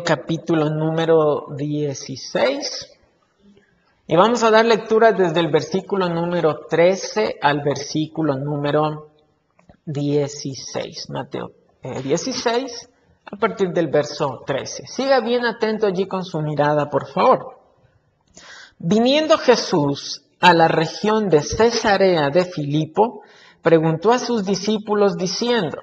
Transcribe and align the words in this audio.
Capítulo 0.00 0.70
número 0.70 1.48
16. 1.54 2.98
Y 4.06 4.16
vamos 4.16 4.42
a 4.42 4.50
dar 4.50 4.64
lectura 4.64 5.12
desde 5.12 5.40
el 5.40 5.50
versículo 5.50 6.08
número 6.08 6.66
13 6.66 7.36
al 7.42 7.60
versículo 7.60 8.38
número 8.38 9.10
16. 9.84 11.10
Mateo 11.10 11.52
16 11.82 12.54
eh, 12.54 12.92
a 13.30 13.36
partir 13.36 13.68
del 13.72 13.88
verso 13.88 14.42
13. 14.46 14.86
Siga 14.86 15.20
bien 15.20 15.44
atento 15.44 15.86
allí 15.86 16.06
con 16.06 16.24
su 16.24 16.40
mirada, 16.40 16.88
por 16.88 17.06
favor. 17.08 17.58
Viniendo 18.78 19.36
Jesús 19.36 20.24
a 20.40 20.54
la 20.54 20.68
región 20.68 21.28
de 21.28 21.42
Cesarea 21.42 22.30
de 22.30 22.46
Filipo, 22.46 23.22
preguntó 23.60 24.10
a 24.10 24.18
sus 24.18 24.46
discípulos 24.46 25.16
diciendo, 25.16 25.82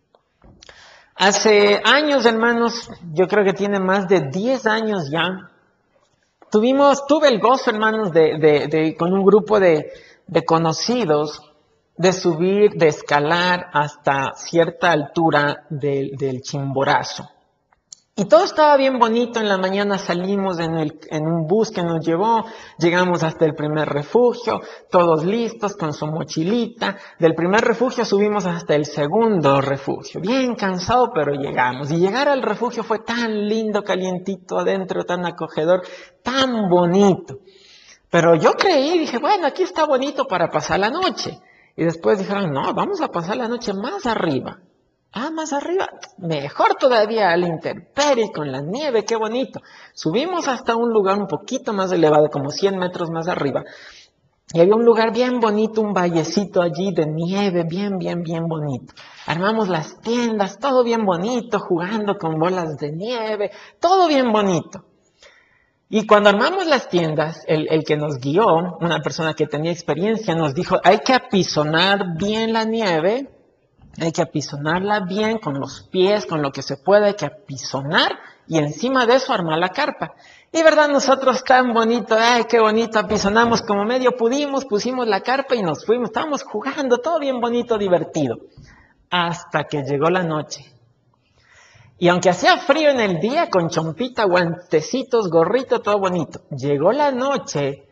Hace 1.23 1.79
años, 1.85 2.25
hermanos, 2.25 2.89
yo 3.13 3.27
creo 3.27 3.45
que 3.45 3.53
tiene 3.53 3.79
más 3.79 4.07
de 4.07 4.21
10 4.31 4.65
años 4.65 5.11
ya, 5.11 5.51
tuvimos, 6.49 7.05
tuve 7.05 7.27
el 7.27 7.39
gozo, 7.39 7.69
hermanos, 7.69 8.11
de, 8.11 8.95
con 8.97 9.13
un 9.13 9.23
grupo 9.23 9.59
de, 9.59 9.91
conocidos, 10.47 11.39
de 11.95 12.11
subir, 12.11 12.71
de 12.71 12.87
escalar 12.87 13.67
hasta 13.71 14.31
cierta 14.33 14.91
altura 14.91 15.67
del 15.69 16.41
Chimborazo. 16.41 17.29
Y 18.21 18.25
todo 18.25 18.43
estaba 18.43 18.77
bien 18.77 18.99
bonito, 18.99 19.39
en 19.39 19.49
la 19.49 19.57
mañana 19.57 19.97
salimos 19.97 20.59
en, 20.59 20.75
un 21.25 21.47
bus 21.47 21.71
que 21.71 21.81
nos 21.81 22.05
llevó, 22.05 22.45
llegamos 22.77 23.23
hasta 23.23 23.45
el 23.45 23.55
primer 23.55 23.89
refugio, 23.89 24.61
todos 24.91 25.25
listos 25.25 25.75
con 25.75 25.91
su 25.91 26.05
mochilita, 26.05 26.97
del 27.17 27.33
primer 27.33 27.61
refugio 27.61 28.05
subimos 28.05 28.45
hasta 28.45 28.75
el 28.75 28.85
segundo 28.85 29.59
refugio, 29.59 30.21
bien 30.21 30.53
cansado 30.53 31.09
pero 31.15 31.33
llegamos. 31.33 31.89
Y 31.89 31.97
llegar 31.97 32.29
al 32.29 32.43
refugio 32.43 32.83
fue 32.83 32.99
tan 32.99 33.49
lindo, 33.49 33.83
calientito 33.83 34.59
adentro, 34.59 35.03
tan 35.03 35.25
acogedor, 35.25 35.81
tan 36.21 36.69
bonito. 36.69 37.39
Pero 38.11 38.35
yo 38.35 38.51
creí, 38.51 38.99
dije, 38.99 39.17
bueno, 39.17 39.47
aquí 39.47 39.63
está 39.63 39.87
bonito 39.87 40.25
para 40.25 40.49
pasar 40.49 40.79
la 40.79 40.91
noche. 40.91 41.39
Y 41.75 41.85
después 41.85 42.19
dijeron, 42.19 42.51
no, 42.51 42.71
vamos 42.75 43.01
a 43.01 43.07
pasar 43.07 43.37
la 43.37 43.47
noche 43.47 43.73
más 43.73 44.05
arriba. 44.05 44.59
Ah, 45.13 45.29
más 45.29 45.51
arriba, 45.51 45.89
mejor 46.19 46.75
todavía 46.75 47.31
al 47.31 47.43
intemperie, 47.43 48.31
con 48.31 48.49
la 48.49 48.61
nieve, 48.61 49.03
qué 49.03 49.17
bonito. 49.17 49.59
Subimos 49.93 50.47
hasta 50.47 50.77
un 50.77 50.89
lugar 50.93 51.19
un 51.19 51.27
poquito 51.27 51.73
más 51.73 51.91
elevado, 51.91 52.29
como 52.29 52.49
100 52.49 52.77
metros 52.77 53.09
más 53.09 53.27
arriba. 53.27 53.65
Y 54.53 54.61
había 54.61 54.73
un 54.73 54.85
lugar 54.85 55.11
bien 55.11 55.41
bonito, 55.41 55.81
un 55.81 55.93
vallecito 55.93 56.61
allí 56.61 56.93
de 56.93 57.07
nieve, 57.07 57.65
bien, 57.65 57.97
bien, 57.97 58.23
bien 58.23 58.47
bonito. 58.47 58.93
Armamos 59.25 59.67
las 59.67 59.99
tiendas, 59.99 60.59
todo 60.59 60.81
bien 60.81 61.03
bonito, 61.05 61.59
jugando 61.59 62.17
con 62.17 62.39
bolas 62.39 62.77
de 62.77 62.93
nieve, 62.93 63.51
todo 63.81 64.07
bien 64.07 64.31
bonito. 64.31 64.85
Y 65.89 66.07
cuando 66.07 66.29
armamos 66.29 66.67
las 66.67 66.87
tiendas, 66.87 67.43
el, 67.47 67.67
el, 67.69 67.83
que 67.83 67.97
nos 67.97 68.17
guió, 68.17 68.45
una 68.79 69.01
persona 69.01 69.33
que 69.33 69.45
tenía 69.45 69.73
experiencia, 69.73 70.35
nos 70.35 70.53
dijo, 70.53 70.77
hay 70.85 70.99
que 70.99 71.13
apisonar 71.13 72.15
bien 72.17 72.53
la 72.53 72.63
nieve 72.63 73.29
hay 73.99 74.11
que 74.11 74.21
apisonarla 74.21 75.01
bien 75.01 75.39
con 75.39 75.59
los 75.59 75.81
pies, 75.81 76.25
con 76.25 76.41
lo 76.41 76.51
que 76.51 76.61
se 76.61 76.77
puede, 76.77 77.07
hay 77.07 77.13
que 77.15 77.25
apisonar 77.25 78.17
y 78.47 78.57
encima 78.57 79.05
de 79.05 79.15
eso 79.15 79.33
armar 79.33 79.59
la 79.59 79.69
carpa. 79.69 80.13
Y 80.51 80.63
verdad, 80.63 80.89
nosotros 80.89 81.43
tan 81.43 81.73
bonito, 81.73 82.15
ay, 82.17 82.45
qué 82.45 82.59
bonito, 82.59 82.99
apisonamos 82.99 83.61
como 83.61 83.85
medio 83.85 84.11
pudimos, 84.17 84.65
pusimos 84.65 85.07
la 85.07 85.21
carpa 85.21 85.55
y 85.55 85.61
nos 85.61 85.85
fuimos, 85.85 86.09
estábamos 86.09 86.43
jugando, 86.43 86.97
todo 86.99 87.19
bien 87.19 87.39
bonito, 87.39 87.77
divertido. 87.77 88.37
Hasta 89.09 89.65
que 89.65 89.83
llegó 89.83 90.09
la 90.09 90.23
noche. 90.23 90.65
Y 91.97 92.07
aunque 92.07 92.29
hacía 92.29 92.57
frío 92.57 92.89
en 92.89 92.99
el 92.99 93.19
día, 93.19 93.49
con 93.49 93.69
chompita, 93.69 94.23
guantecitos, 94.23 95.29
gorrito, 95.29 95.79
todo 95.81 95.99
bonito, 95.99 96.41
llegó 96.49 96.91
la 96.91 97.11
noche 97.11 97.85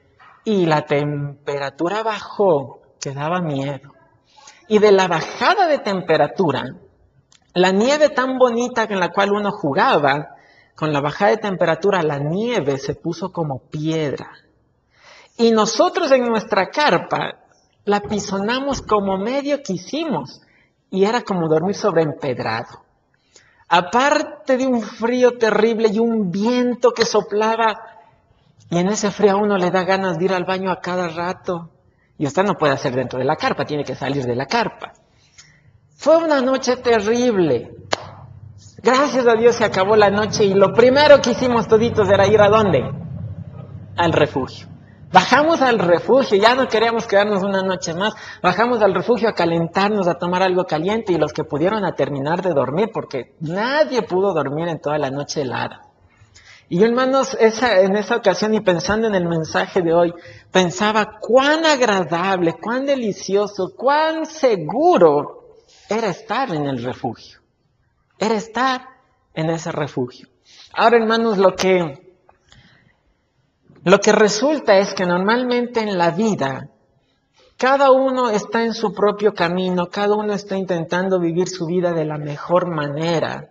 y 0.44 0.66
la 0.66 0.86
temperatura 0.86 2.04
bajó, 2.04 2.80
que 3.00 3.14
daba 3.14 3.42
miedo 3.42 3.99
y 4.70 4.80
de 4.80 4.92
la 4.92 5.08
bajada 5.08 5.68
de 5.68 5.80
temperatura, 5.80 6.76
la 7.54 7.72
nieve 7.72 8.10
tan 8.10 8.38
bonita 8.38 8.84
en 8.84 9.00
la 9.00 9.10
cual 9.10 9.32
uno 9.32 9.52
jugaba, 9.52 10.36
con 10.76 10.94
la 10.94 11.02
bajada 11.02 11.32
de 11.32 11.38
temperatura 11.38 12.04
la 12.04 12.20
nieve 12.20 12.78
se 12.78 12.96
puso 12.96 13.34
como 13.34 13.60
piedra. 13.60 14.30
Y 15.38 15.52
nosotros 15.52 16.12
en 16.12 16.26
nuestra 16.26 16.70
carpa 16.70 17.40
la 17.84 18.02
pisonamos 18.02 18.82
como 18.82 19.18
medio 19.18 19.62
quisimos 19.64 20.42
y 20.92 21.06
era 21.06 21.22
como 21.22 21.50
dormir 21.50 21.76
sobre 21.76 22.04
empedrado. 22.04 22.84
Aparte 23.68 24.58
de 24.58 24.68
un 24.68 24.82
frío 24.82 25.38
terrible 25.38 25.90
y 25.92 26.00
un 26.00 26.32
viento 26.32 26.92
que 26.92 27.06
soplaba, 27.06 27.80
y 28.70 28.78
en 28.78 28.88
ese 28.90 29.12
frío 29.12 29.32
a 29.32 29.36
uno 29.36 29.58
le 29.58 29.72
da 29.72 29.84
ganas 29.84 30.18
de 30.18 30.26
ir 30.26 30.34
al 30.34 30.46
baño 30.46 30.72
a 30.72 30.80
cada 30.80 31.10
rato. 31.10 31.70
Y 32.20 32.28
usted 32.28 32.44
no 32.44 32.56
puede 32.56 32.74
hacer 32.74 32.94
dentro 32.94 33.18
de 33.18 33.26
la 33.26 33.38
carpa, 33.38 33.66
tiene 33.66 33.86
que 33.86 33.96
salir 33.96 34.26
de 34.26 34.36
la 34.36 34.46
carpa. 34.46 34.92
Fue 35.96 36.18
una 36.18 36.42
noche 36.42 36.76
terrible. 36.76 37.72
Gracias 38.84 39.26
a 39.26 39.36
Dios 39.36 39.56
se 39.56 39.64
acabó 39.64 39.96
la 39.96 40.10
noche 40.10 40.44
y 40.44 40.54
lo 40.54 40.74
primero 40.74 41.22
que 41.22 41.32
hicimos 41.32 41.68
toditos 41.68 42.10
era 42.10 42.28
ir 42.28 42.42
a 42.42 42.50
dónde? 42.50 42.84
Al 43.96 44.12
refugio. 44.12 44.68
Bajamos 45.14 45.62
al 45.62 45.80
refugio, 45.80 46.38
ya 46.38 46.56
no 46.56 46.68
queríamos 46.68 47.08
quedarnos 47.08 47.42
una 47.42 47.64
noche 47.64 47.94
más. 47.94 48.14
Bajamos 48.44 48.82
al 48.82 48.94
refugio 48.94 49.30
a 49.30 49.34
calentarnos, 49.34 50.08
a 50.08 50.16
tomar 50.16 50.44
algo 50.44 50.66
caliente 50.66 51.14
y 51.14 51.18
los 51.18 51.32
que 51.32 51.46
pudieron 51.46 51.86
a 51.86 51.96
terminar 51.96 52.42
de 52.42 52.54
dormir, 52.54 52.92
porque 52.94 53.34
nadie 53.40 54.02
pudo 54.02 54.34
dormir 54.34 54.68
en 54.68 54.80
toda 54.80 54.98
la 54.98 55.10
noche 55.10 55.42
helada. 55.42 55.89
Y 56.72 56.84
hermanos, 56.84 57.36
en 57.40 57.96
esa 57.98 58.16
ocasión 58.16 58.54
y 58.54 58.62
pensando 58.62 59.08
en 59.08 59.16
el 59.16 59.28
mensaje 59.28 59.82
de 59.82 59.92
hoy, 59.92 60.14
pensaba 60.52 61.18
cuán 61.20 61.66
agradable, 61.66 62.54
cuán 62.62 62.86
delicioso, 62.86 63.74
cuán 63.76 64.28
seguro 64.28 65.56
era 65.90 66.10
estar 66.10 66.54
en 66.54 66.68
el 66.68 66.84
refugio. 66.84 67.40
Era 68.20 68.36
estar 68.36 68.82
en 69.34 69.50
ese 69.50 69.72
refugio. 69.72 70.28
Ahora, 70.74 70.98
hermanos, 70.98 71.40
lo 71.40 71.56
que, 71.56 72.14
lo 73.84 74.00
que 74.00 74.12
resulta 74.12 74.78
es 74.78 74.94
que 74.94 75.08
normalmente 75.08 75.80
en 75.80 75.98
la 75.98 76.12
vida, 76.12 76.70
cada 77.58 77.90
uno 77.92 78.30
está 78.30 78.64
en 78.64 78.76
su 78.76 78.94
propio 78.94 79.34
camino, 79.34 79.90
cada 79.90 80.16
uno 80.16 80.34
está 80.34 80.56
intentando 80.56 81.20
vivir 81.20 81.48
su 81.50 81.66
vida 81.66 81.94
de 81.94 82.06
la 82.06 82.20
mejor 82.20 82.68
manera. 82.70 83.50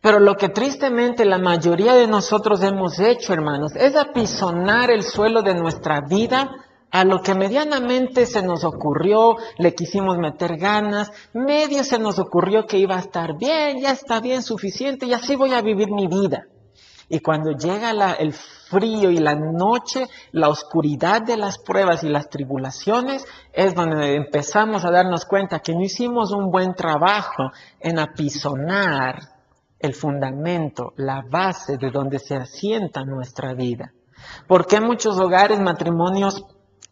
Pero 0.00 0.18
lo 0.18 0.34
que 0.36 0.48
tristemente 0.48 1.24
la 1.24 1.38
mayoría 1.38 1.94
de 1.94 2.06
nosotros 2.06 2.62
hemos 2.62 2.98
hecho, 2.98 3.32
hermanos, 3.32 3.72
es 3.76 3.96
apisonar 3.96 4.90
el 4.90 5.02
suelo 5.02 5.42
de 5.42 5.54
nuestra 5.54 6.00
vida 6.00 6.50
a 6.92 7.04
lo 7.04 7.22
que 7.22 7.34
medianamente 7.34 8.26
se 8.26 8.42
nos 8.42 8.64
ocurrió, 8.64 9.36
le 9.56 9.74
quisimos 9.74 10.18
meter 10.18 10.58
ganas, 10.58 11.10
medio 11.32 11.84
se 11.84 11.98
nos 11.98 12.18
ocurrió 12.18 12.66
que 12.66 12.78
iba 12.78 12.96
a 12.96 13.00
estar 13.00 13.38
bien, 13.38 13.80
ya 13.80 13.92
está 13.92 14.20
bien 14.20 14.42
suficiente 14.42 15.06
y 15.06 15.14
así 15.14 15.34
voy 15.34 15.54
a 15.54 15.62
vivir 15.62 15.90
mi 15.90 16.06
vida. 16.06 16.46
Y 17.08 17.20
cuando 17.20 17.52
llega 17.52 17.90
el 18.12 18.32
frío 18.32 19.10
y 19.10 19.18
la 19.18 19.34
noche, 19.34 20.06
la 20.32 20.48
oscuridad 20.48 21.22
de 21.22 21.36
las 21.36 21.58
pruebas 21.58 22.04
y 22.04 22.08
las 22.08 22.28
tribulaciones, 22.28 23.24
es 23.52 23.74
donde 23.74 24.14
empezamos 24.14 24.84
a 24.84 24.90
darnos 24.90 25.24
cuenta 25.24 25.60
que 25.60 25.74
no 25.74 25.82
hicimos 25.82 26.32
un 26.32 26.50
buen 26.50 26.74
trabajo 26.74 27.50
en 27.80 27.98
apisonar 27.98 29.31
el 29.82 29.94
fundamento, 29.94 30.94
la 30.96 31.22
base 31.28 31.76
de 31.76 31.90
donde 31.90 32.18
se 32.18 32.36
asienta 32.36 33.04
nuestra 33.04 33.52
vida. 33.52 33.92
¿Por 34.46 34.66
qué 34.66 34.80
muchos 34.80 35.18
hogares, 35.18 35.60
matrimonios 35.60 36.44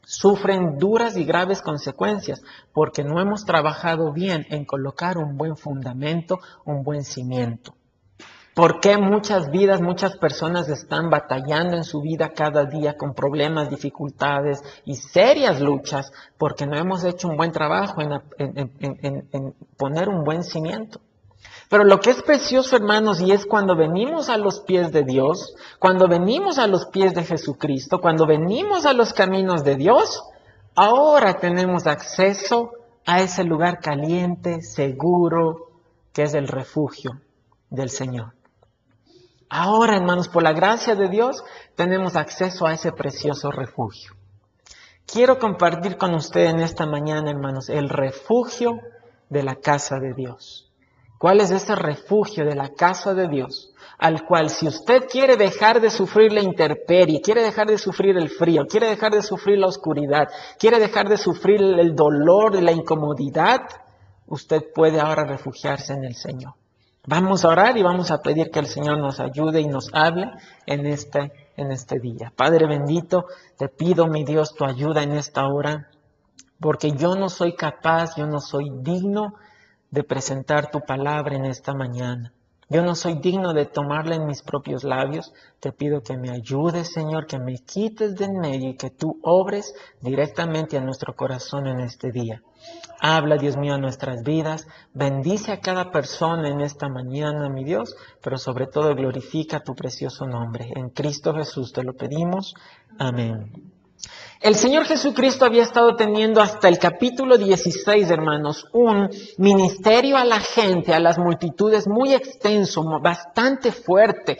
sufren 0.04 0.76
duras 0.76 1.16
y 1.16 1.24
graves 1.24 1.62
consecuencias? 1.62 2.42
Porque 2.72 3.04
no 3.04 3.20
hemos 3.20 3.44
trabajado 3.44 4.12
bien 4.12 4.44
en 4.50 4.64
colocar 4.64 5.18
un 5.18 5.36
buen 5.36 5.56
fundamento, 5.56 6.40
un 6.64 6.82
buen 6.82 7.04
cimiento. 7.04 7.74
¿Por 8.52 8.80
qué 8.80 8.98
muchas 8.98 9.50
vidas, 9.50 9.80
muchas 9.80 10.16
personas 10.16 10.68
están 10.68 11.08
batallando 11.08 11.76
en 11.76 11.84
su 11.84 12.00
vida 12.00 12.30
cada 12.30 12.64
día 12.64 12.96
con 12.96 13.14
problemas, 13.14 13.70
dificultades 13.70 14.60
y 14.84 14.96
serias 14.96 15.60
luchas? 15.60 16.12
Porque 16.36 16.66
no 16.66 16.76
hemos 16.76 17.04
hecho 17.04 17.28
un 17.28 17.36
buen 17.36 17.52
trabajo 17.52 18.02
en, 18.02 18.20
en 18.38 19.54
poner 19.78 20.08
un 20.08 20.24
buen 20.24 20.42
cimiento. 20.42 21.00
Pero 21.70 21.84
lo 21.84 22.00
que 22.00 22.10
es 22.10 22.20
precioso, 22.22 22.74
hermanos, 22.74 23.20
y 23.20 23.30
es 23.30 23.46
cuando 23.46 23.76
venimos 23.76 24.28
a 24.28 24.36
los 24.36 24.58
pies 24.58 24.90
de 24.90 25.04
Dios, 25.04 25.54
cuando 25.78 26.08
venimos 26.08 26.58
a 26.58 26.66
los 26.66 26.86
pies 26.86 27.14
de 27.14 27.22
Jesucristo, 27.22 28.00
cuando 28.00 28.26
venimos 28.26 28.86
a 28.86 28.92
los 28.92 29.12
caminos 29.12 29.62
de 29.62 29.76
Dios, 29.76 30.20
ahora 30.74 31.34
tenemos 31.34 31.86
acceso 31.86 32.72
a 33.06 33.20
ese 33.20 33.44
lugar 33.44 33.78
caliente, 33.78 34.62
seguro, 34.62 35.70
que 36.12 36.24
es 36.24 36.34
el 36.34 36.48
refugio 36.48 37.20
del 37.70 37.88
Señor. 37.88 38.32
Ahora, 39.48 39.96
hermanos, 39.96 40.26
por 40.26 40.42
la 40.42 40.52
gracia 40.52 40.96
de 40.96 41.08
Dios, 41.08 41.44
tenemos 41.76 42.16
acceso 42.16 42.66
a 42.66 42.72
ese 42.72 42.90
precioso 42.90 43.52
refugio. 43.52 44.14
Quiero 45.06 45.38
compartir 45.38 45.98
con 45.98 46.16
ustedes 46.16 46.50
en 46.50 46.58
esta 46.58 46.84
mañana, 46.84 47.30
hermanos, 47.30 47.68
el 47.68 47.88
refugio 47.88 48.80
de 49.28 49.44
la 49.44 49.54
casa 49.54 50.00
de 50.00 50.14
Dios. 50.14 50.69
¿Cuál 51.20 51.42
es 51.42 51.50
ese 51.50 51.74
refugio 51.74 52.46
de 52.46 52.54
la 52.54 52.70
casa 52.70 53.12
de 53.12 53.28
Dios? 53.28 53.74
Al 53.98 54.24
cual 54.24 54.48
si 54.48 54.66
usted 54.66 55.02
quiere 55.06 55.36
dejar 55.36 55.78
de 55.78 55.90
sufrir 55.90 56.32
la 56.32 56.40
intemperie, 56.40 57.20
quiere 57.20 57.42
dejar 57.42 57.66
de 57.66 57.76
sufrir 57.76 58.16
el 58.16 58.30
frío, 58.30 58.66
quiere 58.66 58.88
dejar 58.88 59.12
de 59.12 59.20
sufrir 59.20 59.58
la 59.58 59.66
oscuridad, 59.66 60.28
quiere 60.58 60.78
dejar 60.78 61.10
de 61.10 61.18
sufrir 61.18 61.60
el 61.60 61.94
dolor 61.94 62.56
y 62.56 62.62
la 62.62 62.72
incomodidad, 62.72 63.60
usted 64.28 64.62
puede 64.74 64.98
ahora 64.98 65.24
refugiarse 65.24 65.92
en 65.92 66.04
el 66.04 66.14
Señor. 66.14 66.54
Vamos 67.06 67.44
a 67.44 67.48
orar 67.48 67.76
y 67.76 67.82
vamos 67.82 68.10
a 68.10 68.22
pedir 68.22 68.50
que 68.50 68.60
el 68.60 68.66
Señor 68.66 68.96
nos 68.96 69.20
ayude 69.20 69.60
y 69.60 69.68
nos 69.68 69.90
hable 69.92 70.30
en 70.64 70.86
este, 70.86 71.50
en 71.58 71.70
este 71.70 72.00
día. 72.00 72.32
Padre 72.34 72.66
bendito, 72.66 73.26
te 73.58 73.68
pido, 73.68 74.06
mi 74.06 74.24
Dios, 74.24 74.54
tu 74.54 74.64
ayuda 74.64 75.02
en 75.02 75.12
esta 75.12 75.46
hora, 75.46 75.90
porque 76.58 76.92
yo 76.92 77.14
no 77.14 77.28
soy 77.28 77.56
capaz, 77.56 78.16
yo 78.16 78.26
no 78.26 78.40
soy 78.40 78.70
digno 78.80 79.34
de 79.90 80.04
presentar 80.04 80.70
tu 80.70 80.80
palabra 80.80 81.36
en 81.36 81.44
esta 81.44 81.74
mañana. 81.74 82.32
Yo 82.72 82.82
no 82.82 82.94
soy 82.94 83.14
digno 83.14 83.52
de 83.52 83.66
tomarla 83.66 84.14
en 84.14 84.26
mis 84.26 84.42
propios 84.42 84.84
labios. 84.84 85.32
Te 85.58 85.72
pido 85.72 86.02
que 86.02 86.16
me 86.16 86.30
ayudes, 86.30 86.92
Señor, 86.92 87.26
que 87.26 87.40
me 87.40 87.56
quites 87.58 88.14
de 88.14 88.26
en 88.26 88.38
medio 88.38 88.70
y 88.70 88.76
que 88.76 88.90
tú 88.90 89.18
obres 89.22 89.74
directamente 90.00 90.78
a 90.78 90.80
nuestro 90.80 91.16
corazón 91.16 91.66
en 91.66 91.80
este 91.80 92.12
día. 92.12 92.42
Habla, 93.00 93.38
Dios 93.38 93.56
mío, 93.56 93.74
a 93.74 93.78
nuestras 93.78 94.22
vidas. 94.22 94.68
Bendice 94.94 95.50
a 95.50 95.58
cada 95.58 95.90
persona 95.90 96.48
en 96.48 96.60
esta 96.60 96.88
mañana, 96.88 97.48
mi 97.48 97.64
Dios, 97.64 97.96
pero 98.22 98.38
sobre 98.38 98.68
todo 98.68 98.94
glorifica 98.94 99.64
tu 99.64 99.74
precioso 99.74 100.24
nombre. 100.28 100.70
En 100.76 100.90
Cristo 100.90 101.34
Jesús 101.34 101.72
te 101.72 101.82
lo 101.82 101.94
pedimos. 101.94 102.54
Amén. 103.00 103.79
El 104.40 104.54
Señor 104.54 104.86
Jesucristo 104.86 105.44
había 105.44 105.64
estado 105.64 105.96
teniendo 105.96 106.40
hasta 106.40 106.68
el 106.68 106.78
capítulo 106.78 107.36
16, 107.36 108.10
hermanos, 108.10 108.66
un 108.72 109.10
ministerio 109.36 110.16
a 110.16 110.24
la 110.24 110.40
gente, 110.40 110.94
a 110.94 110.98
las 110.98 111.18
multitudes 111.18 111.86
muy 111.86 112.14
extenso, 112.14 112.82
bastante 113.02 113.70
fuerte. 113.70 114.38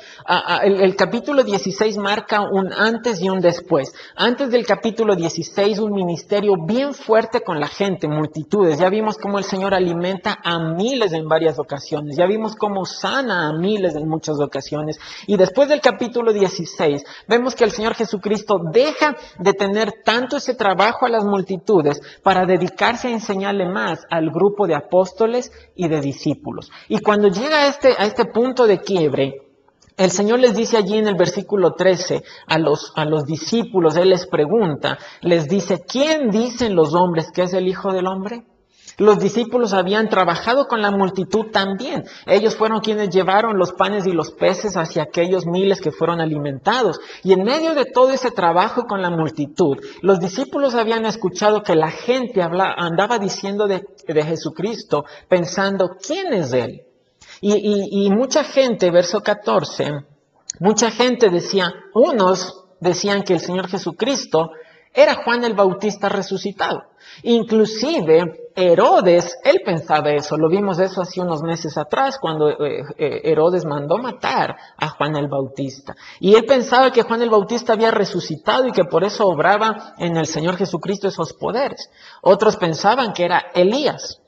El, 0.63 0.97
capítulo 0.97 1.43
16 1.43 1.99
marca 1.99 2.41
un 2.41 2.73
antes 2.73 3.21
y 3.21 3.29
un 3.29 3.41
después. 3.41 3.93
Antes 4.17 4.51
del 4.51 4.65
capítulo 4.65 5.15
16, 5.15 5.79
un 5.81 5.93
ministerio 5.93 6.55
bien 6.67 6.95
fuerte 6.95 7.43
con 7.43 7.61
la 7.61 7.69
gente, 7.69 8.09
multitudes. 8.09 8.79
Ya 8.79 8.89
vimos 8.89 9.19
cómo 9.19 9.37
el 9.37 9.45
Señor 9.45 9.75
alimenta 9.75 10.39
a 10.43 10.59
miles 10.59 11.13
en 11.13 11.29
varias 11.29 11.59
ocasiones. 11.59 12.17
Ya 12.17 12.25
vimos 12.25 12.57
cómo 12.57 12.87
sana 12.87 13.49
a 13.49 13.53
miles 13.53 13.95
en 13.97 14.09
muchas 14.09 14.41
ocasiones. 14.41 14.99
Y 15.27 15.37
después 15.37 15.69
del 15.69 15.83
capítulo 15.83 16.33
16, 16.33 17.05
vemos 17.29 17.55
que 17.55 17.65
el 17.65 17.73
Señor 17.73 17.95
Jesucristo 17.95 18.61
deja 18.73 19.15
de 19.39 19.53
tener 19.53 19.90
tanto 20.05 20.37
ese 20.37 20.55
trabajo 20.55 21.07
a 21.07 21.11
las 21.11 21.25
multitudes 21.25 22.01
para 22.23 22.47
dedicarse 22.47 23.09
a 23.09 23.13
enseñarle 23.13 23.67
más 23.67 24.07
al 24.11 24.31
grupo 24.31 24.67
de 24.67 24.75
apóstoles 24.75 25.53
y 25.75 25.89
de 25.89 26.01
discípulos. 26.01 26.71
Y 26.89 27.01
cuando 27.01 27.29
llega 27.29 27.65
a 27.65 27.67
este, 27.69 27.95
a 27.99 28.07
este 28.07 28.27
punto 28.27 28.67
de 28.67 28.81
quiebre, 28.81 29.51
el 29.97 30.11
Señor 30.11 30.39
les 30.39 30.55
dice 30.55 30.79
allí 30.79 30.97
en 30.97 31.09
el 31.09 31.15
versículo 31.15 31.75
13 31.75 32.23
a 32.47 32.59
los, 32.59 32.93
a 32.97 33.05
los 33.05 33.27
discípulos, 33.27 33.97
Él 33.97 34.09
les 34.09 34.27
pregunta, 34.27 34.99
les 35.21 35.47
dice, 35.47 35.85
¿quién 35.87 36.31
dicen 36.31 36.75
los 36.75 36.95
hombres 36.95 37.31
que 37.31 37.43
es 37.43 37.53
el 37.53 37.69
Hijo 37.69 37.93
del 37.93 38.07
Hombre? 38.07 38.45
Los 39.01 39.19
discípulos 39.19 39.73
habían 39.73 40.11
trabajado 40.11 40.69
con 40.69 40.83
la 40.83 40.91
multitud 40.91 41.47
también. 41.51 42.05
Ellos 42.27 42.55
fueron 42.55 42.81
quienes 42.81 43.09
llevaron 43.09 43.57
los 43.57 43.73
panes 43.73 44.07
y 44.07 44.13
los 44.13 44.31
peces 44.33 44.77
hacia 44.77 45.05
aquellos 45.05 45.47
miles 45.47 45.81
que 45.81 45.91
fueron 45.91 46.21
alimentados. 46.21 47.01
Y 47.25 47.33
en 47.33 47.43
medio 47.43 47.75
de 47.75 47.87
todo 47.87 48.11
ese 48.11 48.31
trabajo 48.31 48.85
con 48.85 49.01
la 49.01 49.09
multitud, 49.09 49.79
los 50.03 50.21
discípulos 50.21 50.75
habían 50.75 51.07
escuchado 51.07 51.63
que 51.63 51.77
la 51.77 51.91
gente 51.91 52.43
andaba 52.43 53.19
diciendo 53.19 53.67
de, 53.67 53.83
Jesucristo, 54.07 55.07
pensando, 55.31 55.97
¿quién 56.07 56.35
es 56.35 56.53
Él? 56.53 56.83
Y, 57.41 58.05
y 58.05 58.11
mucha 58.11 58.45
gente, 58.45 58.91
verso 58.91 59.23
14, 59.23 59.93
mucha 60.59 60.91
gente 60.91 61.31
decía, 61.31 61.73
unos 61.95 62.67
decían 62.81 63.23
que 63.23 63.33
el 63.33 63.41
Señor 63.41 63.67
Jesucristo 63.67 64.51
era 64.93 65.15
Juan 65.25 65.43
el 65.45 65.55
Bautista 65.55 66.11
resucitado. 66.11 66.90
Inclusive 67.23 68.51
Herodes, 68.55 69.39
él 69.45 69.61
pensaba 69.65 70.11
eso, 70.11 70.37
lo 70.37 70.49
vimos 70.49 70.79
eso 70.79 71.03
hace 71.03 71.21
unos 71.21 71.43
meses 71.43 71.77
atrás 71.79 72.19
cuando 72.19 72.51
eh, 72.51 72.83
eh, 72.99 73.21
Herodes 73.25 73.65
mandó 73.65 73.99
matar 73.99 74.57
a 74.77 74.89
Juan 74.89 75.17
el 75.17 75.29
Bautista. 75.29 75.95
Y 76.19 76.35
él 76.35 76.45
pensaba 76.45 76.91
que 76.91 77.03
Juan 77.03 77.23
el 77.23 77.31
Bautista 77.31 77.73
había 77.75 77.91
resucitado 77.91 78.67
y 78.67 78.73
que 78.73 78.85
por 78.85 79.05
eso 79.05 79.27
obraba 79.27 79.95
en 79.99 80.17
el 80.17 80.27
Señor 80.27 80.57
Jesucristo 80.57 81.09
esos 81.09 81.33
poderes. 81.33 81.91
Otros 82.23 82.57
pensaban 82.57 83.13
que 83.13 83.25
era 83.25 83.47
Elías, 83.55 84.21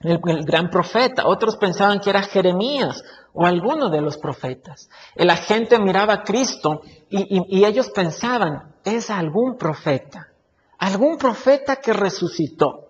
el, 0.00 0.18
gran 0.44 0.70
profeta. 0.70 1.26
Otros 1.26 1.56
pensaban 1.56 2.00
que 2.00 2.10
era 2.10 2.22
Jeremías 2.22 3.02
o 3.32 3.46
alguno 3.46 3.90
de 3.90 4.00
los 4.00 4.18
profetas. 4.18 4.88
La 5.14 5.36
gente 5.36 5.78
miraba 5.78 6.14
a 6.14 6.22
Cristo 6.24 6.82
y 7.10 7.64
ellos 7.64 7.90
pensaban, 7.90 8.74
es 8.84 9.10
algún 9.10 9.56
profeta, 9.56 10.28
algún 10.78 11.18
profeta 11.18 11.76
que 11.76 11.92
resucitó 11.92 12.88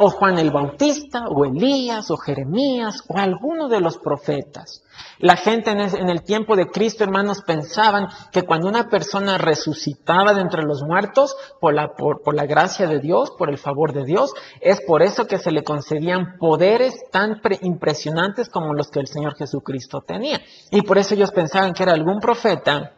o 0.00 0.10
Juan 0.10 0.38
el 0.38 0.52
Bautista, 0.52 1.26
o 1.28 1.44
Elías, 1.44 2.10
o 2.10 2.16
Jeremías, 2.16 3.02
o 3.08 3.18
alguno 3.18 3.68
de 3.68 3.80
los 3.80 3.98
profetas. 3.98 4.84
La 5.18 5.36
gente 5.36 5.72
en 5.72 6.08
el 6.08 6.22
tiempo 6.22 6.54
de 6.54 6.68
Cristo, 6.68 7.02
hermanos, 7.02 7.42
pensaban 7.44 8.06
que 8.30 8.42
cuando 8.42 8.68
una 8.68 8.88
persona 8.88 9.38
resucitaba 9.38 10.34
de 10.34 10.42
entre 10.42 10.62
los 10.62 10.82
muertos, 10.82 11.36
por 11.60 11.74
la, 11.74 11.88
por, 11.96 12.32
la 12.32 12.46
gracia 12.46 12.86
de 12.86 13.00
Dios, 13.00 13.32
por 13.36 13.50
el 13.50 13.58
favor 13.58 13.92
de 13.92 14.04
Dios, 14.04 14.32
es 14.60 14.80
por 14.86 15.02
eso 15.02 15.26
que 15.26 15.38
se 15.38 15.50
le 15.50 15.64
concedían 15.64 16.38
poderes 16.38 16.94
tan 17.10 17.40
impresionantes 17.62 18.48
como 18.48 18.74
los 18.74 18.90
que 18.90 19.00
el 19.00 19.08
Señor 19.08 19.34
Jesucristo 19.34 20.00
tenía. 20.06 20.40
Y 20.70 20.82
por 20.82 20.98
eso 20.98 21.14
ellos 21.14 21.32
pensaban 21.32 21.72
que 21.72 21.82
era 21.82 21.92
algún 21.92 22.20
profeta 22.20 22.92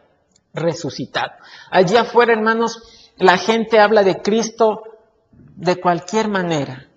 resucitado. 0.53 1.31
Allí 1.71 1.97
afuera, 1.97 2.33
hermanos, 2.33 3.00
la 3.17 3.37
gente 3.37 3.79
habla 3.79 4.03
de 4.03 4.21
Cristo 4.21 4.83
de 5.55 5.79
cualquier 5.79 6.27
manera. 6.27 6.87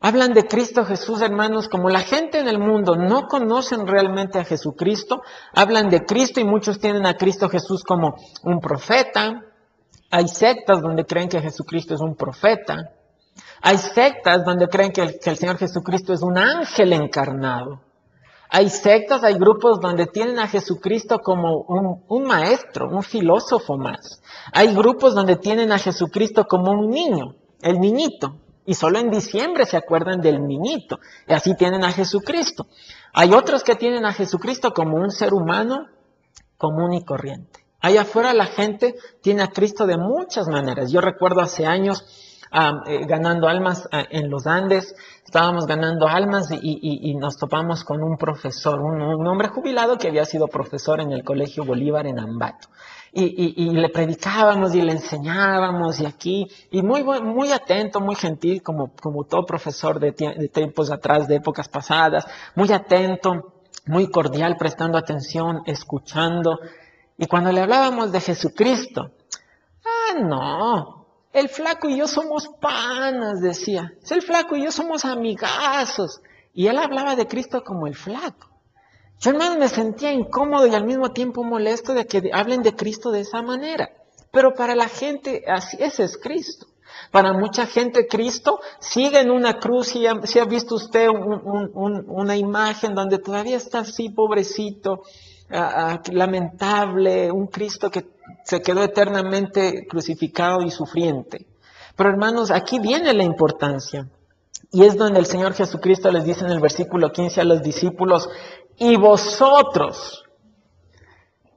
Hablan 0.00 0.34
de 0.34 0.46
Cristo 0.46 0.84
Jesús, 0.84 1.20
hermanos, 1.20 1.68
como 1.68 1.88
la 1.88 2.00
gente 2.00 2.38
en 2.38 2.48
el 2.48 2.58
mundo 2.58 2.96
no 2.96 3.26
conocen 3.26 3.86
realmente 3.86 4.38
a 4.38 4.44
Jesucristo, 4.44 5.22
hablan 5.52 5.88
de 5.88 6.04
Cristo 6.04 6.38
y 6.38 6.44
muchos 6.44 6.78
tienen 6.78 7.06
a 7.06 7.16
Cristo 7.16 7.48
Jesús 7.48 7.82
como 7.82 8.14
un 8.42 8.60
profeta. 8.60 9.42
Hay 10.10 10.28
sectas 10.28 10.82
donde 10.82 11.04
creen 11.06 11.28
que 11.28 11.40
Jesucristo 11.40 11.94
es 11.94 12.00
un 12.00 12.14
profeta. 12.14 12.92
Hay 13.62 13.78
sectas 13.78 14.44
donde 14.44 14.68
creen 14.68 14.92
que 14.92 15.02
el, 15.02 15.36
Señor 15.36 15.58
Jesucristo 15.58 16.12
es 16.12 16.22
un 16.22 16.38
ángel 16.38 16.92
encarnado. 16.92 17.80
Hay 18.48 18.70
sectas, 18.70 19.24
hay 19.24 19.34
grupos 19.34 19.80
donde 19.80 20.06
tienen 20.06 20.38
a 20.38 20.48
Jesucristo 20.48 21.18
como 21.18 21.62
un, 22.08 22.24
maestro, 22.24 22.88
un 22.88 23.02
filósofo 23.02 23.76
más. 23.76 24.22
Hay 24.52 24.74
grupos 24.74 25.14
donde 25.14 25.36
tienen 25.36 25.72
a 25.72 25.78
Jesucristo 25.78 26.44
como 26.44 26.70
un 26.72 26.90
niño, 26.90 27.34
el 27.60 27.80
niñito. 27.80 28.36
Y 28.64 28.74
solo 28.74 28.98
en 28.98 29.10
diciembre 29.10 29.64
se 29.66 29.76
acuerdan 29.76 30.20
del 30.20 30.46
niñito. 30.46 30.98
Y 31.28 31.32
así 31.32 31.54
tienen 31.54 31.84
a 31.84 31.92
Jesucristo. 31.92 32.66
Hay 33.12 33.32
otros 33.32 33.62
que 33.62 33.76
tienen 33.76 34.04
a 34.04 34.12
Jesucristo 34.12 34.72
como 34.72 34.96
un 34.96 35.10
ser 35.10 35.32
humano 35.34 35.86
común 36.56 36.94
y 36.94 37.04
corriente. 37.04 37.64
Allá 37.80 38.02
afuera 38.02 38.32
la 38.32 38.46
gente 38.46 38.96
tiene 39.22 39.42
a 39.42 39.48
Cristo 39.48 39.86
de 39.86 39.96
muchas 39.96 40.48
maneras. 40.48 40.90
Yo 40.90 41.00
recuerdo 41.00 41.40
hace 41.40 41.66
años 41.66 42.04
eh, 42.52 43.06
ganando 43.06 43.48
almas 43.48 43.88
ah, 43.92 44.04
en 44.10 44.30
los 44.30 44.46
Andes, 44.46 44.94
estábamos 45.24 45.66
ganando 45.66 46.06
almas 46.06 46.48
y, 46.50 47.14
nos 47.14 47.36
topamos 47.36 47.84
con 47.84 48.02
un 48.02 48.16
profesor, 48.16 48.80
un, 48.80 49.00
un, 49.00 49.26
hombre 49.26 49.48
jubilado 49.48 49.98
que 49.98 50.08
había 50.08 50.24
sido 50.24 50.46
profesor 50.48 51.00
en 51.00 51.12
el 51.12 51.24
Colegio 51.24 51.64
Bolívar 51.64 52.06
en 52.06 52.18
Ambato 52.18 52.68
y, 53.18 53.70
le 53.70 53.88
predicábamos 53.88 54.74
y 54.74 54.82
le 54.82 54.92
enseñábamos 54.92 56.00
y 56.00 56.06
aquí, 56.06 56.46
y 56.70 56.82
muy, 56.82 57.02
muy 57.02 57.50
atento, 57.50 58.00
muy 58.00 58.14
gentil, 58.14 58.62
como, 58.62 58.92
como 59.00 59.24
todo 59.24 59.46
profesor 59.46 59.98
de, 59.98 60.12
de 60.12 60.48
tiempos 60.48 60.90
atrás, 60.90 61.26
de 61.26 61.36
épocas 61.36 61.68
pasadas, 61.68 62.26
muy 62.54 62.70
atento, 62.72 63.54
muy 63.86 64.10
cordial, 64.10 64.56
prestando 64.58 64.98
atención, 64.98 65.62
escuchando. 65.64 66.58
Y 67.16 67.26
cuando 67.26 67.52
le 67.52 67.62
hablábamos 67.62 68.12
de 68.12 68.20
Jesucristo, 68.20 69.12
ah, 69.84 70.18
no, 70.20 70.95
el 71.36 71.50
flaco 71.50 71.90
y 71.90 71.98
yo 71.98 72.08
somos 72.08 72.48
panas, 72.60 73.42
decía. 73.42 73.92
El 74.08 74.22
flaco 74.22 74.56
y 74.56 74.64
yo 74.64 74.72
somos 74.72 75.04
amigazos. 75.04 76.22
Y 76.54 76.66
él 76.68 76.78
hablaba 76.78 77.14
de 77.14 77.28
Cristo 77.28 77.62
como 77.62 77.86
el 77.86 77.94
flaco. 77.94 78.48
Yo, 79.20 79.32
hermano, 79.32 79.58
me 79.58 79.68
sentía 79.68 80.12
incómodo 80.12 80.66
y 80.66 80.74
al 80.74 80.86
mismo 80.86 81.12
tiempo 81.12 81.44
molesto 81.44 81.92
de 81.92 82.06
que 82.06 82.30
hablen 82.32 82.62
de 82.62 82.74
Cristo 82.74 83.10
de 83.10 83.20
esa 83.20 83.42
manera. 83.42 83.90
Pero 84.30 84.54
para 84.54 84.74
la 84.74 84.88
gente, 84.88 85.44
así 85.46 85.76
ese 85.78 86.04
es 86.04 86.16
Cristo. 86.16 86.68
Para 87.10 87.34
mucha 87.34 87.66
gente 87.66 88.06
Cristo 88.06 88.58
sigue 88.80 89.20
en 89.20 89.30
una 89.30 89.58
cruz, 89.58 89.94
y 89.94 90.06
si 90.24 90.38
ha 90.38 90.44
visto 90.46 90.74
usted 90.74 91.08
una 91.10 92.36
imagen 92.36 92.94
donde 92.94 93.18
todavía 93.18 93.58
está 93.58 93.80
así 93.80 94.08
pobrecito, 94.08 95.02
lamentable, 95.48 97.30
un 97.30 97.46
Cristo 97.46 97.90
que 97.90 98.06
se 98.44 98.60
quedó 98.60 98.82
eternamente 98.82 99.86
crucificado 99.86 100.62
y 100.62 100.70
sufriente. 100.70 101.46
Pero 101.96 102.10
hermanos, 102.10 102.50
aquí 102.50 102.78
viene 102.78 103.12
la 103.14 103.24
importancia. 103.24 104.08
Y 104.72 104.84
es 104.84 104.96
donde 104.96 105.20
el 105.20 105.26
Señor 105.26 105.54
Jesucristo 105.54 106.10
les 106.10 106.24
dice 106.24 106.44
en 106.44 106.50
el 106.50 106.60
versículo 106.60 107.12
15 107.12 107.40
a 107.40 107.44
los 107.44 107.62
discípulos, 107.62 108.28
y 108.76 108.96
vosotros, 108.96 110.24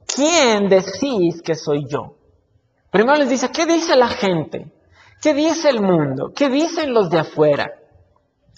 ¿quién 0.06 0.68
decís 0.68 1.42
que 1.42 1.54
soy 1.54 1.86
yo? 1.88 2.14
Primero 2.90 3.18
les 3.18 3.28
dice, 3.28 3.50
¿qué 3.50 3.66
dice 3.66 3.96
la 3.96 4.08
gente? 4.08 4.72
¿Qué 5.20 5.34
dice 5.34 5.68
el 5.68 5.80
mundo? 5.82 6.32
¿Qué 6.34 6.48
dicen 6.48 6.94
los 6.94 7.10
de 7.10 7.18
afuera? 7.18 7.72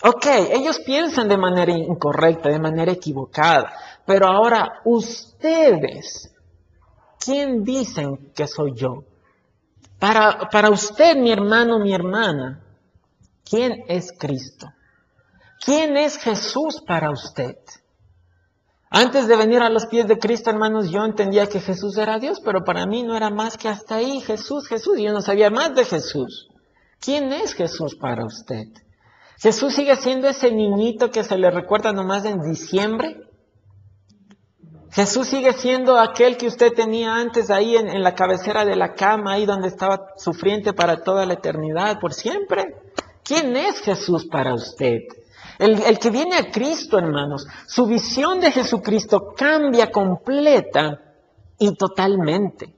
Ok, 0.05 0.27
ellos 0.53 0.81
piensan 0.81 1.29
de 1.29 1.37
manera 1.37 1.73
incorrecta, 1.73 2.49
de 2.49 2.59
manera 2.59 2.93
equivocada, 2.93 3.73
pero 4.07 4.27
ahora 4.27 4.81
ustedes, 4.85 6.35
¿quién 7.19 7.65
dicen 7.65 8.33
que 8.35 8.47
soy 8.47 8.73
yo? 8.75 9.05
Para, 9.99 10.49
para 10.51 10.71
usted, 10.71 11.17
mi 11.17 11.31
hermano, 11.31 11.79
mi 11.79 11.95
hermana, 11.95 12.65
¿quién 13.45 13.85
es 13.89 14.13
Cristo? 14.19 14.67
¿Quién 15.65 15.97
es 15.97 16.19
Jesús 16.19 16.83
para 16.87 17.11
usted? 17.11 17.57
Antes 18.91 19.27
de 19.27 19.37
venir 19.37 19.63
a 19.63 19.71
los 19.71 19.87
pies 19.87 20.07
de 20.07 20.19
Cristo, 20.19 20.51
hermanos, 20.51 20.91
yo 20.91 21.05
entendía 21.05 21.47
que 21.47 21.61
Jesús 21.61 21.97
era 21.97 22.19
Dios, 22.19 22.41
pero 22.45 22.63
para 22.63 22.85
mí 22.85 23.03
no 23.03 23.17
era 23.17 23.31
más 23.31 23.57
que 23.57 23.69
hasta 23.69 23.95
ahí 23.95 24.21
Jesús, 24.21 24.69
Jesús. 24.69 24.99
Yo 24.99 25.13
no 25.13 25.23
sabía 25.23 25.49
más 25.49 25.75
de 25.75 25.85
Jesús. 25.85 26.49
¿Quién 27.01 27.33
es 27.33 27.55
Jesús 27.55 27.95
para 27.95 28.27
usted? 28.27 28.67
¿Jesús 29.39 29.75
sigue 29.75 29.97
siendo 29.97 30.29
ese 30.29 30.53
niñito 30.53 31.11
que 31.11 31.25
se 31.25 31.39
le 31.39 31.51
recuerda 31.51 31.93
nomás 31.93 32.27
en 32.27 32.43
diciembre? 32.43 33.32
Jesús 34.93 35.29
sigue 35.29 35.55
siendo 35.55 35.99
aquel 35.99 36.37
que 36.37 36.47
usted 36.47 36.73
tenía 36.75 37.15
antes 37.15 37.51
ahí 37.51 37.77
en, 37.77 38.03
la 38.03 38.15
cabecera 38.15 38.67
de 38.67 38.77
la 38.77 38.93
cama, 38.93 39.33
ahí 39.33 39.47
donde 39.47 39.69
estaba 39.69 40.09
sufriente 40.17 40.75
para 40.75 41.03
toda 41.03 41.25
la 41.25 41.33
eternidad, 41.35 41.99
por 41.99 42.13
siempre. 42.13 42.77
¿Quién 43.25 43.57
es 43.57 43.81
Jesús 43.81 44.27
para 44.27 44.53
usted? 44.53 44.99
El, 45.59 45.83
el, 45.83 45.99
que 45.99 46.11
viene 46.11 46.37
a 46.37 46.51
Cristo, 46.51 46.99
hermanos, 46.99 47.47
su 47.67 47.87
visión 47.87 48.41
de 48.41 48.53
Jesucristo 48.53 49.33
cambia 49.35 49.91
completa 49.91 51.01
y 51.59 51.75
totalmente. 51.75 52.75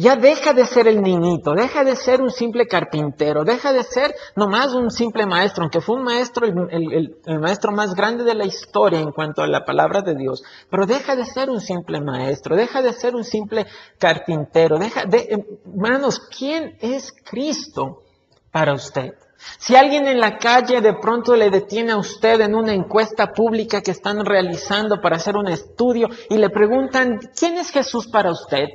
Ya 0.00 0.14
deja 0.14 0.52
de 0.52 0.64
ser 0.64 0.86
el 0.86 1.02
niñito, 1.02 1.54
deja 1.54 1.82
de 1.82 1.96
ser 1.96 2.22
un 2.22 2.30
simple 2.30 2.68
carpintero, 2.68 3.42
deja 3.42 3.72
de 3.72 3.82
ser 3.82 4.14
nomás 4.36 4.72
un 4.72 4.92
simple 4.92 5.26
maestro, 5.26 5.64
aunque 5.64 5.80
fue 5.80 5.96
un 5.96 6.04
maestro, 6.04 6.46
el, 6.46 7.16
maestro 7.40 7.72
más 7.72 7.96
grande 7.96 8.22
de 8.22 8.36
la 8.36 8.44
historia 8.44 9.00
en 9.00 9.10
cuanto 9.10 9.42
a 9.42 9.48
la 9.48 9.64
palabra 9.64 10.00
de 10.02 10.14
Dios, 10.14 10.44
pero 10.70 10.86
deja 10.86 11.16
de 11.16 11.24
ser 11.26 11.50
un 11.50 11.60
simple 11.60 12.00
maestro, 12.00 12.54
deja 12.54 12.80
de 12.80 12.92
ser 12.92 13.16
un 13.16 13.24
simple 13.24 13.66
carpintero, 13.98 14.78
deja 14.78 15.04
de, 15.04 15.44
hermanos, 15.66 16.20
¿quién 16.20 16.78
es 16.80 17.12
Cristo 17.28 18.04
para 18.52 18.74
usted? 18.74 19.14
Si 19.58 19.74
alguien 19.74 20.06
en 20.06 20.20
la 20.20 20.38
calle 20.38 20.80
de 20.80 20.94
pronto 20.94 21.34
le 21.34 21.50
detiene 21.50 21.90
a 21.90 21.96
usted 21.96 22.40
en 22.40 22.54
una 22.54 22.72
encuesta 22.72 23.32
pública 23.32 23.80
que 23.80 23.90
están 23.90 24.24
realizando 24.24 25.00
para 25.00 25.16
hacer 25.16 25.36
un 25.36 25.48
estudio 25.48 26.08
y 26.30 26.36
le 26.36 26.50
preguntan, 26.50 27.18
¿quién 27.36 27.58
es 27.58 27.70
Jesús 27.70 28.06
para 28.06 28.30
usted? 28.30 28.68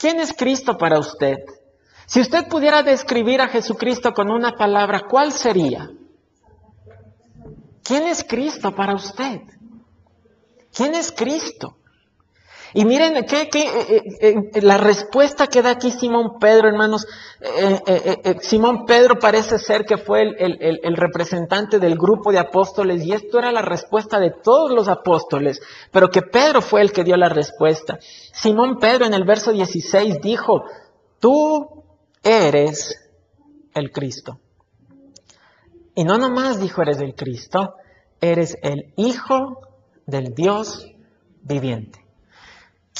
¿Quién 0.00 0.18
es 0.18 0.32
Cristo 0.32 0.78
para 0.78 0.98
usted? 0.98 1.36
Si 2.06 2.20
usted 2.22 2.48
pudiera 2.48 2.82
describir 2.82 3.42
a 3.42 3.48
Jesucristo 3.48 4.14
con 4.14 4.30
una 4.30 4.52
palabra, 4.52 5.02
¿cuál 5.06 5.30
sería? 5.30 5.90
¿Quién 7.84 8.08
es 8.08 8.24
Cristo 8.24 8.74
para 8.74 8.94
usted? 8.94 9.42
¿Quién 10.72 10.94
es 10.94 11.12
Cristo? 11.12 11.76
Y 12.72 12.84
miren 12.84 13.24
que, 13.24 13.42
eh, 13.42 13.50
eh, 13.60 14.34
eh, 14.54 14.62
la 14.62 14.76
respuesta 14.76 15.46
que 15.48 15.62
da 15.62 15.70
aquí 15.70 15.90
Simón 15.90 16.38
Pedro, 16.38 16.68
hermanos. 16.68 17.06
Simón 18.42 18.84
Pedro 18.84 19.18
parece 19.18 19.58
ser 19.58 19.84
que 19.84 19.96
fue 19.96 20.22
el, 20.22 20.78
el, 20.82 20.96
representante 20.96 21.78
del 21.78 21.96
grupo 21.96 22.30
de 22.30 22.38
apóstoles 22.38 23.02
y 23.04 23.12
esto 23.12 23.38
era 23.38 23.50
la 23.50 23.62
respuesta 23.62 24.20
de 24.20 24.30
todos 24.30 24.70
los 24.70 24.88
apóstoles, 24.88 25.60
pero 25.90 26.10
que 26.10 26.22
Pedro 26.22 26.60
fue 26.60 26.82
el 26.82 26.92
que 26.92 27.02
dio 27.02 27.16
la 27.16 27.30
respuesta. 27.30 27.98
Simón 28.32 28.78
Pedro 28.78 29.06
en 29.06 29.14
el 29.14 29.24
verso 29.24 29.52
16 29.52 30.20
dijo, 30.20 30.64
tú 31.18 31.84
eres 32.22 33.10
el 33.74 33.90
Cristo. 33.90 34.38
Y 35.94 36.04
no 36.04 36.18
nomás 36.18 36.60
dijo 36.60 36.82
eres 36.82 37.00
el 37.00 37.14
Cristo, 37.14 37.74
eres 38.20 38.56
el 38.62 38.92
Hijo 38.96 39.60
del 40.06 40.34
Dios 40.34 40.86
viviente. 41.42 42.09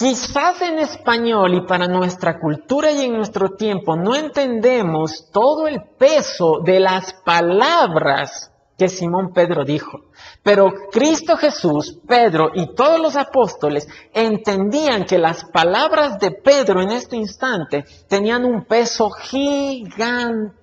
Quizás 0.00 0.62
en 0.62 0.78
español 0.78 1.52
y 1.52 1.60
para 1.66 1.86
nuestra 1.86 2.40
cultura 2.40 2.90
y 2.90 3.04
en 3.04 3.12
nuestro 3.12 3.50
tiempo 3.50 3.96
no 3.96 4.14
entendemos 4.14 5.28
todo 5.30 5.68
el 5.68 5.82
peso 5.98 6.60
de 6.64 6.80
las 6.80 7.12
palabras 7.12 8.50
que 8.78 8.88
Simón 8.88 9.34
Pedro 9.34 9.62
dijo. 9.62 10.04
Pero 10.42 10.72
Cristo 10.90 11.36
Jesús, 11.36 11.98
Pedro 12.08 12.50
y 12.54 12.74
todos 12.74 12.98
los 12.98 13.14
apóstoles 13.14 13.86
entendían 14.14 15.04
que 15.04 15.18
las 15.18 15.44
palabras 15.44 16.18
de 16.18 16.30
Pedro 16.30 16.80
en 16.80 16.92
este 16.92 17.16
instante 17.16 17.84
tenían 18.08 18.46
un 18.46 18.64
peso 18.64 19.10
gigantesco. 19.10 20.54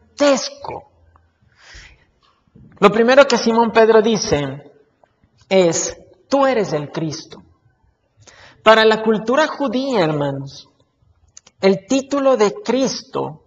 Lo 2.79 2.91
primero 2.91 3.27
que 3.27 3.37
Simón 3.37 3.69
Pedro 3.69 4.01
dice 4.01 4.71
es, 5.47 5.95
tú 6.27 6.47
eres 6.47 6.73
el 6.73 6.89
Cristo. 6.89 7.43
Para 8.67 8.83
la 8.83 9.01
cultura 9.01 9.47
judía, 9.47 10.03
hermanos, 10.03 10.67
el 11.61 11.85
título 11.87 12.35
de 12.35 12.53
Cristo 12.53 13.41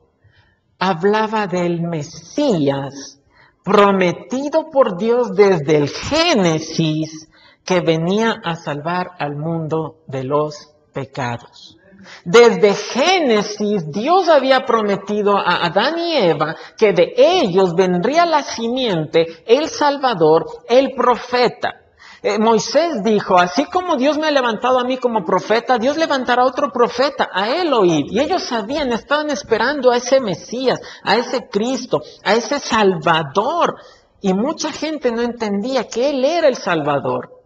hablaba 0.79 1.47
del 1.47 1.83
Mesías 1.83 3.21
prometido 3.63 4.71
por 4.71 4.97
Dios 4.97 5.35
desde 5.35 5.77
el 5.77 5.91
Génesis 5.91 7.29
que 7.67 7.83
venía 7.83 8.41
a 8.43 8.57
salvar 8.57 9.11
al 9.19 9.37
mundo 9.37 9.99
de 10.07 10.25
los 10.25 10.73
pecados. 10.95 11.77
Desde 12.25 12.73
Génesis 12.73 13.93
Dios 13.93 14.27
había 14.27 14.65
prometido 14.65 15.37
a 15.37 15.67
Adán 15.67 15.99
y 15.99 16.17
Eva 16.17 16.57
que 16.79 16.95
de 16.95 17.13
ellos 17.15 17.75
vendría 17.75 18.25
la 18.25 18.43
simiente, 18.43 19.27
el 19.45 19.69
Salvador, 19.69 20.47
el 20.67 20.93
profeta. 20.97 21.75
Eh, 22.23 22.39
Moisés 22.39 23.03
dijo, 23.03 23.39
así 23.39 23.65
como 23.65 23.97
Dios 23.97 24.19
me 24.19 24.27
ha 24.27 24.31
levantado 24.31 24.79
a 24.79 24.85
mí 24.85 24.99
como 24.99 25.25
profeta, 25.25 25.79
Dios 25.79 25.97
levantará 25.97 26.45
otro 26.45 26.71
profeta, 26.71 27.31
a 27.33 27.49
él 27.49 27.73
oír. 27.73 28.07
Y 28.11 28.21
ellos 28.21 28.43
sabían, 28.43 28.93
estaban 28.93 29.31
esperando 29.31 29.91
a 29.91 29.97
ese 29.97 30.21
Mesías, 30.21 30.81
a 31.03 31.17
ese 31.17 31.49
Cristo, 31.49 32.03
a 32.23 32.35
ese 32.35 32.59
Salvador. 32.59 33.77
Y 34.21 34.35
mucha 34.35 34.71
gente 34.71 35.11
no 35.13 35.23
entendía 35.23 35.89
que 35.89 36.11
Él 36.11 36.25
era 36.25 36.47
el 36.47 36.57
Salvador. 36.57 37.41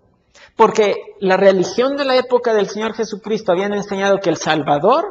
Porque 0.57 0.97
la 1.21 1.37
religión 1.37 1.97
de 1.97 2.05
la 2.05 2.17
época 2.17 2.53
del 2.53 2.69
Señor 2.69 2.95
Jesucristo 2.95 3.53
habían 3.53 3.75
enseñado 3.75 4.19
que 4.19 4.31
el 4.31 4.37
Salvador 4.37 5.05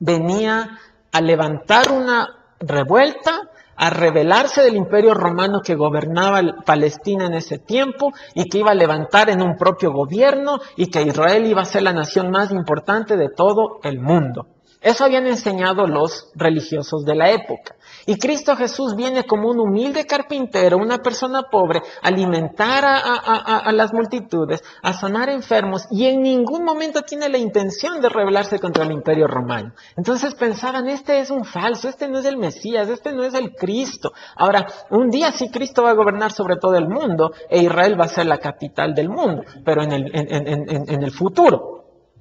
venía 0.00 0.78
a 1.12 1.20
levantar 1.20 1.92
una 1.92 2.28
revuelta, 2.58 3.50
a 3.80 3.88
rebelarse 3.88 4.62
del 4.62 4.76
imperio 4.76 5.14
romano 5.14 5.62
que 5.64 5.74
gobernaba 5.74 6.42
Palestina 6.66 7.24
en 7.24 7.32
ese 7.32 7.58
tiempo 7.58 8.12
y 8.34 8.44
que 8.44 8.58
iba 8.58 8.72
a 8.72 8.74
levantar 8.74 9.30
en 9.30 9.40
un 9.40 9.56
propio 9.56 9.90
gobierno 9.90 10.58
y 10.76 10.90
que 10.90 11.00
Israel 11.00 11.46
iba 11.46 11.62
a 11.62 11.64
ser 11.64 11.84
la 11.84 11.94
nación 11.94 12.30
más 12.30 12.50
importante 12.50 13.16
de 13.16 13.30
todo 13.34 13.80
el 13.82 13.98
mundo. 13.98 14.48
Eso 14.82 15.04
habían 15.04 15.26
enseñado 15.26 15.86
los 15.86 16.30
religiosos 16.34 17.06
de 17.06 17.14
la 17.14 17.30
época. 17.30 17.74
Y 18.06 18.16
Cristo 18.16 18.56
Jesús 18.56 18.94
viene 18.96 19.24
como 19.24 19.50
un 19.50 19.60
humilde 19.60 20.06
carpintero, 20.06 20.76
una 20.76 20.98
persona 20.98 21.42
pobre, 21.50 21.80
a 22.02 22.08
alimentar 22.08 22.84
a, 22.84 23.72
las 23.72 23.92
multitudes, 23.92 24.62
a 24.82 24.92
sanar 24.92 25.28
enfermos 25.28 25.86
y 25.90 26.06
en 26.06 26.22
ningún 26.22 26.64
momento 26.64 27.02
tiene 27.02 27.28
la 27.28 27.38
intención 27.38 28.00
de 28.00 28.08
rebelarse 28.08 28.58
contra 28.58 28.84
el 28.84 28.92
imperio 28.92 29.26
romano. 29.26 29.72
Entonces 29.96 30.34
pensaban, 30.34 30.88
este 30.88 31.20
es 31.20 31.30
un 31.30 31.44
falso, 31.44 31.88
este 31.88 32.08
no 32.08 32.18
es 32.18 32.24
el 32.24 32.36
Mesías, 32.36 32.88
este 32.88 33.12
no 33.12 33.24
es 33.24 33.34
el 33.34 33.54
Cristo. 33.54 34.12
Ahora, 34.36 34.66
un 34.90 35.10
día 35.10 35.32
sí 35.32 35.50
Cristo 35.50 35.82
va 35.82 35.90
a 35.90 35.94
gobernar 35.94 36.32
sobre 36.32 36.56
todo 36.56 36.76
el 36.76 36.88
mundo 36.88 37.32
e 37.48 37.62
Israel 37.62 38.00
va 38.00 38.04
a 38.04 38.08
ser 38.08 38.26
la 38.26 38.38
capital 38.38 38.94
del 38.94 39.08
mundo, 39.08 39.42
pero 39.64 39.82
en 39.82 39.92
el, 39.92 40.10
en 40.14 41.02
el 41.02 41.10
futuro 41.10 41.80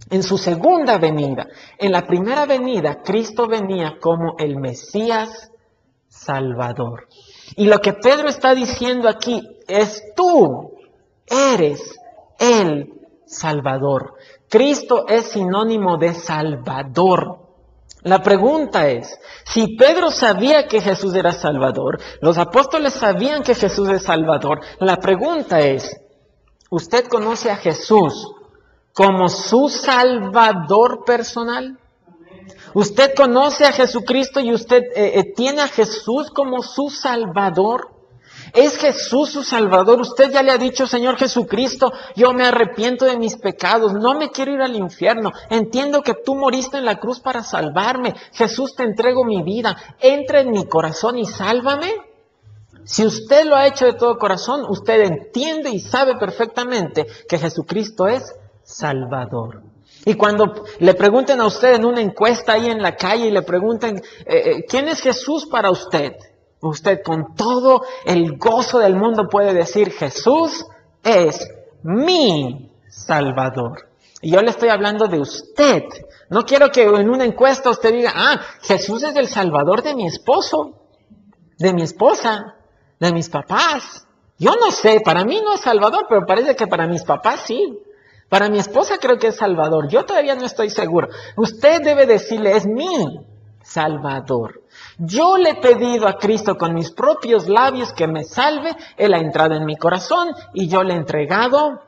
en 0.10 0.24
su 0.24 0.38
segunda 0.38 0.98
venida. 0.98 1.48
En 1.78 1.92
la 1.92 2.06
primera 2.08 2.46
venida, 2.46 3.02
Cristo 3.04 3.48
venía 3.48 3.98
como 4.00 4.36
el 4.40 4.58
Mesías 4.58 5.52
Salvador. 6.20 7.08
Y 7.56 7.66
lo 7.66 7.80
que 7.80 7.94
Pedro 7.94 8.28
está 8.28 8.54
diciendo 8.54 9.08
aquí 9.08 9.42
es 9.68 10.04
tú 10.16 10.74
eres 11.26 12.00
el 12.40 12.94
Salvador. 13.26 14.16
Cristo 14.50 15.06
es 15.08 15.32
sinónimo 15.32 15.98
de 15.98 16.14
Salvador. 16.14 17.40
La 18.02 18.22
pregunta 18.22 18.88
es, 18.88 19.20
si 19.46 19.76
Pedro 19.76 20.10
sabía 20.10 20.68
que 20.68 20.82
Jesús 20.82 21.14
era 21.16 21.32
Salvador, 21.32 22.00
los 22.22 22.38
apóstoles 22.38 22.94
sabían 22.94 23.44
que 23.44 23.56
Jesús 23.56 23.90
es 23.90 24.04
Salvador, 24.04 24.62
la 24.80 24.98
pregunta 24.98 25.60
es, 25.60 26.00
¿usted 26.70 27.08
conoce 27.08 27.52
a 27.52 27.58
Jesús 27.58 28.32
como 28.94 29.28
su 29.28 29.70
Salvador 29.70 31.04
personal? 31.06 31.79
¿Usted 32.74 33.14
conoce 33.16 33.66
a 33.66 33.72
Jesucristo 33.72 34.40
y 34.40 34.54
usted 34.54 34.84
eh, 34.96 35.20
eh, 35.20 35.34
tiene 35.36 35.62
a 35.62 35.68
Jesús 35.68 36.30
como 36.32 36.62
su 36.62 36.90
Salvador? 36.90 37.90
¿Es 38.54 38.78
Jesús 38.78 39.32
su 39.32 39.44
Salvador? 39.44 40.00
Usted 40.02 40.32
ya 40.32 40.42
le 40.42 40.52
ha 40.52 40.58
dicho, 40.58 40.88
Señor 40.88 41.18
Jesucristo, 41.18 41.92
yo 42.16 42.34
me 42.34 42.46
arrepiento 42.46 43.06
de 43.06 43.18
mis 43.18 43.36
pecados, 43.36 43.94
no 43.94 44.16
me 44.16 44.32
quiero 44.32 44.54
ir 44.54 44.62
al 44.62 44.76
infierno, 44.76 45.32
entiendo 45.50 46.02
que 46.02 46.14
tú 46.14 46.36
moriste 46.36 46.78
en 46.78 46.86
la 46.86 47.00
cruz 47.00 47.20
para 47.20 47.44
salvarme, 47.44 48.16
Jesús 48.34 48.76
te 48.76 48.84
entrego 48.84 49.24
mi 49.24 49.44
vida, 49.44 49.78
entra 50.00 50.42
en 50.42 50.52
mi 50.52 50.66
corazón 50.66 51.18
y 51.18 51.26
sálvame. 51.26 51.94
Si 52.86 53.06
usted 53.06 53.46
lo 53.46 53.56
ha 53.56 53.68
hecho 53.68 53.86
de 53.86 53.94
todo 53.94 54.18
corazón, 54.18 54.66
usted 54.68 55.02
entiende 55.02 55.70
y 55.70 55.80
sabe 55.80 56.16
perfectamente 56.16 57.06
que 57.28 57.38
Jesucristo 57.38 58.08
es 58.08 58.34
Salvador. 58.64 59.69
Y 60.06 60.14
cuando 60.14 60.64
le 60.80 60.94
pregunten 60.94 61.42
a 61.42 61.46
usted 61.46 61.76
en 61.76 61.86
una 61.86 62.02
encuesta 62.02 62.54
ahí 62.54 62.68
en 62.68 62.82
la 62.82 62.96
calle 62.96 63.28
y 63.28 63.32
le 63.32 63.42
pregunten, 63.42 63.98
eh, 63.98 64.04
eh, 64.26 64.66
¿quién 64.68 64.88
es 64.88 65.02
Jesús 65.02 65.46
para 65.48 65.70
usted? 65.72 66.14
Usted 66.62 67.02
con 67.04 67.36
todo 67.36 67.84
el 68.06 68.38
gozo 68.38 68.80
del 68.80 68.96
mundo 68.96 69.28
puede 69.30 69.54
decir, 69.54 69.92
Jesús 69.92 70.66
es 71.04 71.48
mi 71.84 72.72
Salvador. 72.90 73.90
Y 74.22 74.32
yo 74.32 74.42
le 74.42 74.50
estoy 74.50 74.70
hablando 74.70 75.08
de 75.08 75.20
usted. 75.20 75.84
No 76.30 76.46
quiero 76.46 76.70
que 76.72 76.84
en 76.84 77.10
una 77.10 77.24
encuesta 77.24 77.70
usted 77.70 77.94
diga, 77.94 78.12
ah, 78.14 78.42
Jesús 78.62 79.04
es 79.04 79.16
el 79.16 79.28
Salvador 79.28 79.82
de 79.82 79.96
mi 79.96 80.06
esposo, 80.06 80.74
de 81.58 81.74
mi 81.74 81.84
esposa, 81.84 82.56
de 83.00 83.14
mis 83.14 83.30
papás. 83.30 84.06
Yo 84.38 84.52
no 84.60 84.72
sé, 84.72 85.02
para 85.04 85.24
mí 85.24 85.42
no 85.42 85.54
es 85.54 85.62
Salvador, 85.62 86.06
pero 86.08 86.26
parece 86.26 86.56
que 86.56 86.68
para 86.68 86.88
mis 86.88 87.04
papás 87.04 87.42
sí. 87.46 87.80
Para 88.30 88.50
mi 88.50 88.60
esposa 88.60 88.98
creo 89.00 89.18
que 89.18 89.28
es 89.28 89.38
Salvador. 89.38 89.90
Yo 89.90 90.06
todavía 90.06 90.36
no 90.36 90.46
estoy 90.46 90.70
seguro. 90.70 91.10
Usted 91.36 91.82
debe 91.82 92.06
decirle, 92.06 92.56
es 92.56 92.66
mi 92.68 93.20
Salvador. 93.64 94.62
Yo 94.98 95.38
le 95.38 95.52
he 95.52 95.56
pedido 95.56 96.08
a 96.08 96.18
Cristo 96.18 96.58
con 96.58 96.74
mis 96.74 96.92
propios 96.92 97.50
labios 97.50 97.92
que 97.94 98.08
me 98.08 98.24
salve, 98.24 98.76
Él 98.98 99.14
ha 99.14 99.20
entrado 99.20 99.56
en 99.56 99.66
mi 99.66 99.76
corazón 99.76 100.30
y 100.54 100.68
yo 100.68 100.84
le 100.84 100.94
he 100.94 100.98
entregado 100.98 101.82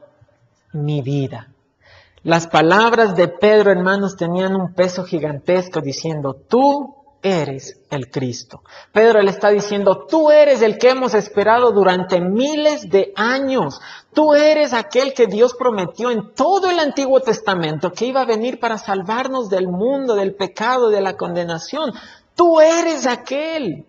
mi 0.73 1.01
vida. 1.01 1.47
Las 2.23 2.47
palabras 2.47 3.15
de 3.15 3.27
Pedro, 3.27 3.71
hermanos, 3.71 4.15
tenían 4.15 4.55
un 4.55 4.73
peso 4.73 5.03
gigantesco 5.03 5.81
diciendo, 5.81 6.35
tú 6.47 7.00
eres 7.23 7.79
el 7.89 8.09
Cristo. 8.09 8.63
Pedro 8.91 9.21
le 9.21 9.31
está 9.31 9.49
diciendo, 9.49 10.05
tú 10.09 10.31
eres 10.31 10.61
el 10.61 10.77
que 10.77 10.89
hemos 10.89 11.13
esperado 11.13 11.71
durante 11.71 12.19
miles 12.19 12.89
de 12.89 13.13
años. 13.15 13.79
Tú 14.13 14.33
eres 14.33 14.73
aquel 14.73 15.13
que 15.13 15.27
Dios 15.27 15.53
prometió 15.53 16.11
en 16.11 16.33
todo 16.33 16.69
el 16.69 16.79
Antiguo 16.79 17.19
Testamento 17.19 17.91
que 17.91 18.05
iba 18.05 18.21
a 18.21 18.25
venir 18.25 18.59
para 18.59 18.77
salvarnos 18.77 19.49
del 19.49 19.67
mundo, 19.67 20.15
del 20.15 20.35
pecado, 20.35 20.89
de 20.89 21.01
la 21.01 21.15
condenación. 21.15 21.91
Tú 22.35 22.59
eres 22.59 23.05
aquel. 23.05 23.85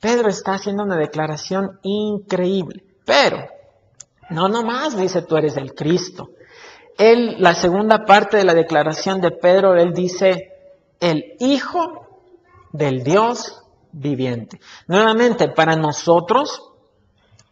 Pedro 0.00 0.28
está 0.28 0.54
haciendo 0.54 0.84
una 0.84 0.96
declaración 0.96 1.80
increíble, 1.82 2.84
pero 3.04 3.48
no 4.30 4.48
nomás 4.48 4.96
dice 4.96 5.22
tú 5.22 5.36
eres 5.36 5.56
el 5.56 5.74
Cristo. 5.74 6.30
Él, 6.96 7.36
la 7.38 7.54
segunda 7.54 8.04
parte 8.04 8.36
de 8.36 8.44
la 8.44 8.54
declaración 8.54 9.20
de 9.20 9.30
Pedro, 9.30 9.76
él 9.76 9.92
dice 9.92 10.52
el 11.00 11.36
Hijo 11.38 12.07
del 12.72 13.02
Dios 13.02 13.62
viviente. 13.92 14.60
Nuevamente, 14.86 15.48
para 15.48 15.76
nosotros, 15.76 16.72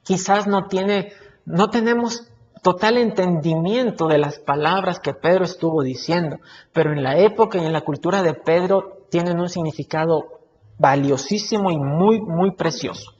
quizás 0.02 0.46
no 0.46 0.66
tiene, 0.66 1.12
no 1.44 1.70
tenemos 1.70 2.28
total 2.62 2.98
entendimiento 2.98 4.08
de 4.08 4.18
las 4.18 4.38
palabras 4.38 4.98
que 4.98 5.14
Pedro 5.14 5.44
estuvo 5.44 5.82
diciendo, 5.82 6.38
pero 6.72 6.92
en 6.92 7.02
la 7.02 7.18
época 7.18 7.58
y 7.58 7.64
en 7.64 7.72
la 7.72 7.82
cultura 7.82 8.22
de 8.22 8.34
Pedro 8.34 9.06
tienen 9.10 9.38
un 9.38 9.48
significado 9.48 10.40
valiosísimo 10.78 11.70
y 11.70 11.78
muy, 11.78 12.20
muy 12.20 12.52
precioso. 12.52 13.12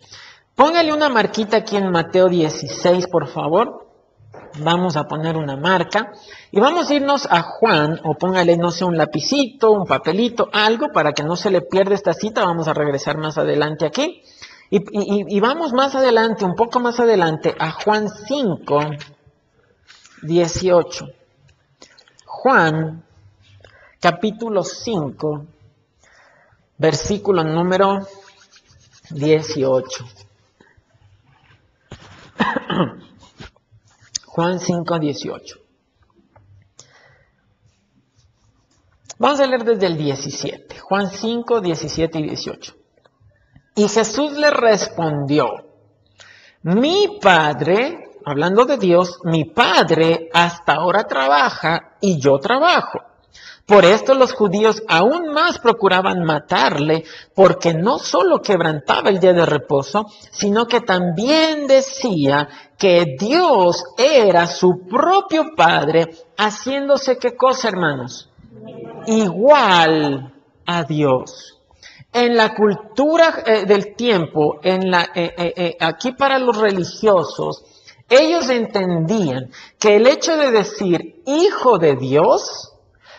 Póngale 0.54 0.92
una 0.92 1.08
marquita 1.08 1.58
aquí 1.58 1.76
en 1.76 1.90
Mateo 1.90 2.28
16, 2.28 3.06
por 3.08 3.28
favor. 3.28 3.85
Vamos 4.58 4.96
a 4.96 5.04
poner 5.04 5.36
una 5.36 5.56
marca 5.56 6.12
y 6.50 6.60
vamos 6.60 6.90
a 6.90 6.94
irnos 6.94 7.26
a 7.30 7.42
Juan, 7.42 8.00
o 8.04 8.14
póngale, 8.14 8.56
no 8.56 8.70
sé, 8.70 8.84
un 8.84 8.96
lapicito, 8.96 9.72
un 9.72 9.86
papelito, 9.86 10.48
algo 10.52 10.88
para 10.92 11.12
que 11.12 11.22
no 11.22 11.36
se 11.36 11.50
le 11.50 11.62
pierda 11.62 11.94
esta 11.94 12.12
cita. 12.12 12.44
Vamos 12.44 12.68
a 12.68 12.74
regresar 12.74 13.18
más 13.18 13.38
adelante 13.38 13.86
aquí. 13.86 14.22
Y, 14.68 15.38
vamos 15.40 15.72
más 15.72 15.94
adelante, 15.94 16.44
un 16.44 16.56
poco 16.56 16.80
más 16.80 16.98
adelante, 16.98 17.54
a 17.56 17.70
Juan 17.70 18.08
5, 18.08 18.80
18. 20.22 21.06
Juan, 22.24 23.04
capítulo 24.00 24.64
5, 24.64 25.46
versículo 26.78 27.44
número 27.44 28.00
18. 29.10 30.04
Juan 34.36 34.60
5, 34.60 34.98
18. 34.98 35.58
Vamos 39.18 39.40
a 39.40 39.46
leer 39.46 39.64
desde 39.64 39.86
el 39.86 39.96
17. 39.96 40.78
Juan 40.78 41.08
5, 41.08 41.62
17 41.62 42.18
y 42.18 42.22
18. 42.22 42.74
Y 43.76 43.88
Jesús 43.88 44.32
le 44.32 44.50
respondió, 44.50 45.46
mi 46.64 47.18
Padre, 47.18 48.10
hablando 48.26 48.66
de 48.66 48.76
Dios, 48.76 49.20
mi 49.24 49.46
Padre 49.46 50.28
hasta 50.34 50.74
ahora 50.74 51.04
trabaja 51.04 51.96
y 52.02 52.20
yo 52.20 52.38
trabajo. 52.38 53.00
Por 53.66 53.84
esto 53.84 54.14
los 54.14 54.32
judíos 54.32 54.82
aún 54.86 55.32
más 55.32 55.58
procuraban 55.58 56.22
matarle, 56.22 57.04
porque 57.34 57.74
no 57.74 57.98
solo 57.98 58.40
quebrantaba 58.40 59.10
el 59.10 59.18
día 59.18 59.32
de 59.32 59.44
reposo, 59.44 60.06
sino 60.30 60.66
que 60.66 60.80
también 60.82 61.66
decía 61.66 62.48
que 62.78 63.16
Dios 63.18 63.82
era 63.98 64.46
su 64.46 64.86
propio 64.88 65.54
Padre, 65.56 66.10
haciéndose 66.36 67.18
qué 67.18 67.36
cosa, 67.36 67.68
hermanos? 67.68 68.30
Igual 69.06 70.32
a 70.64 70.84
Dios. 70.84 71.58
En 72.12 72.36
la 72.36 72.54
cultura 72.54 73.42
eh, 73.44 73.64
del 73.66 73.96
tiempo, 73.96 74.60
en 74.62 74.92
la, 74.92 75.08
eh, 75.12 75.34
eh, 75.36 75.76
aquí 75.80 76.12
para 76.12 76.38
los 76.38 76.56
religiosos, 76.56 77.64
ellos 78.08 78.48
entendían 78.48 79.50
que 79.78 79.96
el 79.96 80.06
hecho 80.06 80.36
de 80.36 80.52
decir 80.52 81.22
hijo 81.26 81.78
de 81.78 81.96
Dios, 81.96 82.72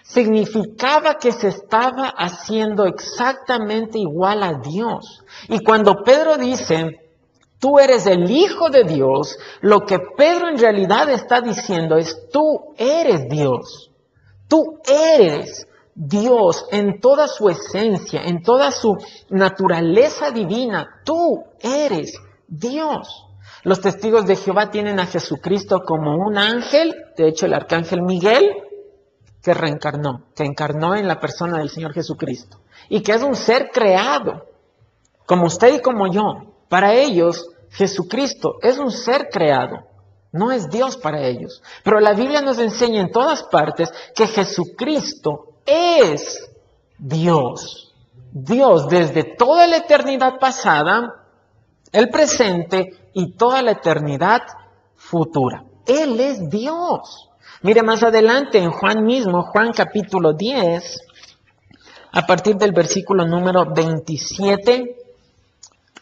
significaba 0.07 1.15
que 1.15 1.31
se 1.31 1.49
estaba 1.49 2.07
haciendo 2.07 2.85
exactamente 2.85 3.99
igual 3.99 4.41
a 4.41 4.53
Dios. 4.53 5.23
Y 5.49 5.59
cuando 5.63 6.03
Pedro 6.03 6.37
dice, 6.37 7.11
tú 7.59 7.77
eres 7.77 8.05
el 8.07 8.31
Hijo 8.31 8.69
de 8.69 8.83
Dios, 8.83 9.37
lo 9.61 9.81
que 9.81 9.99
Pedro 9.99 10.47
en 10.47 10.57
realidad 10.57 11.09
está 11.09 11.41
diciendo 11.41 11.97
es, 11.97 12.29
tú 12.31 12.73
eres 12.77 13.27
Dios. 13.27 13.91
Tú 14.47 14.79
eres 14.87 15.67
Dios 15.93 16.65
en 16.71 17.01
toda 17.01 17.27
su 17.27 17.49
esencia, 17.49 18.21
en 18.23 18.41
toda 18.41 18.71
su 18.71 18.95
naturaleza 19.29 20.31
divina. 20.31 20.87
Tú 21.03 21.43
eres 21.59 22.13
Dios. 22.47 23.25
Los 23.63 23.81
testigos 23.81 24.25
de 24.25 24.37
Jehová 24.37 24.71
tienen 24.71 25.01
a 25.01 25.05
Jesucristo 25.05 25.81
como 25.85 26.15
un 26.15 26.37
ángel, 26.37 26.95
de 27.17 27.27
hecho 27.27 27.45
el 27.47 27.53
arcángel 27.53 28.01
Miguel, 28.03 28.55
que 29.47 29.53
reencarnó, 29.53 30.23
que 30.35 30.43
encarnó 30.43 30.93
en 30.93 31.07
la 31.07 31.21
persona 31.21 31.59
del 31.59 31.69
Señor 31.69 31.93
Jesucristo 31.93 32.57
y 32.89 33.01
que 33.01 33.13
es 33.13 33.23
un 33.23 33.33
ser 33.33 33.69
creado, 33.71 34.45
como 35.25 35.45
usted 35.45 35.75
y 35.75 35.81
como 35.81 36.11
yo. 36.11 36.53
Para 36.67 36.93
ellos, 36.93 37.47
Jesucristo 37.69 38.55
es 38.61 38.77
un 38.77 38.91
ser 38.91 39.29
creado, 39.31 39.87
no 40.33 40.51
es 40.51 40.69
Dios 40.69 40.97
para 40.97 41.21
ellos. 41.21 41.63
Pero 41.81 42.01
la 42.01 42.11
Biblia 42.11 42.41
nos 42.41 42.59
enseña 42.59 42.99
en 42.99 43.09
todas 43.09 43.43
partes 43.43 43.89
que 44.13 44.27
Jesucristo 44.27 45.61
es 45.65 46.51
Dios. 46.97 47.95
Dios 48.33 48.89
desde 48.89 49.23
toda 49.23 49.65
la 49.65 49.77
eternidad 49.77 50.39
pasada, 50.41 51.23
el 51.93 52.09
presente 52.09 53.11
y 53.13 53.31
toda 53.37 53.61
la 53.61 53.71
eternidad 53.71 54.41
futura. 54.97 55.63
Él 55.85 56.19
es 56.19 56.49
Dios. 56.49 57.26
Mire 57.63 57.81
más 57.81 58.03
adelante 58.03 58.59
en 58.59 58.69
Juan 58.69 59.03
mismo, 59.03 59.41
Juan 59.41 59.71
capítulo 59.73 60.33
10, 60.33 60.99
a 62.11 62.25
partir 62.27 62.55
del 62.55 62.71
versículo 62.71 63.25
número 63.25 63.65
27 63.73 64.95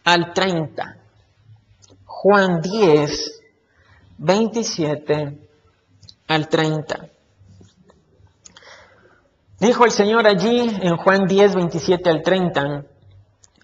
al 0.04 0.34
30. 0.34 0.98
Juan 2.04 2.62
10, 2.62 3.42
27 4.18 5.48
al 6.28 6.50
30. 6.50 7.10
Dijo 9.60 9.86
el 9.86 9.92
Señor 9.92 10.28
allí 10.28 10.78
en 10.82 10.98
Juan 10.98 11.26
10, 11.26 11.56
27 11.56 12.10
al 12.10 12.22
30, 12.22 12.86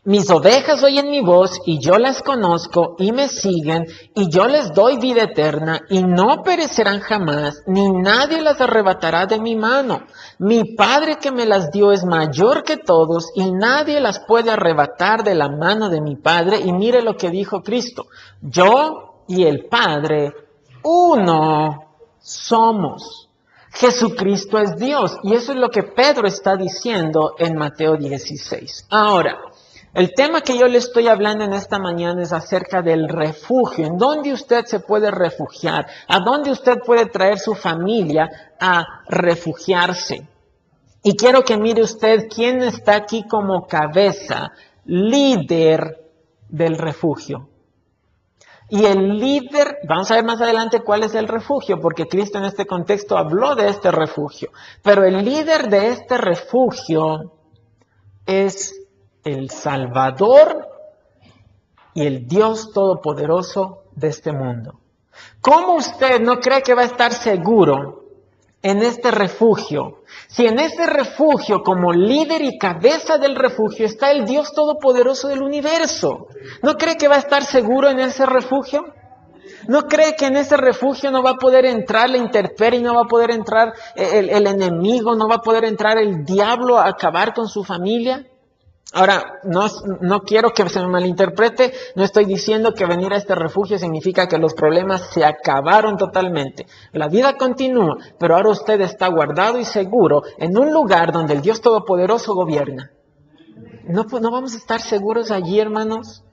mis 0.03 0.31
ovejas 0.31 0.81
oyen 0.81 1.11
mi 1.11 1.21
voz 1.21 1.59
y 1.63 1.77
yo 1.79 1.99
las 1.99 2.23
conozco 2.23 2.95
y 2.97 3.11
me 3.11 3.27
siguen 3.27 3.85
y 4.15 4.31
yo 4.31 4.47
les 4.47 4.73
doy 4.73 4.97
vida 4.97 5.23
eterna 5.23 5.81
y 5.89 6.01
no 6.01 6.41
perecerán 6.41 7.01
jamás, 7.01 7.61
ni 7.67 7.91
nadie 7.91 8.41
las 8.41 8.59
arrebatará 8.59 9.27
de 9.27 9.39
mi 9.39 9.55
mano. 9.55 10.01
Mi 10.39 10.75
Padre 10.75 11.17
que 11.21 11.31
me 11.31 11.45
las 11.45 11.69
dio 11.69 11.91
es 11.91 12.03
mayor 12.03 12.63
que 12.63 12.77
todos 12.77 13.31
y 13.35 13.51
nadie 13.51 13.99
las 13.99 14.19
puede 14.21 14.49
arrebatar 14.49 15.23
de 15.23 15.35
la 15.35 15.49
mano 15.49 15.87
de 15.89 16.01
mi 16.01 16.15
Padre. 16.15 16.59
Y 16.61 16.73
mire 16.73 17.03
lo 17.03 17.15
que 17.15 17.29
dijo 17.29 17.61
Cristo, 17.61 18.07
yo 18.41 19.23
y 19.27 19.43
el 19.43 19.65
Padre, 19.65 20.33
uno 20.81 21.91
somos. 22.19 23.29
Jesucristo 23.73 24.57
es 24.57 24.75
Dios 24.75 25.17
y 25.23 25.33
eso 25.33 25.53
es 25.53 25.57
lo 25.57 25.69
que 25.69 25.83
Pedro 25.83 26.27
está 26.27 26.57
diciendo 26.57 27.35
en 27.37 27.55
Mateo 27.55 27.95
16. 27.95 28.87
Ahora, 28.89 29.37
el 29.93 30.13
tema 30.13 30.41
que 30.41 30.57
yo 30.57 30.67
le 30.67 30.77
estoy 30.77 31.07
hablando 31.07 31.43
en 31.43 31.53
esta 31.53 31.77
mañana 31.77 32.23
es 32.23 32.31
acerca 32.31 32.81
del 32.81 33.09
refugio, 33.09 33.85
en 33.85 33.97
dónde 33.97 34.31
usted 34.31 34.65
se 34.65 34.79
puede 34.79 35.11
refugiar, 35.11 35.85
a 36.07 36.19
dónde 36.19 36.51
usted 36.51 36.79
puede 36.85 37.07
traer 37.07 37.37
su 37.39 37.55
familia 37.55 38.29
a 38.59 38.85
refugiarse. 39.09 40.27
Y 41.03 41.17
quiero 41.17 41.41
que 41.43 41.57
mire 41.57 41.81
usted 41.81 42.27
quién 42.33 42.61
está 42.61 42.95
aquí 42.95 43.27
como 43.27 43.67
cabeza, 43.67 44.51
líder 44.85 46.09
del 46.47 46.77
refugio. 46.77 47.49
Y 48.69 48.85
el 48.85 49.19
líder, 49.19 49.79
vamos 49.85 50.09
a 50.09 50.15
ver 50.15 50.23
más 50.23 50.39
adelante 50.39 50.79
cuál 50.79 51.03
es 51.03 51.13
el 51.15 51.27
refugio, 51.27 51.81
porque 51.81 52.07
Cristo 52.07 52.37
en 52.37 52.45
este 52.45 52.65
contexto 52.65 53.17
habló 53.17 53.55
de 53.55 53.67
este 53.67 53.91
refugio. 53.91 54.51
Pero 54.81 55.03
el 55.03 55.25
líder 55.25 55.69
de 55.69 55.89
este 55.89 56.17
refugio 56.17 57.33
es 58.25 58.80
el 59.23 59.49
Salvador 59.49 60.67
y 61.93 62.05
el 62.05 62.27
Dios 62.27 62.71
Todopoderoso 62.73 63.83
de 63.95 64.07
este 64.07 64.31
mundo. 64.31 64.79
¿Cómo 65.41 65.75
usted 65.75 66.19
no 66.21 66.39
cree 66.39 66.61
que 66.61 66.73
va 66.73 66.83
a 66.83 66.85
estar 66.85 67.13
seguro 67.13 68.05
en 68.61 68.81
este 68.81 69.11
refugio? 69.11 70.03
Si 70.27 70.45
en 70.45 70.59
este 70.59 70.87
refugio, 70.87 71.63
como 71.63 71.91
líder 71.91 72.41
y 72.41 72.57
cabeza 72.57 73.17
del 73.17 73.35
refugio, 73.35 73.85
está 73.85 74.11
el 74.11 74.25
Dios 74.25 74.53
Todopoderoso 74.53 75.27
del 75.27 75.41
universo, 75.41 76.27
¿no 76.63 76.75
cree 76.75 76.97
que 76.97 77.07
va 77.07 77.15
a 77.15 77.19
estar 77.19 77.43
seguro 77.43 77.89
en 77.89 77.99
ese 77.99 78.25
refugio? 78.25 78.93
¿No 79.67 79.83
cree 79.83 80.15
que 80.15 80.25
en 80.25 80.37
ese 80.37 80.57
refugio 80.57 81.11
no 81.11 81.21
va 81.21 81.31
a 81.31 81.35
poder 81.35 81.65
entrar 81.65 82.09
la 82.09 82.17
intemperie, 82.17 82.81
no 82.81 82.95
va 82.95 83.01
a 83.01 83.07
poder 83.07 83.31
entrar 83.31 83.73
el, 83.95 84.29
el 84.29 84.47
enemigo, 84.47 85.15
no 85.15 85.27
va 85.27 85.35
a 85.35 85.41
poder 85.41 85.65
entrar 85.65 85.97
el 85.97 86.23
diablo 86.23 86.79
a 86.79 86.87
acabar 86.87 87.33
con 87.33 87.47
su 87.47 87.63
familia? 87.63 88.25
Ahora, 88.93 89.39
no, 89.43 89.67
no, 90.01 90.21
quiero 90.23 90.49
que 90.49 90.67
se 90.67 90.81
me 90.81 90.87
malinterprete, 90.87 91.71
no 91.95 92.03
estoy 92.03 92.25
diciendo 92.25 92.73
que 92.73 92.85
venir 92.85 93.13
a 93.13 93.17
este 93.17 93.35
refugio 93.35 93.77
significa 93.77 94.27
que 94.27 94.37
los 94.37 94.53
problemas 94.53 95.09
se 95.13 95.23
acabaron 95.23 95.95
totalmente. 95.95 96.65
La 96.91 97.07
vida 97.07 97.37
continúa, 97.37 97.95
pero 98.19 98.35
ahora 98.35 98.49
usted 98.49 98.81
está 98.81 99.07
guardado 99.07 99.59
y 99.59 99.63
seguro 99.63 100.23
en 100.37 100.57
un 100.57 100.73
lugar 100.73 101.13
donde 101.13 101.33
el 101.33 101.41
Dios 101.41 101.61
Todopoderoso 101.61 102.33
gobierna. 102.33 102.91
¿No, 103.85 104.03
no 104.03 104.29
vamos 104.29 104.55
a 104.55 104.57
estar 104.57 104.81
seguros 104.81 105.31
allí, 105.31 105.57
hermanos? 105.59 106.25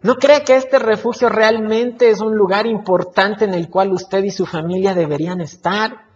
¿No 0.00 0.14
cree 0.14 0.44
que 0.44 0.54
este 0.54 0.78
refugio 0.78 1.28
realmente 1.28 2.10
es 2.10 2.20
un 2.20 2.36
lugar 2.36 2.66
importante 2.66 3.44
en 3.44 3.54
el 3.54 3.68
cual 3.68 3.92
usted 3.92 4.22
y 4.22 4.30
su 4.30 4.46
familia 4.46 4.94
deberían 4.94 5.40
estar? 5.40 6.06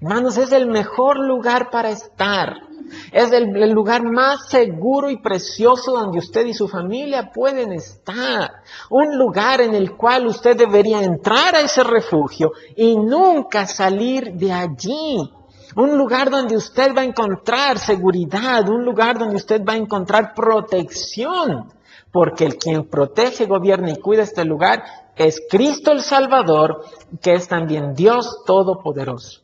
Hermanos, 0.00 0.38
es 0.38 0.52
el 0.52 0.68
mejor 0.68 1.18
lugar 1.18 1.70
para 1.70 1.90
estar. 1.90 2.69
Es 3.12 3.32
el, 3.32 3.70
lugar 3.70 4.02
más 4.02 4.48
seguro 4.48 5.10
y 5.10 5.18
precioso 5.18 5.92
donde 5.92 6.18
usted 6.18 6.46
y 6.46 6.54
su 6.54 6.68
familia 6.68 7.30
pueden 7.32 7.72
estar. 7.72 8.50
Un 8.88 9.18
lugar 9.18 9.60
en 9.60 9.74
el 9.74 9.96
cual 9.96 10.26
usted 10.26 10.56
debería 10.56 11.02
entrar 11.02 11.54
a 11.54 11.60
ese 11.60 11.84
refugio 11.84 12.52
y 12.76 12.96
nunca 12.96 13.66
salir 13.66 14.32
de 14.34 14.52
allí. 14.52 15.30
Un 15.76 15.96
lugar 15.96 16.30
donde 16.30 16.56
usted 16.56 16.94
va 16.96 17.02
a 17.02 17.04
encontrar 17.04 17.78
seguridad, 17.78 18.68
un 18.68 18.84
lugar 18.84 19.18
donde 19.18 19.36
usted 19.36 19.62
va 19.64 19.74
a 19.74 19.76
encontrar 19.76 20.34
protección, 20.34 21.72
porque 22.10 22.44
el 22.44 22.56
quien 22.56 22.88
protege, 22.88 23.46
gobierna 23.46 23.90
y 23.92 23.96
cuida 23.96 24.24
este 24.24 24.44
lugar 24.44 24.82
es 25.14 25.40
Cristo 25.48 25.92
el 25.92 26.00
Salvador, 26.00 26.84
que 27.20 27.34
es 27.34 27.46
también 27.46 27.94
Dios 27.94 28.42
Todopoderoso. 28.46 29.42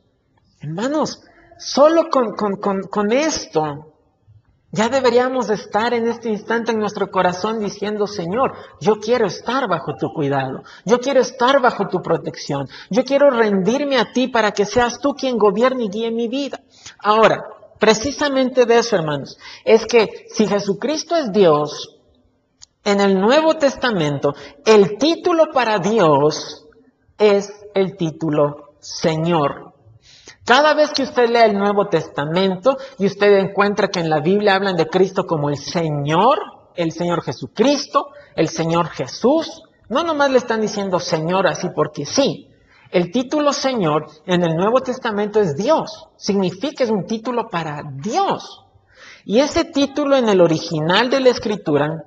Hermanos, 0.60 1.22
Solo 1.58 2.08
con, 2.10 3.12
esto 3.12 3.92
ya 4.72 4.88
deberíamos 4.88 5.48
estar 5.48 5.94
en 5.94 6.06
este 6.06 6.28
instante 6.28 6.72
en 6.72 6.78
nuestro 6.78 7.10
corazón 7.10 7.60
diciendo, 7.60 8.06
Señor, 8.06 8.52
yo 8.80 8.96
quiero 8.96 9.26
estar 9.26 9.68
bajo 9.68 9.94
tu 9.96 10.12
cuidado, 10.12 10.62
yo 10.84 11.00
quiero 11.00 11.20
estar 11.20 11.60
bajo 11.60 11.88
tu 11.88 12.02
protección, 12.02 12.68
yo 12.90 13.04
quiero 13.04 13.30
rendirme 13.30 13.98
a 13.98 14.12
ti 14.12 14.28
para 14.28 14.52
que 14.52 14.66
seas 14.66 15.00
tú 15.00 15.14
quien 15.14 15.38
gobierne 15.38 15.84
y 15.84 15.88
guíe 15.88 16.10
mi 16.10 16.28
vida. 16.28 16.60
Ahora, 16.98 17.42
precisamente 17.78 18.66
de 18.66 18.78
eso, 18.78 18.96
hermanos, 18.96 19.38
es 19.64 19.86
que 19.86 20.26
si 20.28 20.46
Jesucristo 20.46 21.16
es 21.16 21.32
Dios, 21.32 21.96
en 22.86 23.00
el 23.00 23.20
Nuevo 23.20 23.54
Testamento, 23.56 24.34
el 24.64 24.96
título 24.96 25.50
para 25.52 25.80
Dios 25.80 26.66
es 27.18 27.52
el 27.74 27.96
título 27.96 28.74
Señor. 28.78 29.65
Cada 30.46 30.74
vez 30.74 30.92
que 30.92 31.02
usted 31.02 31.28
lea 31.28 31.44
el 31.46 31.58
Nuevo 31.58 31.88
Testamento 31.88 32.76
y 33.00 33.06
usted 33.06 33.36
encuentra 33.36 33.88
que 33.88 33.98
en 33.98 34.08
la 34.08 34.20
Biblia 34.20 34.54
hablan 34.54 34.76
de 34.76 34.86
Cristo 34.86 35.26
como 35.26 35.50
el 35.50 35.56
Señor, 35.56 36.38
el 36.76 36.92
Señor 36.92 37.22
Jesucristo, 37.22 38.10
el 38.36 38.48
Señor 38.48 38.90
Jesús, 38.90 39.64
no 39.88 40.04
nomás 40.04 40.30
le 40.30 40.38
están 40.38 40.60
diciendo 40.60 41.00
Señor 41.00 41.48
así 41.48 41.66
porque 41.74 42.06
sí. 42.06 42.48
El 42.92 43.10
título 43.10 43.52
Señor 43.52 44.06
en 44.24 44.44
el 44.44 44.54
Nuevo 44.54 44.82
Testamento 44.82 45.40
es 45.40 45.56
Dios. 45.56 46.06
Significa 46.16 46.84
es 46.84 46.90
un 46.90 47.06
título 47.06 47.48
para 47.48 47.82
Dios. 47.96 48.64
Y 49.24 49.40
ese 49.40 49.64
título 49.64 50.14
en 50.14 50.28
el 50.28 50.40
original 50.40 51.10
de 51.10 51.18
la 51.18 51.30
Escritura, 51.30 52.04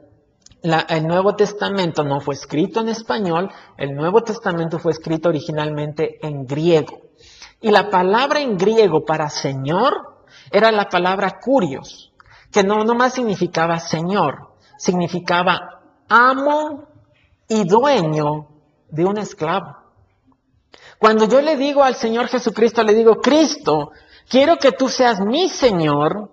el 0.61 1.05
Nuevo 1.05 1.35
Testamento 1.35 2.05
no 2.05 2.21
fue 2.21 2.35
escrito 2.35 2.79
en 2.79 2.87
español, 2.87 3.51
el 3.77 3.93
Nuevo 3.95 4.23
Testamento 4.23 4.79
fue 4.79 4.93
escrito 4.93 5.27
originalmente 5.27 6.25
en 6.25 6.45
griego. 6.45 7.08
Y 7.61 7.71
la 7.71 7.89
palabra 7.89 8.39
en 8.39 8.57
griego 8.57 9.05
para 9.05 9.29
Señor 9.29 10.23
era 10.51 10.71
la 10.71 10.89
palabra 10.89 11.39
curios, 11.39 12.11
que 12.51 12.63
no 12.63 12.83
nomás 12.83 13.13
significaba 13.13 13.79
Señor, 13.79 14.53
significaba 14.77 15.81
amo 16.07 16.85
y 17.47 17.65
dueño 17.65 18.47
de 18.89 19.05
un 19.05 19.17
esclavo. 19.17 19.75
Cuando 20.97 21.25
yo 21.25 21.41
le 21.41 21.57
digo 21.57 21.83
al 21.83 21.95
Señor 21.95 22.27
Jesucristo, 22.27 22.83
le 22.83 22.93
digo, 22.93 23.21
Cristo, 23.21 23.91
quiero 24.29 24.57
que 24.57 24.71
tú 24.71 24.89
seas 24.89 25.19
mi 25.19 25.49
Señor, 25.49 26.29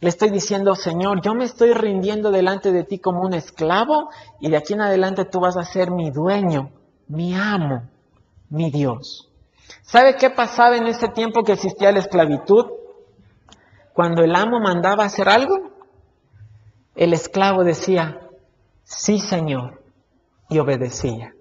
le 0.00 0.08
estoy 0.08 0.30
diciendo, 0.30 0.74
Señor, 0.74 1.20
yo 1.22 1.34
me 1.34 1.44
estoy 1.44 1.72
rindiendo 1.72 2.30
delante 2.30 2.70
de 2.70 2.84
ti 2.84 2.98
como 2.98 3.22
un 3.22 3.34
esclavo 3.34 4.10
y 4.40 4.48
de 4.48 4.56
aquí 4.56 4.74
en 4.74 4.82
adelante 4.82 5.24
tú 5.24 5.40
vas 5.40 5.56
a 5.56 5.64
ser 5.64 5.90
mi 5.90 6.10
dueño, 6.10 6.70
mi 7.08 7.34
amo, 7.34 7.82
mi 8.48 8.70
Dios. 8.70 9.27
¿Sabe 9.82 10.16
qué 10.16 10.30
pasaba 10.30 10.76
en 10.76 10.86
ese 10.86 11.08
tiempo 11.08 11.42
que 11.42 11.52
existía 11.52 11.92
la 11.92 12.00
esclavitud? 12.00 12.66
Cuando 13.92 14.22
el 14.22 14.34
amo 14.36 14.60
mandaba 14.60 15.04
hacer 15.04 15.28
algo, 15.28 15.70
el 16.94 17.12
esclavo 17.12 17.64
decía, 17.64 18.20
sí 18.84 19.18
señor, 19.18 19.82
y 20.48 20.58
obedecía. 20.58 21.34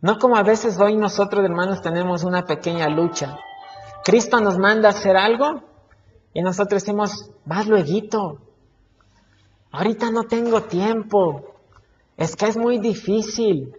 No 0.00 0.18
como 0.18 0.36
a 0.36 0.42
veces 0.42 0.78
hoy 0.80 0.96
nosotros 0.96 1.44
hermanos 1.44 1.82
tenemos 1.82 2.24
una 2.24 2.44
pequeña 2.44 2.88
lucha. 2.88 3.38
Cristo 4.04 4.40
nos 4.40 4.58
manda 4.58 4.88
a 4.88 4.92
hacer 4.92 5.16
algo 5.16 5.62
y 6.32 6.42
nosotros 6.42 6.82
decimos, 6.82 7.30
más 7.44 7.66
luego. 7.66 8.38
Ahorita 9.72 10.10
no 10.10 10.24
tengo 10.24 10.62
tiempo. 10.62 11.54
Es 12.16 12.36
que 12.36 12.46
es 12.46 12.56
muy 12.56 12.78
difícil. 12.78 13.76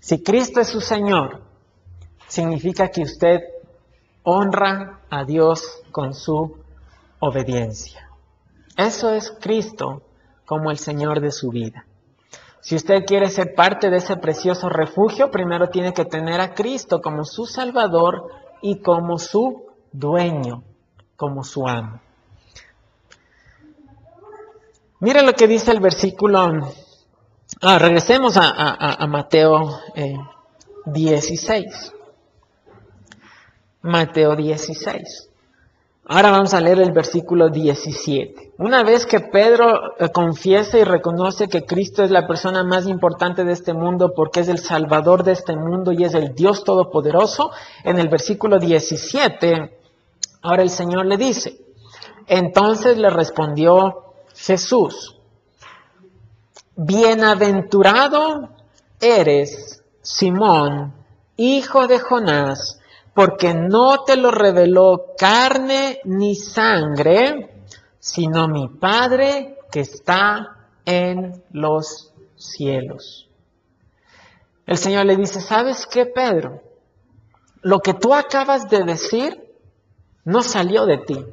Si 0.00 0.22
Cristo 0.22 0.60
es 0.60 0.68
su 0.68 0.80
Señor, 0.80 1.43
significa 2.34 2.88
que 2.88 3.02
usted 3.02 3.40
honra 4.24 5.00
a 5.08 5.24
Dios 5.24 5.82
con 5.92 6.14
su 6.14 6.56
obediencia. 7.20 8.10
Eso 8.76 9.10
es 9.10 9.32
Cristo 9.40 10.02
como 10.44 10.70
el 10.70 10.78
Señor 10.78 11.20
de 11.20 11.30
su 11.30 11.50
vida. 11.50 11.86
Si 12.60 12.74
usted 12.74 13.04
quiere 13.04 13.28
ser 13.28 13.54
parte 13.54 13.90
de 13.90 13.98
ese 13.98 14.16
precioso 14.16 14.68
refugio, 14.68 15.30
primero 15.30 15.68
tiene 15.68 15.92
que 15.92 16.04
tener 16.04 16.40
a 16.40 16.54
Cristo 16.54 17.00
como 17.00 17.24
su 17.24 17.46
Salvador 17.46 18.30
y 18.62 18.80
como 18.80 19.18
su 19.18 19.66
dueño, 19.92 20.64
como 21.16 21.44
su 21.44 21.68
amo. 21.68 22.00
Mira 25.00 25.22
lo 25.22 25.34
que 25.34 25.46
dice 25.46 25.70
el 25.70 25.80
versículo. 25.80 26.72
Ah, 27.60 27.78
regresemos 27.78 28.36
a, 28.38 29.06
Mateo 29.06 29.78
16. 30.86 31.93
Mateo 33.84 34.34
16. 34.34 35.28
Ahora 36.06 36.30
vamos 36.30 36.54
a 36.54 36.60
leer 36.62 36.80
el 36.80 36.92
versículo 36.92 37.50
17. 37.50 38.52
Una 38.56 38.82
vez 38.82 39.04
que 39.04 39.20
Pedro 39.20 39.94
eh, 39.98 40.08
confiesa 40.08 40.78
y 40.78 40.84
reconoce 40.84 41.48
que 41.48 41.66
Cristo 41.66 42.02
es 42.02 42.10
la 42.10 42.26
persona 42.26 42.64
más 42.64 42.86
importante 42.86 43.44
de 43.44 43.52
este 43.52 43.74
mundo 43.74 44.14
porque 44.16 44.40
es 44.40 44.48
el 44.48 44.58
Salvador 44.58 45.22
de 45.22 45.32
este 45.32 45.54
mundo 45.54 45.92
y 45.92 46.02
es 46.02 46.14
el 46.14 46.34
Dios 46.34 46.64
Todopoderoso, 46.64 47.50
en 47.84 47.98
el 47.98 48.08
versículo 48.08 48.58
17, 48.58 49.78
ahora 50.40 50.62
el 50.62 50.70
Señor 50.70 51.04
le 51.04 51.18
dice, 51.18 51.58
entonces 52.26 52.96
le 52.96 53.10
respondió 53.10 54.14
Jesús, 54.34 55.18
bienaventurado 56.74 58.48
eres, 58.98 59.82
Simón, 60.00 60.94
hijo 61.36 61.86
de 61.86 61.98
Jonás, 61.98 62.80
porque 63.14 63.54
no 63.54 64.04
te 64.04 64.16
lo 64.16 64.30
reveló 64.30 65.14
carne 65.16 66.00
ni 66.04 66.34
sangre, 66.34 67.62
sino 68.00 68.48
mi 68.48 68.68
Padre 68.68 69.58
que 69.70 69.80
está 69.80 70.68
en 70.84 71.42
los 71.52 72.12
cielos. 72.36 73.28
El 74.66 74.78
Señor 74.78 75.06
le 75.06 75.16
dice, 75.16 75.40
¿sabes 75.40 75.86
qué, 75.86 76.06
Pedro? 76.06 76.60
Lo 77.62 77.80
que 77.80 77.94
tú 77.94 78.14
acabas 78.14 78.68
de 78.68 78.82
decir 78.82 79.56
no 80.24 80.42
salió 80.42 80.86
de 80.86 80.98
ti. 80.98 81.24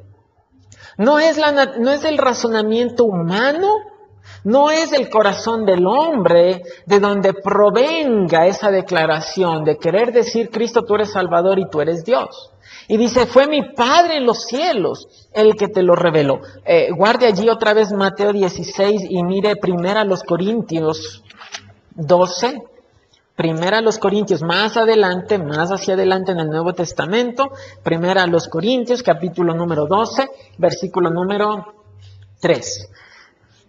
No 0.98 1.18
es, 1.18 1.38
la, 1.38 1.52
no 1.52 1.90
es 1.90 2.04
el 2.04 2.18
razonamiento 2.18 3.04
humano 3.04 3.68
no 4.44 4.70
es 4.70 4.92
el 4.92 5.08
corazón 5.08 5.64
del 5.64 5.86
hombre 5.86 6.62
de 6.86 7.00
donde 7.00 7.32
provenga 7.32 8.46
esa 8.46 8.70
declaración 8.70 9.64
de 9.64 9.78
querer 9.78 10.12
decir, 10.12 10.50
Cristo, 10.50 10.84
tú 10.84 10.96
eres 10.96 11.12
Salvador 11.12 11.58
y 11.58 11.68
tú 11.68 11.80
eres 11.80 12.04
Dios. 12.04 12.50
Y 12.88 12.96
dice, 12.96 13.26
fue 13.26 13.46
mi 13.46 13.72
Padre 13.74 14.16
en 14.16 14.26
los 14.26 14.44
cielos 14.44 15.08
el 15.32 15.54
que 15.54 15.68
te 15.68 15.82
lo 15.82 15.94
reveló. 15.94 16.40
Eh, 16.64 16.88
guarde 16.90 17.26
allí 17.26 17.48
otra 17.48 17.74
vez 17.74 17.92
Mateo 17.92 18.32
16 18.32 19.02
y 19.08 19.22
mire 19.22 19.56
primero 19.56 20.00
a 20.00 20.04
los 20.04 20.22
Corintios 20.24 21.22
12. 21.94 22.62
Primera 23.36 23.78
a 23.78 23.80
los 23.80 23.98
Corintios, 23.98 24.42
más 24.42 24.76
adelante, 24.76 25.38
más 25.38 25.70
hacia 25.70 25.94
adelante 25.94 26.32
en 26.32 26.40
el 26.40 26.48
Nuevo 26.48 26.74
Testamento. 26.74 27.50
Primera 27.82 28.24
a 28.24 28.26
los 28.26 28.48
Corintios, 28.48 29.02
capítulo 29.02 29.54
número 29.54 29.86
12, 29.86 30.28
versículo 30.58 31.10
número 31.10 31.74
3. 32.40 32.90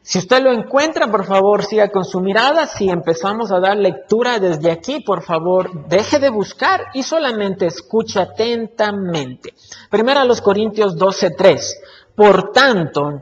Si 0.06 0.20
usted 0.20 0.44
lo 0.44 0.52
encuentra, 0.52 1.10
por 1.10 1.26
favor, 1.26 1.64
siga 1.64 1.88
con 1.88 2.04
su 2.04 2.20
mirada. 2.20 2.68
Si 2.68 2.90
empezamos 2.90 3.54
a 3.54 3.62
dar 3.62 3.78
lectura 3.78 4.38
desde 4.38 4.70
aquí, 4.70 5.00
por 5.00 5.24
favor, 5.24 5.88
deje 5.88 6.20
de 6.20 6.30
buscar 6.30 6.88
y 6.94 7.04
solamente 7.04 7.68
escuche 7.68 8.20
atentamente. 8.20 9.54
Primero 9.90 10.20
a 10.20 10.26
los 10.26 10.42
Corintios 10.42 10.98
12:3. 10.98 11.78
Por 12.16 12.52
tanto, 12.52 13.22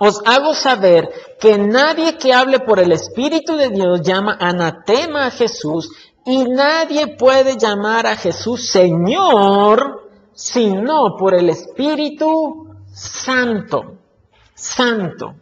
os 0.00 0.20
hago 0.26 0.52
saber 0.52 1.08
que 1.38 1.58
nadie 1.58 2.18
que 2.18 2.34
hable 2.34 2.58
por 2.58 2.80
el 2.80 2.90
Espíritu 2.90 3.56
de 3.56 3.68
Dios 3.68 4.02
llama 4.02 4.36
anatema 4.40 5.26
a 5.26 5.30
Jesús 5.30 5.90
y 6.26 6.42
nadie 6.42 7.16
puede 7.16 7.56
llamar 7.56 8.08
a 8.08 8.16
Jesús 8.16 8.68
Señor 8.68 10.10
sino 10.34 11.16
por 11.16 11.34
el 11.34 11.50
Espíritu 11.50 12.74
Santo. 12.92 13.98
Santo. 14.54 15.36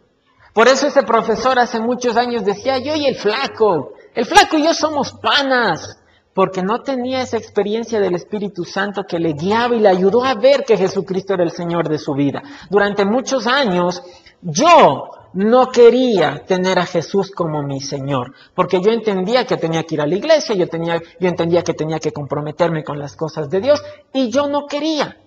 Por 0.53 0.67
eso 0.67 0.87
ese 0.87 1.03
profesor 1.03 1.57
hace 1.57 1.79
muchos 1.79 2.15
años 2.15 2.45
decía, 2.45 2.77
yo 2.77 2.95
y 2.95 3.05
el 3.07 3.15
flaco, 3.15 3.93
el 4.13 4.25
flaco 4.25 4.57
y 4.57 4.63
yo 4.63 4.73
somos 4.73 5.13
panas, 5.13 5.99
porque 6.33 6.61
no 6.61 6.81
tenía 6.81 7.21
esa 7.21 7.37
experiencia 7.37 7.99
del 7.99 8.15
Espíritu 8.15 8.63
Santo 8.63 9.03
que 9.03 9.19
le 9.19 9.33
guiaba 9.33 9.75
y 9.75 9.79
le 9.79 9.89
ayudó 9.89 10.23
a 10.23 10.35
ver 10.35 10.63
que 10.63 10.77
Jesucristo 10.77 11.33
era 11.33 11.43
el 11.43 11.51
Señor 11.51 11.89
de 11.89 11.97
su 11.97 12.13
vida. 12.13 12.43
Durante 12.69 13.03
muchos 13.03 13.47
años 13.47 14.03
yo 14.41 15.09
no 15.33 15.69
quería 15.69 16.43
tener 16.45 16.77
a 16.77 16.85
Jesús 16.85 17.31
como 17.31 17.63
mi 17.63 17.79
Señor, 17.79 18.33
porque 18.53 18.79
yo 18.79 18.91
entendía 18.91 19.45
que 19.45 19.57
tenía 19.57 19.83
que 19.83 19.95
ir 19.95 20.01
a 20.01 20.07
la 20.07 20.15
iglesia, 20.15 20.53
yo, 20.53 20.67
tenía, 20.67 21.01
yo 21.19 21.29
entendía 21.29 21.63
que 21.63 21.73
tenía 21.73 21.99
que 21.99 22.11
comprometerme 22.11 22.83
con 22.83 22.99
las 22.99 23.15
cosas 23.15 23.49
de 23.49 23.59
Dios 23.59 23.81
y 24.13 24.29
yo 24.29 24.47
no 24.47 24.67
quería. 24.67 25.17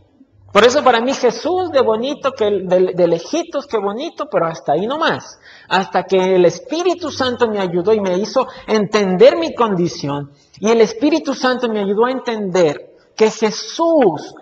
Por 0.53 0.65
eso 0.65 0.83
para 0.83 1.01
mí 1.01 1.13
Jesús 1.13 1.71
de 1.71 1.83
bonito, 1.83 2.33
que 2.33 2.45
de, 2.63 2.93
de 2.95 3.09
lejitos, 3.09 3.67
qué 3.67 3.79
bonito, 3.79 4.29
pero 4.31 4.47
hasta 4.47 4.73
ahí 4.73 4.87
nomás. 4.87 5.39
Hasta 5.69 6.05
que 6.05 6.37
el 6.37 6.45
Espíritu 6.47 7.11
Santo 7.11 7.49
me 7.49 7.61
ayudó 7.61 7.93
y 7.93 8.01
me 8.01 8.17
hizo 8.17 8.47
entender 8.67 9.37
mi 9.37 9.55
condición. 9.55 10.31
Y 10.59 10.71
el 10.71 10.81
Espíritu 10.81 11.35
Santo 11.35 11.69
me 11.69 11.81
ayudó 11.81 12.07
a 12.07 12.11
entender 12.11 12.95
que 13.15 13.31
Jesús 13.31 14.35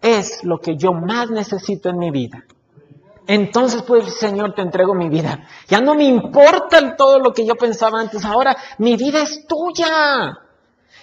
es 0.00 0.44
lo 0.44 0.58
que 0.58 0.76
yo 0.76 0.92
más 0.92 1.30
necesito 1.30 1.88
en 1.88 1.98
mi 1.98 2.10
vida. 2.10 2.44
Entonces, 3.26 3.82
pues, 3.82 4.14
Señor, 4.18 4.54
te 4.54 4.62
entrego 4.62 4.94
mi 4.94 5.08
vida. 5.08 5.46
Ya 5.68 5.80
no 5.80 5.94
me 5.94 6.04
importa 6.04 6.94
todo 6.96 7.18
lo 7.18 7.32
que 7.32 7.46
yo 7.46 7.54
pensaba 7.54 8.00
antes. 8.00 8.24
Ahora 8.24 8.56
mi 8.78 8.96
vida 8.96 9.22
es 9.22 9.46
tuya. 9.46 10.38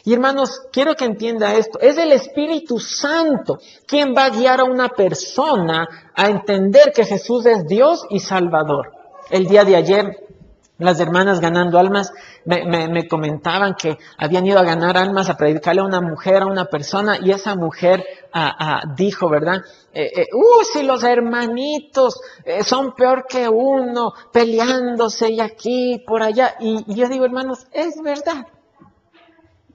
Y 0.03 0.13
hermanos, 0.13 0.61
quiero 0.71 0.95
que 0.95 1.05
entienda 1.05 1.53
esto. 1.53 1.79
Es 1.79 1.97
el 1.97 2.11
Espíritu 2.11 2.79
Santo 2.79 3.59
quien 3.85 4.15
va 4.15 4.25
a 4.25 4.29
guiar 4.29 4.59
a 4.59 4.65
una 4.65 4.89
persona 4.89 5.87
a 6.15 6.27
entender 6.27 6.91
que 6.93 7.05
Jesús 7.05 7.45
es 7.45 7.67
Dios 7.67 8.05
y 8.09 8.19
Salvador. 8.19 8.93
El 9.29 9.45
día 9.45 9.63
de 9.63 9.75
ayer, 9.75 10.27
las 10.79 10.99
hermanas 10.99 11.39
ganando 11.39 11.77
almas 11.77 12.11
me, 12.45 13.07
comentaban 13.07 13.75
que 13.75 13.99
habían 14.17 14.47
ido 14.47 14.57
a 14.57 14.63
ganar 14.63 14.97
almas, 14.97 15.29
a 15.29 15.37
predicarle 15.37 15.81
a 15.81 15.85
una 15.85 16.01
mujer, 16.01 16.41
a 16.41 16.47
una 16.47 16.65
persona, 16.65 17.19
y 17.21 17.29
esa 17.29 17.55
mujer 17.55 18.03
ah, 18.33 18.55
ah, 18.57 18.93
dijo, 18.95 19.29
¿verdad? 19.29 19.61
Eh, 19.93 20.11
eh, 20.15 20.27
uh, 20.33 20.63
si 20.63 20.81
los 20.81 21.03
hermanitos 21.03 22.19
eh, 22.43 22.63
son 22.63 22.95
peor 22.95 23.27
que 23.29 23.47
uno, 23.47 24.13
peleándose 24.33 25.29
y 25.29 25.39
aquí, 25.39 26.03
por 26.07 26.23
allá. 26.23 26.55
y 26.59 26.95
yo 26.95 27.07
digo, 27.07 27.25
hermanos, 27.25 27.67
es 27.71 28.01
verdad. 28.01 28.47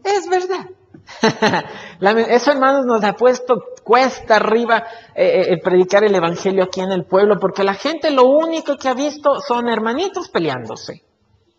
Es 0.06 0.28
verdad. 0.28 0.66
Eso, 2.28 2.52
hermanos, 2.52 2.86
nos 2.86 3.02
ha 3.02 3.14
puesto 3.14 3.62
cuesta 3.82 4.36
arriba 4.36 4.84
eh, 5.14 5.52
eh, 5.52 5.60
predicar 5.62 6.04
el 6.04 6.14
Evangelio 6.14 6.64
aquí 6.64 6.80
en 6.80 6.92
el 6.92 7.04
pueblo, 7.04 7.38
porque 7.40 7.64
la 7.64 7.74
gente 7.74 8.10
lo 8.10 8.24
único 8.24 8.76
que 8.76 8.88
ha 8.88 8.94
visto 8.94 9.40
son 9.40 9.68
hermanitos 9.68 10.28
peleándose. 10.28 11.02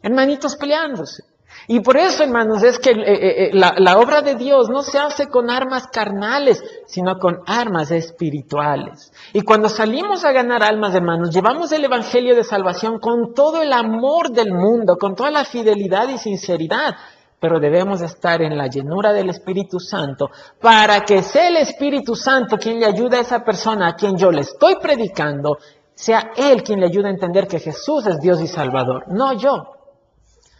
Hermanitos 0.02 0.56
peleándose. 0.56 1.24
Y 1.68 1.80
por 1.80 1.98
eso, 1.98 2.24
hermanos, 2.24 2.64
es 2.64 2.80
que 2.80 2.92
eh, 2.92 3.50
la, 3.54 3.74
la, 3.78 3.98
obra 3.98 4.22
de 4.22 4.36
Dios 4.36 4.70
no 4.70 4.84
se 4.84 5.00
hace 5.00 5.28
con 5.28 5.50
armas 5.50 5.88
carnales, 5.88 6.64
sino 6.86 7.18
con 7.18 7.40
armas 7.46 7.92
espirituales. 7.92 9.12
Y 9.34 9.42
cuando 9.42 9.68
salimos 9.68 10.24
a 10.24 10.32
ganar 10.32 10.64
almas, 10.64 10.94
hermanos, 10.94 11.34
llevamos 11.34 11.72
el 11.72 11.84
Evangelio 11.84 12.36
de 12.36 12.44
salvación 12.44 13.00
con 13.00 13.34
todo 13.34 13.62
el 13.62 13.74
amor 13.74 14.32
del 14.32 14.54
mundo, 14.54 14.98
con 14.98 15.16
toda 15.16 15.32
la 15.32 15.46
fidelidad 15.46 16.10
y 16.10 16.18
sinceridad, 16.18 16.96
pero 17.39 17.60
debemos 17.60 18.02
estar 18.02 18.41
en 18.41 18.58
la 18.58 18.67
llenura 18.67 19.13
del 19.13 19.30
Espíritu 19.30 19.80
Santo 19.80 20.32
para 20.60 21.02
que 21.02 21.21
sea 21.21 21.50
el 21.50 21.58
Espíritu 21.58 22.15
Santo 22.15 22.58
quien 22.58 22.80
le 22.80 22.86
ayude 22.86 23.17
a 23.17 23.21
esa 23.21 23.43
persona 23.43 23.89
a 23.89 23.95
quien 23.95 24.17
yo 24.17 24.32
le 24.32 24.41
estoy 24.41 24.76
predicando, 24.82 25.58
sea 25.93 26.32
Él 26.36 26.63
quien 26.63 26.80
le 26.80 26.88
ayude 26.88 27.08
a 27.08 27.12
entender 27.12 27.47
que 27.47 27.60
Jesús 27.60 28.08
es 28.08 28.19
Dios 28.19 28.41
y 28.41 28.47
Salvador, 28.47 29.06
no 29.08 29.34
yo. 29.34 29.77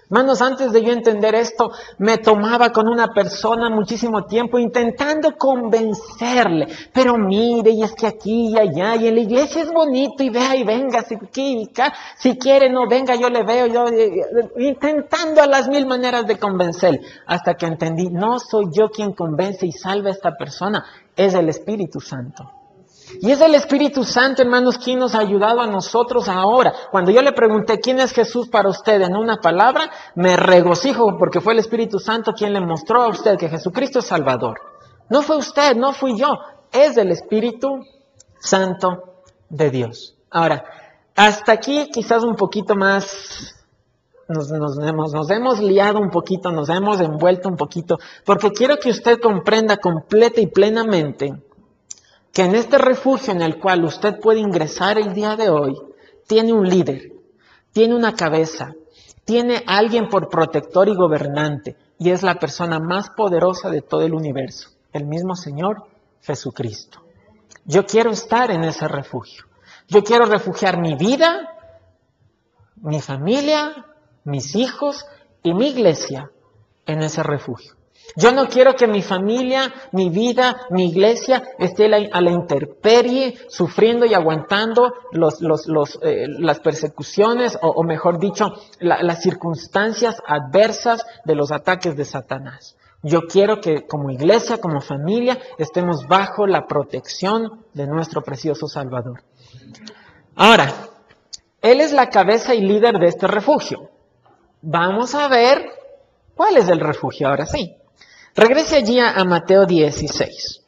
Hermanos, 0.10 0.42
antes 0.42 0.72
de 0.72 0.84
yo 0.84 0.94
entender 0.94 1.36
esto, 1.36 1.72
me 1.98 2.18
tomaba 2.18 2.72
con 2.72 2.88
una 2.88 3.10
persona 3.10 3.70
muchísimo 3.70 4.24
tiempo 4.24 4.58
intentando 4.58 5.36
convencerle. 5.38 6.68
Pero 6.94 7.18
mire, 7.18 7.72
y 7.72 7.84
es 7.84 7.94
que 7.94 8.08
aquí 8.08 8.54
y 8.54 8.58
allá, 8.58 8.96
y 8.96 9.08
en 9.08 9.16
la 9.16 9.22
iglesia 9.22 9.64
es 9.64 9.72
bonito, 9.72 10.24
y 10.24 10.30
vea 10.30 10.56
y 10.56 10.64
venga, 10.64 11.04
si, 11.04 11.18
si 12.16 12.38
quiere 12.38 12.70
no 12.70 12.88
venga, 12.88 13.16
yo 13.16 13.30
le 13.30 13.44
veo, 13.44 13.68
yo 13.68 13.86
intentando 14.58 15.42
a 15.42 15.48
las 15.48 15.68
mil 15.68 15.86
maneras 15.86 16.26
de 16.26 16.40
convencer. 16.40 17.02
Hasta 17.26 17.56
que 17.56 17.66
entendí, 17.66 18.10
no 18.10 18.40
soy 18.40 18.68
yo 18.72 18.90
quien 18.90 19.12
convence 19.12 19.66
y 19.66 19.74
salva 19.74 20.08
a 20.08 20.14
esta 20.14 20.38
persona, 20.38 20.86
es 21.18 21.34
el 21.34 21.50
Espíritu 21.50 22.00
Santo. 22.00 22.57
Y 23.22 23.32
es 23.32 23.42
el 23.42 23.56
Espíritu 23.56 24.04
Santo, 24.04 24.42
hermanos, 24.42 24.78
quien 24.78 25.00
nos 25.00 25.16
ha 25.16 25.20
ayudado 25.20 25.62
a 25.62 25.68
nosotros 25.68 26.28
ahora. 26.28 26.74
Cuando 26.92 27.12
yo 27.12 27.22
le 27.22 27.32
pregunté 27.32 27.80
quién 27.80 28.00
es 28.00 28.12
Jesús 28.12 28.50
para 28.50 28.70
usted 28.70 29.02
en 29.02 29.16
una 29.16 29.38
palabra, 29.38 29.90
me 30.16 30.36
regocijo 30.36 31.18
porque 31.18 31.40
fue 31.40 31.54
el 31.54 31.60
Espíritu 31.60 32.00
Santo 32.00 32.34
quien 32.34 32.54
le 32.54 32.60
mostró 32.60 33.04
a 33.04 33.08
usted 33.08 33.38
que 33.38 33.50
Jesucristo 33.50 34.00
es 34.00 34.06
Salvador. 34.06 34.60
No 35.10 35.22
fue 35.22 35.38
usted, 35.38 35.76
no 35.76 35.94
fui 35.94 36.18
yo, 36.18 36.38
es 36.72 36.98
el 36.98 37.12
Espíritu 37.12 37.80
Santo 38.40 39.22
de 39.50 39.72
Dios. 39.72 40.16
Ahora, 40.30 40.66
hasta 41.16 41.54
aquí 41.54 41.90
quizás 41.92 42.24
un 42.24 42.36
poquito 42.36 42.76
más 42.76 43.56
nos, 44.28 44.52
hemos, 44.52 44.78
nos, 45.14 45.30
hemos, 45.30 45.60
liado 45.60 46.00
un 46.00 46.10
poquito, 46.10 46.52
nos 46.52 46.68
hemos 46.68 47.00
envuelto 47.00 47.48
un 47.48 47.56
poquito, 47.56 47.98
porque 48.26 48.52
quiero 48.52 48.76
que 48.78 48.90
usted 48.90 49.22
comprenda 49.22 49.78
completa 49.78 50.42
y 50.42 50.48
plenamente 50.48 51.34
que 52.34 52.44
en 52.44 52.56
este 52.56 52.78
refugio 52.78 53.34
en 53.34 53.42
el 53.42 53.60
cual 53.60 53.84
usted 53.86 54.20
puede 54.20 54.40
ingresar 54.40 54.98
el 54.98 55.14
día 55.14 55.36
de 55.36 55.50
hoy, 55.50 55.78
tiene 56.28 56.54
un 56.54 56.68
líder, 56.68 57.14
tiene 57.72 57.96
una 57.96 58.14
cabeza, 58.14 58.74
tiene 59.26 59.64
alguien 59.66 60.10
por 60.10 60.30
protector 60.30 60.88
y 60.88 60.96
gobernante, 60.96 61.76
y 62.00 62.12
es 62.12 62.24
la 62.24 62.36
persona 62.36 62.80
más 62.80 63.10
poderosa 63.10 63.70
de 63.70 63.82
todo 63.82 64.02
el 64.02 64.14
universo, 64.14 64.70
el 64.94 65.06
mismo 65.06 65.36
Señor 65.36 65.84
Jesucristo. 66.22 67.02
Yo 67.66 67.86
quiero 67.86 68.12
estar 68.12 68.52
en 68.52 68.64
ese 68.64 68.88
refugio. 68.88 69.46
Yo 69.88 70.04
quiero 70.04 70.26
refugiar 70.26 70.80
mi 70.80 70.96
vida, 70.96 71.54
mi 72.76 73.02
familia, 73.02 73.86
mis 74.24 74.56
hijos 74.56 75.06
y 75.44 75.54
mi 75.54 75.70
iglesia 75.70 76.32
en 76.86 77.02
ese 77.02 77.24
refugio. 77.24 77.77
Yo 78.16 78.32
no 78.32 78.48
quiero 78.48 78.76
que 78.76 78.88
mi 78.88 79.02
familia, 79.02 79.74
mi 79.92 80.10
vida, 80.10 80.62
mi 80.70 80.90
iglesia 80.90 81.44
esté 81.60 81.86
a 81.86 82.22
la 82.22 82.32
intemperie, 82.32 83.38
sufriendo 83.50 84.06
y 84.06 84.14
aguantando 84.14 84.94
eh, 85.12 86.26
las 86.40 86.60
persecuciones, 86.60 87.58
o, 87.62 87.84
mejor 87.84 88.20
dicho, 88.20 88.54
las 88.80 89.22
circunstancias 89.22 90.22
adversas 90.26 91.06
de 91.26 91.36
los 91.36 91.52
ataques 91.52 91.96
de 91.96 92.06
Satanás. 92.06 92.78
Yo 93.04 93.22
quiero 93.22 93.62
que 93.62 93.86
como 93.86 94.10
iglesia, 94.10 94.58
como 94.58 94.82
familia, 94.82 95.38
estemos 95.58 96.08
bajo 96.08 96.48
la 96.48 96.66
protección 96.66 97.66
de 97.74 97.86
nuestro 97.86 98.22
precioso 98.22 98.68
Salvador. 98.68 99.24
Ahora, 100.36 100.74
Él 101.62 101.82
es 101.82 101.94
la 101.94 102.10
cabeza 102.10 102.56
y 102.56 102.62
líder 102.62 102.98
de 102.98 103.08
este 103.08 103.28
refugio. 103.28 103.92
Vamos 104.62 105.14
a 105.14 105.28
ver 105.28 105.70
cuál 106.36 106.58
es 106.58 106.68
el 106.70 106.80
refugio 106.80 107.28
ahora 107.28 107.46
sí. 107.46 107.76
Regrese 108.38 108.76
allí 108.76 109.00
a, 109.00 109.24
Mateo 109.24 109.66
16. 109.66 110.62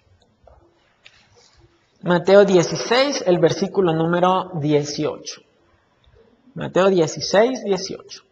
Mateo 2.02 2.44
16, 2.44 3.26
el 3.28 3.38
versículo 3.38 3.94
número 3.94 4.50
18. 4.56 5.42
Mateo 6.56 6.88
16, 6.88 7.64
18. 7.64 8.24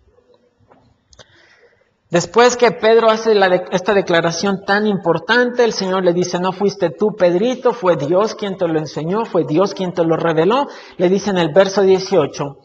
Después 2.09 2.57
que 2.57 2.71
Pedro 2.71 3.11
hace 3.11 3.37
esta 3.71 3.93
declaración 3.93 4.65
tan 4.65 4.87
importante, 4.87 5.63
el 5.63 5.73
Señor 5.73 6.03
le 6.03 6.13
dice, 6.13 6.39
no 6.39 6.51
fuiste 6.51 6.89
tú, 6.89 7.15
Pedrito, 7.15 7.73
fue 7.73 7.95
Dios 7.95 8.33
quien 8.33 8.57
te 8.57 8.67
lo 8.67 8.79
enseñó, 8.79 9.23
fue 9.23 9.43
Dios 9.43 9.75
quien 9.75 9.93
te 9.93 10.03
lo 10.03 10.15
reveló. 10.15 10.67
Le 10.97 11.09
dice 11.09 11.29
en 11.29 11.37
el 11.37 11.53
verso 11.53 11.83
18, 11.83 12.57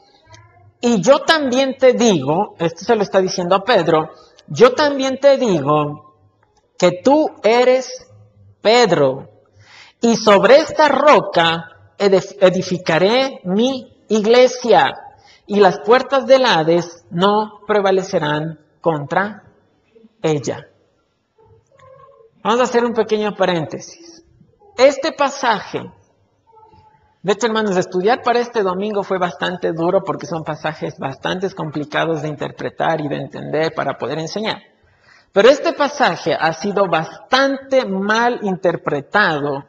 y 0.81 1.03
yo 1.03 1.19
también 1.19 1.77
te 1.77 1.93
digo, 1.93 2.55
esto 2.59 2.83
se 2.83 2.97
lo 2.97 3.03
está 3.03 3.21
diciendo 3.21 3.57
a 3.57 3.63
Pedro, 3.63 4.09
yo 4.47 4.73
también 4.73 5.19
te 5.19 5.37
digo 5.37 6.12
que 6.83 7.01
tú 7.01 7.31
eres 7.45 8.09
Pedro, 8.61 9.29
y 10.01 10.17
sobre 10.17 10.57
esta 10.57 10.89
roca 10.89 11.95
edificaré 11.97 13.39
mi 13.45 14.05
iglesia, 14.09 14.93
y 15.47 15.61
las 15.61 15.79
puertas 15.79 16.27
del 16.27 16.45
Hades 16.45 17.05
no 17.09 17.61
prevalecerán 17.69 18.59
contra 18.81 19.45
ella. 20.23 20.67
Vamos 22.43 22.59
a 22.59 22.65
hacer 22.65 22.85
un 22.85 22.95
pequeño 22.95 23.37
paréntesis. 23.37 24.25
Este 24.77 25.13
pasaje, 25.13 25.83
de 27.23 27.33
hecho 27.33 27.47
hermanos, 27.47 27.77
estudiar 27.77 28.23
para 28.23 28.41
este 28.41 28.65
domingo 28.65 29.05
fue 29.05 29.19
bastante 29.21 29.71
duro 29.73 30.03
porque 30.03 30.27
son 30.27 30.43
pasajes 30.43 30.99
bastante 30.99 31.49
complicados 31.55 32.23
de 32.23 32.29
interpretar 32.29 33.01
y 33.01 33.07
de 33.07 33.19
entender 33.19 33.73
para 33.73 33.97
poder 33.97 34.19
enseñar. 34.19 34.72
Pero 35.33 35.49
este 35.49 35.73
pasaje 35.73 36.35
ha 36.39 36.53
sido 36.53 36.87
bastante 36.89 37.87
mal 37.87 38.41
interpretado 38.43 39.65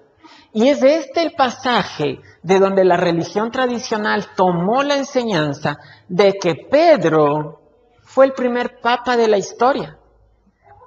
y 0.52 0.68
es 0.68 0.84
este 0.84 1.24
el 1.24 1.32
pasaje 1.32 2.20
de 2.44 2.60
donde 2.60 2.84
la 2.84 2.98
religión 2.98 3.50
tradicional 3.50 4.28
tomó 4.36 4.84
la 4.84 4.98
enseñanza 4.98 5.80
de 6.08 6.34
que 6.34 6.56
Pedro 6.70 7.62
fue 8.04 8.26
el 8.26 8.34
primer 8.34 8.80
papa 8.82 9.16
de 9.16 9.28
la 9.28 9.38
historia 9.38 9.98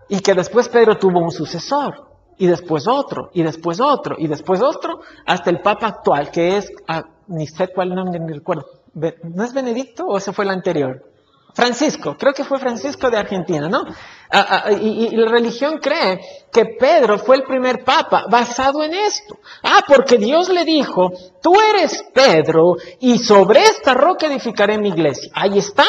y 0.09 0.21
que 0.21 0.35
después 0.35 0.69
Pedro 0.69 0.99
tuvo 0.99 1.21
un 1.21 1.33
sucesor 1.33 2.07
y 2.37 2.47
después 2.47 2.87
otro 2.87 3.31
y 3.33 3.43
después 3.43 3.81
otro 3.81 4.15
y 4.19 4.29
después 4.29 4.61
otro 4.61 5.01
hasta 5.25 5.51
el 5.51 5.63
papa 5.63 5.87
actual 5.89 6.31
que 6.31 6.59
es, 6.59 6.71
ah, 6.87 7.03
ni 7.27 7.47
sé 7.47 7.69
cuál 7.69 7.95
nombre, 7.95 8.21
ni 8.21 8.35
recuerdo, 8.35 8.67
¿no 8.95 9.43
es 9.43 9.53
Benedicto 9.53 10.07
o 10.07 10.19
ese 10.19 10.33
fue 10.33 10.45
el 10.45 10.51
anterior? 10.51 11.03
Francisco, 11.57 12.19
creo 12.19 12.35
que 12.35 12.45
fue 12.45 12.59
Francisco 12.59 13.09
de 13.09 13.17
Argentina, 13.17 13.67
¿no? 13.67 13.83
Ah, 14.31 14.65
ah, 14.67 14.73
y, 14.73 15.09
la 15.17 15.27
religión 15.31 15.79
cree 15.79 16.21
que 16.53 16.67
Pedro 16.79 17.19
fue 17.19 17.37
el 17.37 17.45
primer 17.45 17.83
papa 17.83 18.27
basado 18.29 18.83
en 18.83 18.93
esto. 18.93 19.39
Ah, 19.63 19.81
porque 19.89 20.19
Dios 20.19 20.51
le 20.51 20.67
dijo, 20.67 21.11
tú 21.41 21.55
eres 21.59 22.05
Pedro 22.13 22.77
y 23.01 23.19
sobre 23.19 23.63
esta 23.63 23.95
roca 23.95 24.27
edificaré 24.27 24.77
mi 24.77 24.91
iglesia. 24.91 25.33
Ahí 25.35 25.57
está. 25.57 25.87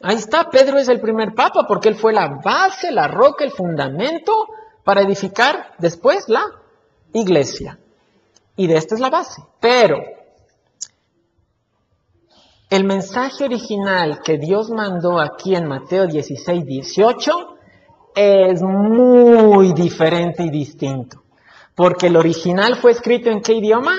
Ahí 0.00 0.16
está, 0.16 0.48
Pedro 0.48 0.78
es 0.78 0.88
el 0.88 0.98
primer 0.98 1.34
papa 1.34 1.66
porque 1.68 1.90
él 1.90 1.96
fue 1.96 2.14
la 2.14 2.40
base, 2.42 2.90
la 2.90 3.06
roca, 3.06 3.44
el 3.44 3.50
fundamento 3.50 4.46
para 4.82 5.02
edificar 5.02 5.74
después 5.76 6.26
la 6.30 6.42
iglesia. 7.12 7.78
Y 8.56 8.66
de 8.66 8.78
esta 8.78 8.94
es 8.94 9.00
la 9.02 9.10
base. 9.10 9.42
Pero 9.60 9.98
el 12.70 12.84
mensaje 12.84 13.44
original 13.44 14.20
que 14.24 14.38
Dios 14.38 14.70
mandó 14.70 15.20
aquí 15.20 15.54
en 15.54 15.66
Mateo 15.66 16.06
16, 16.06 16.64
18 16.64 17.32
es 18.14 18.62
muy 18.62 19.72
diferente 19.72 20.44
y 20.44 20.50
distinto. 20.50 21.22
Porque 21.74 22.06
el 22.06 22.16
original 22.16 22.76
fue 22.76 22.92
escrito 22.92 23.30
en 23.30 23.40
qué 23.40 23.54
idioma? 23.54 23.96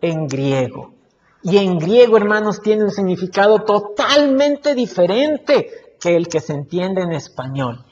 En 0.00 0.26
griego. 0.26 0.94
Y 1.42 1.58
en 1.58 1.78
griego, 1.78 2.16
hermanos, 2.16 2.60
tiene 2.60 2.84
un 2.84 2.90
significado 2.90 3.60
totalmente 3.60 4.74
diferente 4.74 5.96
que 6.00 6.16
el 6.16 6.28
que 6.28 6.40
se 6.40 6.52
entiende 6.52 7.02
en 7.02 7.12
español. 7.12 7.84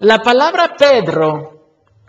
La 0.00 0.18
palabra 0.18 0.74
Pedro, 0.76 1.66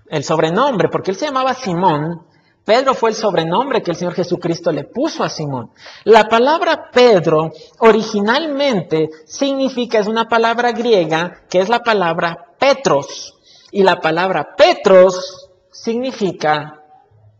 el 0.07 0.23
sobrenombre, 0.23 0.89
porque 0.89 1.12
él 1.12 1.17
se 1.17 1.27
llamaba 1.27 1.53
Simón, 1.53 2.23
Pedro 2.65 2.93
fue 2.93 3.10
el 3.10 3.15
sobrenombre 3.15 3.82
que 3.82 3.91
el 3.91 3.98
Señor 3.98 4.13
Jesucristo 4.13 4.72
le 4.72 4.84
puso 4.84 5.24
a 5.24 5.30
Simón. 5.30 5.72
La 6.04 6.26
palabra 6.26 6.89
Pedro 6.91 7.52
originalmente 7.80 9.10
significa, 9.26 10.00
es 10.00 10.08
una 10.08 10.28
palabra 10.28 10.72
griega 10.72 11.41
que 11.50 11.60
es 11.60 11.69
la 11.69 11.80
palabra 11.80 12.54
Petros. 12.60 13.36
Y 13.72 13.84
la 13.84 14.00
palabra 14.00 14.56
Petros 14.56 15.50
significa 15.72 16.84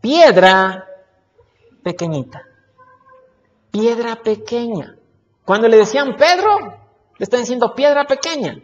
piedra 0.00 0.86
pequeñita. 1.82 2.42
Piedra 3.70 4.16
pequeña. 4.16 4.96
Cuando 5.44 5.68
le 5.68 5.76
decían 5.76 6.16
Pedro, 6.16 6.58
le 7.18 7.24
están 7.24 7.40
diciendo 7.40 7.74
piedra 7.74 8.04
pequeña. 8.04 8.60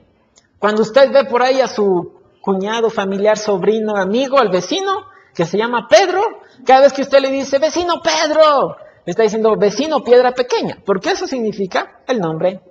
Cuando 0.58 0.82
usted 0.82 1.12
ve 1.12 1.24
por 1.24 1.42
ahí 1.42 1.60
a 1.60 1.68
su 1.68 2.12
cuñado, 2.40 2.90
familiar, 2.90 3.36
sobrino, 3.36 3.96
amigo, 3.96 4.38
al 4.38 4.48
vecino, 4.48 5.06
que 5.36 5.44
se 5.44 5.58
llama 5.58 5.86
Pedro, 5.86 6.22
cada 6.64 6.80
vez 6.80 6.94
que 6.94 7.02
usted 7.02 7.20
le 7.20 7.30
dice, 7.30 7.58
vecino 7.58 8.00
Pedro, 8.02 8.76
le 9.04 9.10
está 9.10 9.22
diciendo 9.22 9.54
vecino 9.56 10.02
piedra 10.02 10.32
pequeña, 10.32 10.78
porque 10.84 11.10
eso 11.10 11.26
significa 11.26 12.00
el 12.08 12.18
nombre 12.18 12.62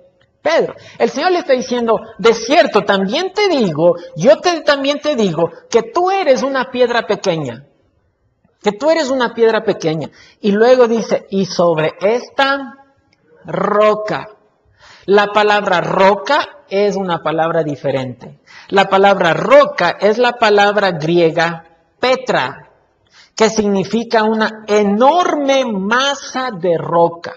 Pedro. 0.42 0.74
El 0.98 1.08
Señor 1.08 1.30
le 1.30 1.38
está 1.38 1.52
diciendo, 1.52 2.00
de 2.18 2.34
cierto, 2.34 2.82
también 2.82 3.32
te 3.32 3.48
digo, 3.48 3.94
yo 4.16 4.40
te, 4.40 4.62
también 4.62 4.98
te 4.98 5.14
digo, 5.14 5.50
que 5.70 5.82
tú 5.82 6.10
eres 6.10 6.42
una 6.42 6.72
piedra 6.72 7.06
pequeña, 7.06 7.64
que 8.60 8.72
tú 8.72 8.90
eres 8.90 9.10
una 9.10 9.32
piedra 9.32 9.62
pequeña. 9.62 10.10
Y 10.40 10.50
luego 10.50 10.88
dice, 10.88 11.24
y 11.30 11.46
sobre 11.46 11.94
esta 12.00 12.84
roca, 13.44 14.28
la 15.04 15.28
palabra 15.28 15.80
roca 15.80 16.64
es 16.68 16.96
una 16.96 17.22
palabra 17.22 17.62
diferente. 17.62 18.40
La 18.70 18.88
palabra 18.88 19.34
roca 19.34 19.96
es 20.00 20.18
la 20.18 20.32
palabra 20.32 20.90
griega 20.90 21.66
Petra, 22.00 22.65
que 23.36 23.50
significa 23.50 24.24
una 24.24 24.64
enorme 24.66 25.66
masa 25.66 26.50
de 26.50 26.78
roca, 26.78 27.34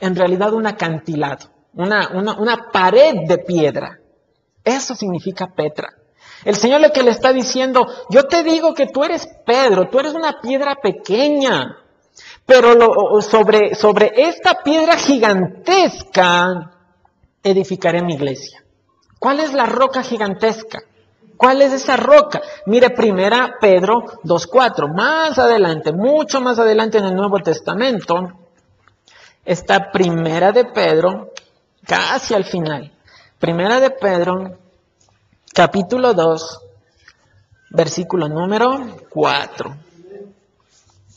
en 0.00 0.16
realidad 0.16 0.54
un 0.54 0.66
acantilado, 0.66 1.50
una, 1.74 2.08
una, 2.08 2.70
pared 2.72 3.14
de 3.28 3.38
piedra. 3.38 4.00
Eso 4.64 4.94
significa 4.94 5.48
Petra. 5.54 5.90
El 6.46 6.56
Señor 6.56 6.80
lo 6.80 6.90
que 6.92 7.02
le 7.02 7.10
está 7.10 7.32
diciendo, 7.32 7.86
yo 8.08 8.24
te 8.24 8.42
digo 8.42 8.72
que 8.72 8.86
tú 8.86 9.04
eres 9.04 9.28
Pedro, 9.44 9.88
tú 9.90 10.00
eres 10.00 10.14
una 10.14 10.40
piedra 10.40 10.76
pequeña, 10.76 11.76
pero 12.46 13.20
sobre, 13.20 13.74
sobre 13.74 14.12
esta 14.16 14.62
piedra 14.62 14.96
gigantesca 14.96 16.72
edificaré 17.42 18.02
mi 18.02 18.14
iglesia. 18.14 18.64
¿Cuál 19.18 19.40
es 19.40 19.52
la 19.52 19.66
roca 19.66 20.02
gigantesca? 20.02 20.80
¿Cuál 21.44 21.60
es 21.60 21.74
esa 21.74 21.98
roca? 21.98 22.40
Mire, 22.64 22.88
primera 22.88 23.56
Pedro 23.60 24.06
2.4. 24.24 24.90
Más 24.90 25.38
adelante, 25.38 25.92
mucho 25.92 26.40
más 26.40 26.58
adelante 26.58 26.96
en 26.96 27.04
el 27.04 27.14
Nuevo 27.14 27.38
Testamento, 27.40 28.32
está 29.44 29.92
primera 29.92 30.52
de 30.52 30.64
Pedro, 30.64 31.32
casi 31.86 32.32
al 32.32 32.44
final. 32.44 32.90
Primera 33.38 33.78
de 33.78 33.90
Pedro, 33.90 34.56
capítulo 35.52 36.14
2, 36.14 36.60
versículo 37.72 38.26
número 38.26 38.96
4. 39.10 39.76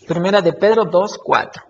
Primera 0.09 0.41
de 0.41 0.51
Pedro 0.51 0.84
2.4. 0.91 1.66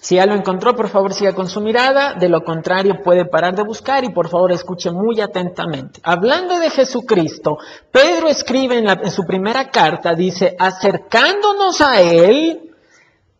Si 0.00 0.14
ya 0.16 0.26
lo 0.26 0.34
encontró, 0.34 0.74
por 0.74 0.88
favor 0.88 1.12
siga 1.12 1.34
con 1.34 1.48
su 1.48 1.60
mirada, 1.60 2.14
de 2.14 2.28
lo 2.28 2.42
contrario 2.42 3.02
puede 3.02 3.26
parar 3.26 3.54
de 3.54 3.62
buscar 3.62 4.04
y 4.04 4.10
por 4.10 4.28
favor 4.28 4.50
escuche 4.52 4.90
muy 4.90 5.20
atentamente. 5.20 6.00
Hablando 6.02 6.58
de 6.58 6.70
Jesucristo, 6.70 7.58
Pedro 7.90 8.28
escribe 8.28 8.78
en, 8.78 8.88
en 8.88 9.10
su 9.10 9.24
primera 9.24 9.70
carta, 9.70 10.14
dice, 10.14 10.56
acercándonos 10.58 11.80
a 11.80 12.00
Él, 12.00 12.74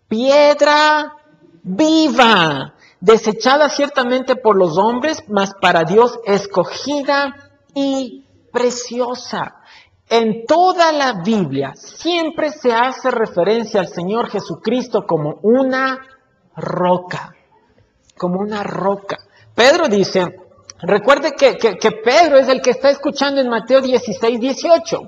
piedra 0.08 1.16
viva, 1.62 2.74
desechada 3.00 3.68
ciertamente 3.68 4.36
por 4.36 4.56
los 4.56 4.76
hombres, 4.76 5.24
mas 5.28 5.54
para 5.60 5.84
Dios 5.84 6.18
escogida 6.24 7.50
y 7.74 8.24
preciosa. 8.52 9.56
En 10.08 10.44
toda 10.44 10.92
la 10.92 11.22
Biblia 11.22 11.72
siempre 11.76 12.50
se 12.50 12.72
hace 12.72 13.10
referencia 13.10 13.80
al 13.80 13.88
Señor 13.88 14.28
Jesucristo 14.28 15.06
como 15.06 15.38
una 15.42 16.00
roca, 16.60 17.34
como 18.16 18.40
una 18.40 18.62
roca. 18.62 19.18
Pedro 19.54 19.88
dice, 19.88 20.36
recuerde 20.82 21.32
que, 21.32 21.90
Pedro 22.04 22.38
es 22.38 22.48
el 22.48 22.60
que 22.60 22.70
está 22.70 22.90
escuchando 22.90 23.40
en 23.40 23.48
Mateo 23.48 23.80
16, 23.80 24.40
18. 24.40 25.00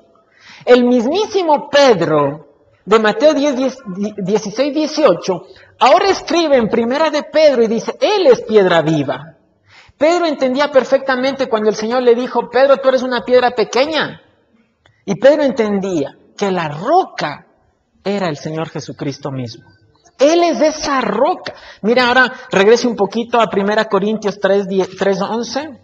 El 0.65 0.85
mismísimo 0.85 1.69
Pedro 1.71 2.49
de 2.85 2.99
Mateo 2.99 3.35
10, 3.35 3.77
16, 4.17 4.75
18, 4.75 5.43
ahora 5.79 6.09
escribe 6.09 6.57
en 6.57 6.69
primera 6.69 7.11
de 7.11 7.23
Pedro 7.23 7.63
y 7.63 7.69
dice, 7.69 7.97
Él 8.01 8.27
es 8.27 8.43
piedra 8.43 8.83
viva. 8.83 9.37
Pedro 9.97 10.27
entendía 10.27 10.71
perfectamente 10.73 11.49
cuando 11.49 11.69
el 11.69 11.77
Señor 11.77 12.03
le 12.03 12.15
dijo, 12.15 12.51
Pedro, 12.51 12.79
tú 12.79 12.89
eres 12.89 13.03
una 13.03 13.25
piedra 13.25 13.53
pequeña. 13.53 14.21
Y 15.05 15.15
Pedro 15.15 15.43
entendía 15.43 16.17
que 16.37 16.51
la 16.51 16.69
roca 16.69 17.47
era 18.03 18.29
el 18.29 18.37
Señor 18.37 18.69
Jesucristo 18.69 19.31
mismo. 19.31 19.65
Él 20.23 20.43
es 20.45 20.61
esa 20.61 21.01
roca. 21.01 21.55
Mira, 21.83 22.09
ahora 22.09 22.33
regrese 22.51 22.87
un 22.87 22.97
poquito 22.97 23.41
a 23.41 23.51
1 23.53 23.89
Corintios 23.91 24.39
3, 24.41 24.67
3 24.99 25.21
11. 25.21 25.81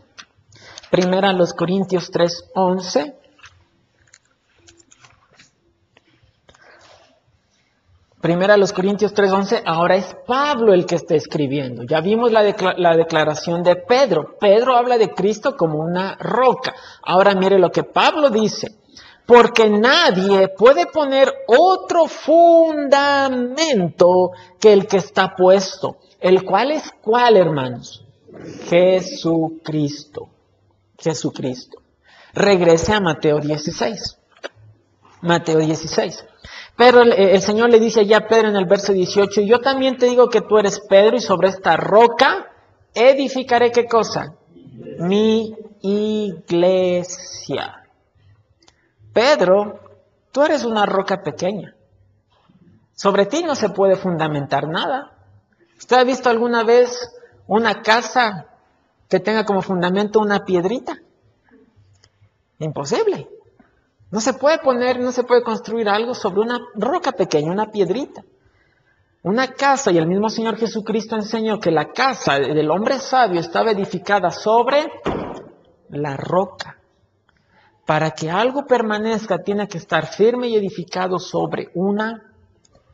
Primera 0.90 1.32
los 1.32 1.52
Corintios 1.52 2.10
3, 2.10 2.50
11. 2.54 3.18
Primera 8.20 8.56
los 8.56 8.72
Corintios 8.72 9.14
3:11, 9.14 9.62
ahora 9.64 9.94
es 9.94 10.16
Pablo 10.26 10.74
el 10.74 10.86
que 10.86 10.96
está 10.96 11.14
escribiendo. 11.14 11.84
Ya 11.84 12.00
vimos 12.00 12.32
la, 12.32 12.42
declaración 12.42 13.62
de 13.62 13.76
Pedro. 13.76 14.36
Pedro 14.40 14.76
habla 14.76 14.98
de 14.98 15.14
Cristo 15.14 15.56
como 15.56 15.78
una 15.78 16.16
roca. 16.18 16.74
Ahora 17.04 17.34
mire 17.36 17.60
lo 17.60 17.70
que 17.70 17.84
Pablo 17.84 18.28
dice 18.28 18.77
porque 19.28 19.68
nadie 19.68 20.48
puede 20.48 20.86
poner 20.86 21.32
otro 21.46 22.06
fundamento 22.06 24.30
que 24.58 24.72
el 24.72 24.86
que 24.86 24.96
está 24.96 25.36
puesto, 25.36 25.98
el 26.18 26.44
cual 26.44 26.70
es 26.70 26.90
cuál, 27.02 27.36
hermanos? 27.36 28.06
Jesucristo. 28.70 30.30
Jesucristo. 30.98 31.82
Regrese 32.32 32.94
a 32.94 33.00
Mateo 33.00 33.38
16. 33.38 34.16
Mateo 35.20 35.58
16. 35.58 36.24
Pero 36.74 37.02
el, 37.02 37.42
Señor 37.42 37.68
le 37.68 37.80
dice 37.80 38.06
ya 38.06 38.16
a 38.18 38.28
Pedro 38.28 38.48
en 38.48 38.56
el 38.56 38.64
verso 38.64 38.94
18, 38.94 39.42
yo 39.42 39.58
también 39.58 39.98
te 39.98 40.06
digo 40.06 40.30
que 40.30 40.40
tú 40.40 40.56
eres 40.56 40.80
Pedro 40.88 41.18
y 41.18 41.20
sobre 41.20 41.48
esta 41.48 41.76
roca 41.76 42.46
edificaré 42.94 43.72
qué 43.72 43.84
cosa? 43.84 44.32
Mi 45.00 45.54
iglesia. 45.82 47.84
Pedro, 49.12 49.80
tú 50.32 50.42
eres 50.42 50.64
una 50.64 50.86
roca 50.86 51.22
pequeña. 51.22 51.74
Sobre 52.94 53.26
ti 53.26 53.42
no 53.44 53.54
se 53.54 53.70
puede 53.70 53.96
fundamentar 53.96 54.68
nada. 54.68 55.12
¿Usted 55.78 55.96
ha 55.96 56.04
visto 56.04 56.28
alguna 56.28 56.64
vez 56.64 57.14
una 57.46 57.82
casa 57.82 58.46
que 59.08 59.20
tenga 59.20 59.44
como 59.44 59.62
fundamento 59.62 60.20
una 60.20 60.44
piedrita? 60.44 60.98
Imposible. 62.58 63.28
No 64.10 64.20
se 64.20 64.34
puede 64.34 64.58
poner, 64.58 64.98
no 64.98 65.12
se 65.12 65.22
puede 65.22 65.42
construir 65.42 65.88
algo 65.88 66.14
sobre 66.14 66.40
una 66.40 66.58
roca 66.74 67.12
pequeña, 67.12 67.52
una 67.52 67.70
piedrita. 67.70 68.24
Una 69.22 69.48
casa, 69.48 69.90
y 69.90 69.98
el 69.98 70.06
mismo 70.06 70.30
Señor 70.30 70.56
Jesucristo 70.56 71.16
enseñó 71.16 71.60
que 71.60 71.70
la 71.70 71.92
casa 71.92 72.38
del 72.38 72.70
hombre 72.70 72.98
sabio 72.98 73.40
estaba 73.40 73.72
edificada 73.72 74.30
sobre 74.30 74.86
la 75.90 76.16
roca. 76.16 76.77
Para 77.88 78.10
que 78.10 78.30
algo 78.30 78.66
permanezca 78.66 79.38
tiene 79.38 79.66
que 79.66 79.78
estar 79.78 80.08
firme 80.08 80.48
y 80.48 80.56
edificado 80.56 81.18
sobre 81.18 81.70
una 81.72 82.34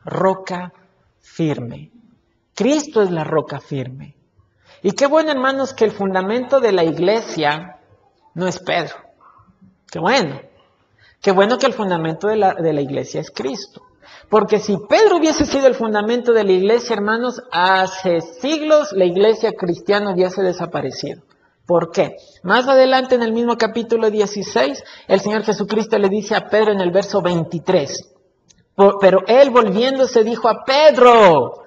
roca 0.04 0.72
firme. 1.20 1.90
Cristo 2.54 3.02
es 3.02 3.10
la 3.10 3.24
roca 3.24 3.58
firme. 3.58 4.14
Y 4.82 4.92
qué 4.92 5.08
bueno, 5.08 5.32
hermanos, 5.32 5.74
que 5.74 5.84
el 5.84 5.90
fundamento 5.90 6.60
de 6.60 6.70
la 6.70 6.84
iglesia 6.84 7.80
no 8.34 8.46
es 8.46 8.60
Pedro. 8.60 8.94
Qué 9.90 9.98
bueno. 9.98 10.40
Qué 11.20 11.32
bueno 11.32 11.58
que 11.58 11.66
el 11.66 11.72
fundamento 11.72 12.28
de 12.28 12.36
la, 12.36 12.54
de 12.54 12.72
la 12.72 12.80
iglesia 12.80 13.20
es 13.20 13.32
Cristo. 13.32 13.82
Porque 14.30 14.60
si 14.60 14.76
Pedro 14.88 15.16
hubiese 15.16 15.44
sido 15.44 15.66
el 15.66 15.74
fundamento 15.74 16.32
de 16.32 16.44
la 16.44 16.52
iglesia, 16.52 16.94
hermanos, 16.94 17.42
hace 17.50 18.20
siglos 18.20 18.92
la 18.92 19.06
iglesia 19.06 19.54
cristiana 19.58 20.14
hubiese 20.14 20.40
desaparecido. 20.42 21.23
¿Por 21.66 21.90
qué? 21.90 22.16
Más 22.42 22.68
adelante 22.68 23.14
en 23.14 23.22
el 23.22 23.32
mismo 23.32 23.56
capítulo 23.56 24.10
16, 24.10 24.84
el 25.08 25.20
Señor 25.20 25.44
Jesucristo 25.44 25.98
le 25.98 26.10
dice 26.10 26.34
a 26.34 26.48
Pedro 26.48 26.72
en 26.72 26.80
el 26.80 26.90
verso 26.90 27.22
23, 27.22 28.12
pero 29.00 29.20
él 29.26 29.50
volviéndose 29.50 30.24
dijo 30.24 30.48
a 30.48 30.62
Pedro, 30.64 31.62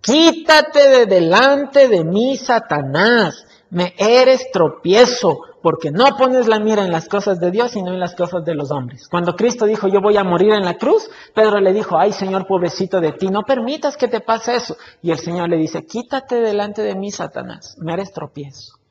quítate 0.00 0.88
de 0.88 1.06
delante 1.06 1.88
de 1.88 2.04
mí, 2.04 2.36
Satanás, 2.36 3.44
me 3.70 3.94
eres 3.98 4.52
tropiezo, 4.52 5.40
porque 5.60 5.90
no 5.90 6.16
pones 6.16 6.46
la 6.46 6.60
mira 6.60 6.84
en 6.84 6.92
las 6.92 7.08
cosas 7.08 7.40
de 7.40 7.50
Dios, 7.50 7.72
sino 7.72 7.92
en 7.92 7.98
las 7.98 8.14
cosas 8.14 8.44
de 8.44 8.54
los 8.54 8.70
hombres. 8.70 9.08
Cuando 9.08 9.34
Cristo 9.34 9.64
dijo, 9.64 9.88
yo 9.88 10.00
voy 10.00 10.16
a 10.16 10.22
morir 10.22 10.52
en 10.52 10.64
la 10.64 10.74
cruz, 10.74 11.10
Pedro 11.34 11.58
le 11.58 11.72
dijo, 11.72 11.98
ay 11.98 12.12
Señor, 12.12 12.46
pobrecito 12.46 13.00
de 13.00 13.10
ti, 13.12 13.26
no 13.28 13.42
permitas 13.42 13.96
que 13.96 14.06
te 14.06 14.20
pase 14.20 14.54
eso. 14.54 14.76
Y 15.02 15.10
el 15.10 15.18
Señor 15.18 15.48
le 15.48 15.56
dice, 15.56 15.84
quítate 15.86 16.36
delante 16.36 16.82
de 16.82 16.94
mí, 16.94 17.10
Satanás, 17.10 17.74
me 17.80 17.94
eres 17.94 18.12
tropiezo. 18.12 18.83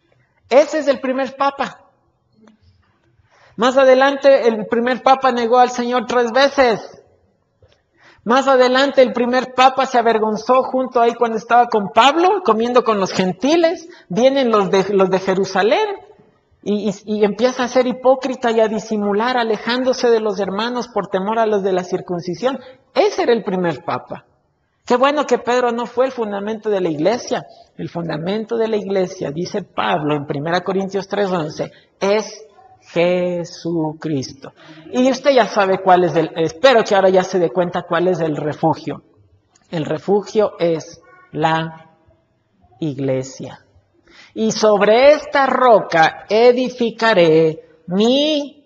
Ese 0.50 0.80
es 0.80 0.88
el 0.88 1.00
primer 1.00 1.36
papa. 1.36 1.80
Más 3.56 3.78
adelante 3.78 4.48
el 4.48 4.66
primer 4.66 5.04
papa 5.04 5.32
negó 5.32 5.60
al 5.60 5.70
Señor 5.70 6.06
tres 6.08 6.32
veces. 6.32 7.04
Más 8.24 8.48
adelante 8.48 9.02
el 9.02 9.12
primer 9.12 9.54
papa 9.54 9.86
se 9.86 9.98
avergonzó 9.98 10.64
junto 10.64 11.02
ahí 11.02 11.14
cuando 11.14 11.38
estaba 11.38 11.68
con 11.68 11.90
Pablo, 11.90 12.42
comiendo 12.44 12.84
con 12.84 13.00
los 13.00 13.12
gentiles. 13.12 13.90
Vienen 14.08 14.50
los 14.50 14.72
de, 14.72 14.94
los 14.94 15.10
de 15.10 15.20
Jerusalén 15.20 15.88
y, 16.64 16.92
y, 17.06 17.26
empieza 17.26 17.66
a 17.66 17.68
ser 17.68 17.86
hipócrita 17.86 18.52
y 18.52 18.62
a 18.62 18.70
disimular, 18.70 19.36
alejándose 19.36 20.10
de 20.10 20.22
los 20.22 20.40
hermanos 20.40 20.88
por 20.88 21.08
temor 21.08 21.38
a 21.38 21.46
los 21.46 21.62
de 21.64 21.74
la 21.74 21.84
circuncisión. 21.84 22.60
Ese 22.96 23.24
era 23.24 23.34
el 23.34 23.44
primer 23.44 23.84
papa. 23.84 24.26
Qué 24.86 24.98
bueno 24.98 25.26
que 25.26 25.38
Pedro 25.38 25.72
no 25.72 25.86
fue 25.86 26.06
el 26.06 26.12
fundamento 26.12 26.70
de 26.70 26.82
la 26.82 26.90
iglesia. 26.90 27.46
El 27.78 27.90
fundamento 27.90 28.58
de 28.58 28.68
la 28.68 28.76
iglesia, 28.76 29.32
dice 29.32 29.64
Pablo 29.64 30.16
en 30.16 30.26
1 30.28 30.62
Corintios 30.64 31.08
3:11, 31.08 31.72
es 32.02 32.46
Jesucristo. 32.82 34.52
Y 34.92 35.10
usted 35.10 35.32
ya 35.32 35.46
sabe 35.46 35.80
cuál 35.82 36.04
es 36.04 36.16
el, 36.16 36.32
espero 36.36 36.84
que 36.84 36.96
ahora 36.96 37.10
ya 37.10 37.24
se 37.24 37.40
dé 37.40 37.50
cuenta 37.50 37.84
cuál 37.84 38.10
es 38.10 38.20
el 38.20 38.36
refugio. 38.36 39.04
El 39.72 39.86
refugio 39.86 40.54
es 40.60 41.02
la 41.32 41.96
iglesia. 42.80 43.66
Y 44.34 44.52
sobre 44.52 45.14
esta 45.14 45.46
roca 45.46 46.26
edificaré 46.28 47.80
mi 47.88 48.66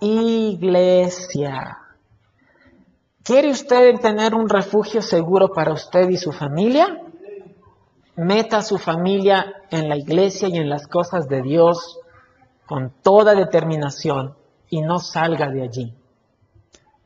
iglesia. 0.00 1.81
¿Quiere 3.24 3.50
usted 3.50 4.00
tener 4.00 4.34
un 4.34 4.48
refugio 4.48 5.00
seguro 5.00 5.52
para 5.52 5.72
usted 5.72 6.08
y 6.08 6.16
su 6.16 6.32
familia? 6.32 7.02
Meta 8.16 8.58
a 8.58 8.62
su 8.62 8.78
familia 8.78 9.62
en 9.70 9.88
la 9.88 9.96
iglesia 9.96 10.48
y 10.48 10.56
en 10.56 10.68
las 10.68 10.88
cosas 10.88 11.28
de 11.28 11.40
Dios 11.40 12.00
con 12.66 12.92
toda 13.02 13.34
determinación 13.34 14.34
y 14.70 14.82
no 14.82 14.98
salga 14.98 15.50
de 15.50 15.62
allí. 15.62 15.94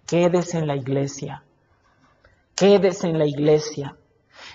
Quédese 0.07 0.59
en 0.59 0.67
la 0.67 0.77
iglesia. 0.77 1.43
Quédese 2.55 3.09
en 3.09 3.19
la 3.19 3.27
iglesia. 3.27 3.97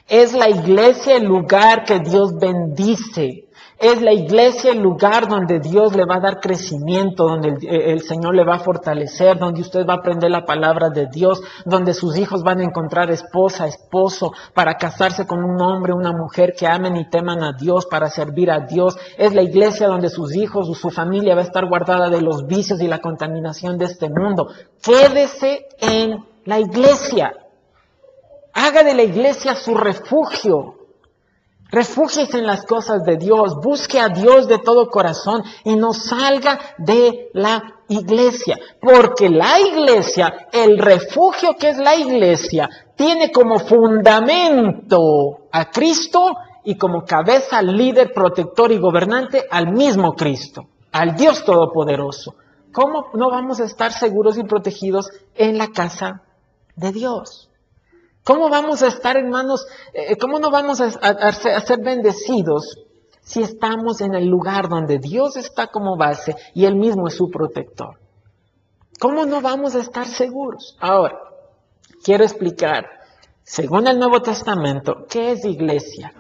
Es 0.08 0.34
la 0.34 0.50
iglesia 0.50 1.18
el 1.18 1.26
lugar 1.26 1.84
que 1.84 2.00
Dios 2.00 2.38
bendice. 2.40 3.46
Es 3.82 4.00
la 4.00 4.14
iglesia 4.14 4.74
el 4.74 4.80
lugar 4.80 5.28
donde 5.28 5.60
Dios 5.60 5.96
le 5.96 6.06
va 6.06 6.18
a 6.18 6.20
dar 6.20 6.40
crecimiento, 6.40 7.24
donde 7.24 7.56
el, 7.68 8.02
Señor 8.04 8.36
le 8.36 8.44
va 8.44 8.58
a 8.58 8.60
fortalecer, 8.60 9.40
donde 9.40 9.62
usted 9.62 9.88
va 9.88 9.94
a 9.94 9.98
aprender 9.98 10.30
la 10.30 10.46
palabra 10.46 10.92
de 10.92 11.08
Dios, 11.08 11.42
donde 11.66 11.96
sus 11.96 12.16
hijos 12.16 12.44
van 12.44 12.60
a 12.60 12.64
encontrar 12.64 13.10
esposa, 13.10 13.66
esposo, 13.66 14.34
para 14.54 14.76
casarse 14.76 15.26
con 15.26 15.44
un 15.44 15.60
hombre, 15.60 15.94
una 15.94 16.12
mujer 16.12 16.54
que 16.56 16.68
amen 16.68 16.96
y 16.96 17.10
teman 17.10 17.44
a 17.44 17.54
Dios, 17.54 17.88
para 17.88 18.12
servir 18.12 18.52
a 18.52 18.60
Dios. 18.60 18.96
Es 19.18 19.34
la 19.34 19.42
iglesia 19.42 19.88
donde 19.88 20.12
sus 20.12 20.36
hijos 20.36 20.78
su 20.78 20.92
familia 20.92 21.34
va 21.34 21.42
a 21.42 21.46
estar 21.46 21.68
guardada 21.68 22.12
de 22.12 22.22
los 22.22 22.46
vicios 22.46 22.80
y 22.82 22.88
la 22.88 23.00
contaminación 23.00 23.80
de 23.80 23.86
este 23.86 24.10
mundo. 24.10 24.50
Quédese 24.84 25.66
en 25.80 26.24
la 26.46 26.60
iglesia. 26.60 27.34
Haga 28.54 28.84
de 28.84 28.94
la 28.94 29.02
iglesia 29.02 29.56
su 29.56 29.74
refugio. 29.74 30.81
Refúgiese 31.72 32.38
en 32.38 32.46
las 32.46 32.66
cosas 32.66 33.06
de 33.06 33.16
Dios, 33.16 33.56
busque 33.64 33.98
a 33.98 34.10
Dios 34.10 34.50
de 34.50 34.58
todo 34.58 34.90
corazón 34.90 35.42
y 35.64 35.78
no 35.78 35.94
salga 35.94 36.60
de 36.78 37.30
la 37.34 37.64
iglesia, 37.88 38.58
porque 38.82 39.30
la 39.30 39.58
iglesia, 39.60 40.48
el 40.52 40.78
refugio 40.78 41.56
que 41.58 41.70
es 41.70 41.78
la 41.78 41.96
iglesia, 41.96 42.70
tiene 42.96 43.32
como 43.32 43.58
fundamento 43.58 45.48
a 45.50 45.72
Cristo 45.72 46.34
y 46.66 46.78
como 46.78 47.06
cabeza, 47.06 47.62
líder, 47.62 48.12
protector 48.14 48.74
y 48.74 48.78
gobernante 48.78 49.46
al 49.50 49.72
mismo 49.72 50.14
Cristo, 50.14 50.68
al 50.92 51.16
Dios 51.16 51.46
Todopoderoso. 51.46 52.36
¿Cómo 52.74 53.08
no 53.14 53.30
vamos 53.30 53.62
a 53.62 53.66
estar 53.66 53.94
seguros 53.94 54.38
y 54.38 54.44
protegidos 54.44 55.10
en 55.36 55.58
la 55.58 55.68
casa 55.68 56.22
de 56.76 56.92
Dios? 56.92 57.51
¿Cómo 58.32 58.48
vamos 58.48 58.82
a 58.82 58.88
estar, 58.88 59.18
hermanos? 59.18 59.68
Eh, 59.92 60.16
¿Cómo 60.16 60.40
no 60.40 60.52
vamos 60.52 60.80
a, 60.80 61.32
ser 61.34 61.82
bendecidos 61.84 62.78
si 63.20 63.42
estamos 63.42 64.00
en 64.00 64.16
el 64.16 64.26
lugar 64.26 64.70
donde 64.70 65.00
Dios 65.00 65.36
está 65.36 65.68
como 65.68 65.98
base 65.98 66.38
y 66.54 66.64
Él 66.64 66.78
mismo 66.78 67.10
es 67.10 67.16
su 67.18 67.30
protector? 67.30 68.00
¿Cómo 69.02 69.26
no 69.26 69.42
vamos 69.42 69.76
a 69.76 69.80
estar 69.80 70.08
seguros? 70.08 70.78
Ahora, 70.80 71.20
quiero 72.06 72.24
explicar, 72.24 72.86
según 73.44 73.86
el 73.86 74.00
Nuevo 74.00 74.22
Testamento, 74.22 75.06
¿qué 75.10 75.32
es 75.34 75.44
iglesia? 75.44 76.14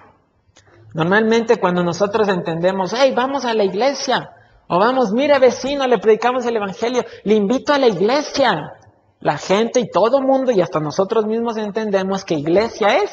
Normalmente 0.93 1.61
cuando 1.61 1.81
nosotros 1.81 2.27
entendemos, 2.27 2.93
hey, 2.93 3.13
vamos 3.15 3.45
a 3.45 3.53
la 3.53 3.63
iglesia, 3.63 4.31
o 4.67 4.77
vamos, 4.79 5.13
mire 5.13 5.39
vecino, 5.39 5.87
le 5.87 5.97
predicamos 5.97 6.45
el 6.45 6.57
Evangelio, 6.57 7.05
le 7.23 7.35
invito 7.35 7.71
a 7.73 7.77
la 7.77 7.87
iglesia 7.87 8.73
la 9.21 9.37
gente 9.37 9.79
y 9.79 9.89
todo 9.89 10.21
mundo 10.21 10.51
y 10.51 10.61
hasta 10.61 10.79
nosotros 10.79 11.25
mismos 11.25 11.55
entendemos 11.57 12.25
que 12.25 12.35
iglesia 12.35 12.97
es 12.97 13.11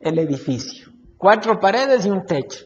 el 0.00 0.18
edificio. 0.18 0.90
Cuatro 1.18 1.60
paredes 1.60 2.06
y 2.06 2.10
un 2.10 2.24
techo. 2.24 2.64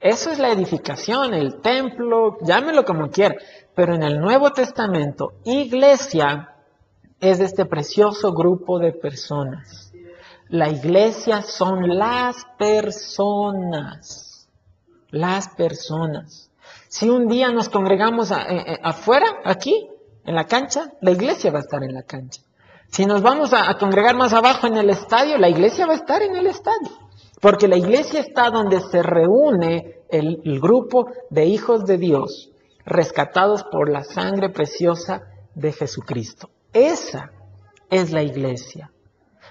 Eso 0.00 0.30
es 0.30 0.38
la 0.38 0.50
edificación, 0.50 1.32
el 1.32 1.60
templo, 1.60 2.36
llámelo 2.42 2.84
como 2.84 3.08
quiera. 3.08 3.36
Pero 3.74 3.94
en 3.94 4.02
el 4.02 4.20
Nuevo 4.20 4.52
Testamento, 4.52 5.34
iglesia 5.44 6.54
es 7.20 7.40
este 7.40 7.64
precioso 7.64 8.32
grupo 8.32 8.78
de 8.78 8.92
personas. 8.92 9.92
La 10.48 10.68
iglesia 10.68 11.42
son 11.42 11.88
las 11.96 12.36
personas. 12.58 14.48
Las 15.10 15.48
personas. 15.48 16.50
Si 16.88 17.08
un 17.08 17.28
día 17.28 17.50
nos 17.50 17.68
congregamos 17.68 18.30
eh, 18.30 18.36
eh, 18.48 18.78
afuera, 18.82 19.26
aquí, 19.44 19.88
en 20.26 20.34
la 20.34 20.46
cancha, 20.46 20.92
la 21.00 21.12
iglesia 21.12 21.52
va 21.52 21.58
a 21.58 21.62
estar 21.62 21.82
en 21.84 21.94
la 21.94 22.02
cancha. 22.02 22.42
Si 22.88 23.06
nos 23.06 23.22
vamos 23.22 23.52
a, 23.52 23.72
congregar 23.78 24.16
más 24.16 24.32
abajo 24.32 24.66
en 24.66 24.76
el 24.76 24.90
estadio, 24.90 25.38
la 25.38 25.48
iglesia 25.48 25.86
va 25.86 25.92
a 25.92 25.96
estar 25.96 26.22
en 26.22 26.36
el 26.36 26.46
estadio. 26.46 26.90
Porque 27.40 27.68
la 27.68 27.76
iglesia 27.76 28.20
está 28.20 28.50
donde 28.50 28.80
se 28.80 29.02
reúne 29.02 30.00
el, 30.08 30.60
grupo 30.60 31.06
de 31.30 31.46
hijos 31.46 31.84
de 31.84 31.98
Dios, 31.98 32.50
rescatados 32.84 33.64
por 33.64 33.90
la 33.90 34.04
sangre 34.04 34.50
preciosa 34.50 35.22
de 35.54 35.72
Jesucristo. 35.72 36.50
Esa 36.72 37.30
es 37.90 38.12
la 38.12 38.22
iglesia. 38.22 38.90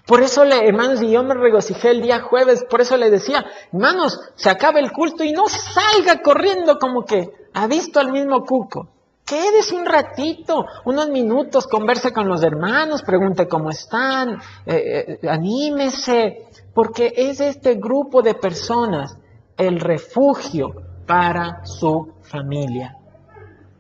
Por 0.08 0.22
eso, 0.22 0.44
le, 0.44 0.68
hermanos, 0.68 1.02
y 1.02 1.10
yo 1.10 1.24
me 1.24 1.34
regocijé 1.34 1.92
el 1.92 2.02
día 2.02 2.22
jueves, 2.22 2.66
por 2.70 2.82
eso 2.82 2.98
le 2.98 3.10
decía, 3.10 3.46
hermanos, 3.72 4.20
se 4.36 4.50
acaba 4.50 4.80
el 4.80 4.92
culto 4.92 5.24
y 5.24 5.32
no 5.32 5.48
salga 5.48 6.22
corriendo 6.22 6.78
como 6.80 7.06
que 7.06 7.30
ha 7.54 7.68
visto 7.68 8.00
al 8.00 8.12
mismo 8.12 8.44
cuco. 8.44 8.95
Quédese 9.26 9.74
un 9.74 9.88
ratito, 9.88 10.68
unos 10.86 11.10
minutos, 11.10 11.66
converse 11.66 12.14
con 12.14 12.28
los 12.28 12.44
hermanos, 12.44 13.02
pregunte 13.02 13.48
cómo 13.48 13.72
están, 13.72 14.36
eh, 14.68 15.18
eh, 15.24 15.28
anímese, 15.28 16.46
porque 16.76 17.12
es 17.16 17.40
este 17.40 17.74
grupo 17.74 18.22
de 18.22 18.36
personas 18.36 19.18
el 19.58 19.80
refugio 19.80 20.76
para 21.08 21.66
su 21.66 22.14
familia. 22.22 22.98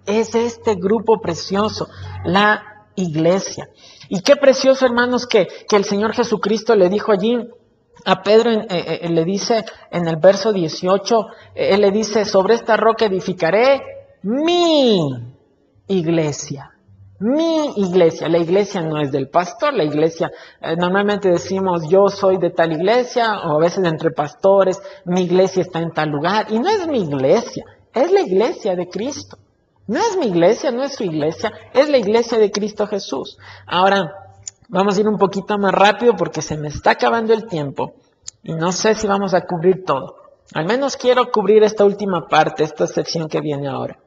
Es 0.08 0.34
este 0.34 0.74
grupo 0.76 1.22
precioso, 1.22 1.90
la 2.24 2.88
iglesia. 2.96 3.70
Y 4.10 4.22
qué 4.22 4.38
precioso, 4.38 4.88
hermanos, 4.88 5.28
que, 5.28 5.48
que 5.70 5.76
el 5.76 5.86
Señor 5.86 6.14
Jesucristo 6.14 6.76
le 6.76 6.90
dijo 6.90 7.12
allí 7.12 7.38
a 8.04 8.24
Pedro, 8.24 8.50
eh, 8.50 9.08
le 9.12 9.24
dice 9.24 9.64
en 9.92 10.08
el 10.08 10.16
verso 10.16 10.52
18, 10.52 11.28
él 11.54 11.82
le 11.82 11.92
dice, 11.92 12.26
sobre 12.26 12.56
esta 12.56 12.78
roca 12.78 13.06
edificaré 13.06 13.84
mi 14.24 15.35
iglesia. 15.88 16.72
Mi 17.20 17.72
iglesia, 17.78 18.28
la 18.28 18.40
iglesia 18.40 18.82
no 18.82 19.00
es 19.00 19.12
del 19.12 19.30
pastor, 19.30 19.74
la 19.74 19.86
iglesia, 19.86 20.32
eh, 20.60 20.76
normalmente 20.76 21.30
decimos 21.30 21.88
yo 21.88 22.10
soy 22.10 22.38
de 22.38 22.50
tal 22.50 22.74
iglesia 22.74 23.40
o 23.40 23.56
a 23.56 23.60
veces 23.60 23.86
entre 23.86 24.12
pastores, 24.12 24.82
mi 25.06 25.22
iglesia 25.22 25.62
está 25.62 25.80
en 25.80 25.92
tal 25.92 26.10
lugar 26.10 26.48
y 26.50 26.60
no 26.60 26.68
es 26.68 26.86
mi 26.88 27.04
iglesia, 27.04 27.64
es 27.94 28.12
la 28.12 28.22
iglesia 28.22 28.76
de 28.76 28.90
Cristo. 28.90 29.38
No 29.88 30.00
es 30.00 30.18
mi 30.18 30.26
iglesia, 30.26 30.72
no 30.72 30.84
es 30.84 30.96
su 30.96 31.04
iglesia, 31.04 31.54
es 31.74 31.88
la 31.90 31.98
iglesia 31.98 32.38
de 32.40 32.52
Cristo 32.52 32.88
Jesús. 32.88 33.38
Ahora, 33.68 34.12
vamos 34.68 34.98
a 34.98 35.00
ir 35.00 35.08
un 35.08 35.18
poquito 35.18 35.58
más 35.58 35.74
rápido 35.74 36.16
porque 36.18 36.42
se 36.42 36.58
me 36.58 36.68
está 36.68 36.92
acabando 36.92 37.34
el 37.34 37.46
tiempo 37.46 37.94
y 38.44 38.56
no 38.56 38.72
sé 38.72 38.96
si 38.96 39.08
vamos 39.08 39.34
a 39.34 39.46
cubrir 39.46 39.86
todo. 39.86 40.18
Al 40.54 40.66
menos 40.66 40.98
quiero 40.98 41.32
cubrir 41.32 41.64
esta 41.64 41.86
última 41.86 42.28
parte, 42.28 42.64
esta 42.64 42.88
sección 42.88 43.30
que 43.30 43.42
viene 43.42 43.68
ahora. 43.68 43.98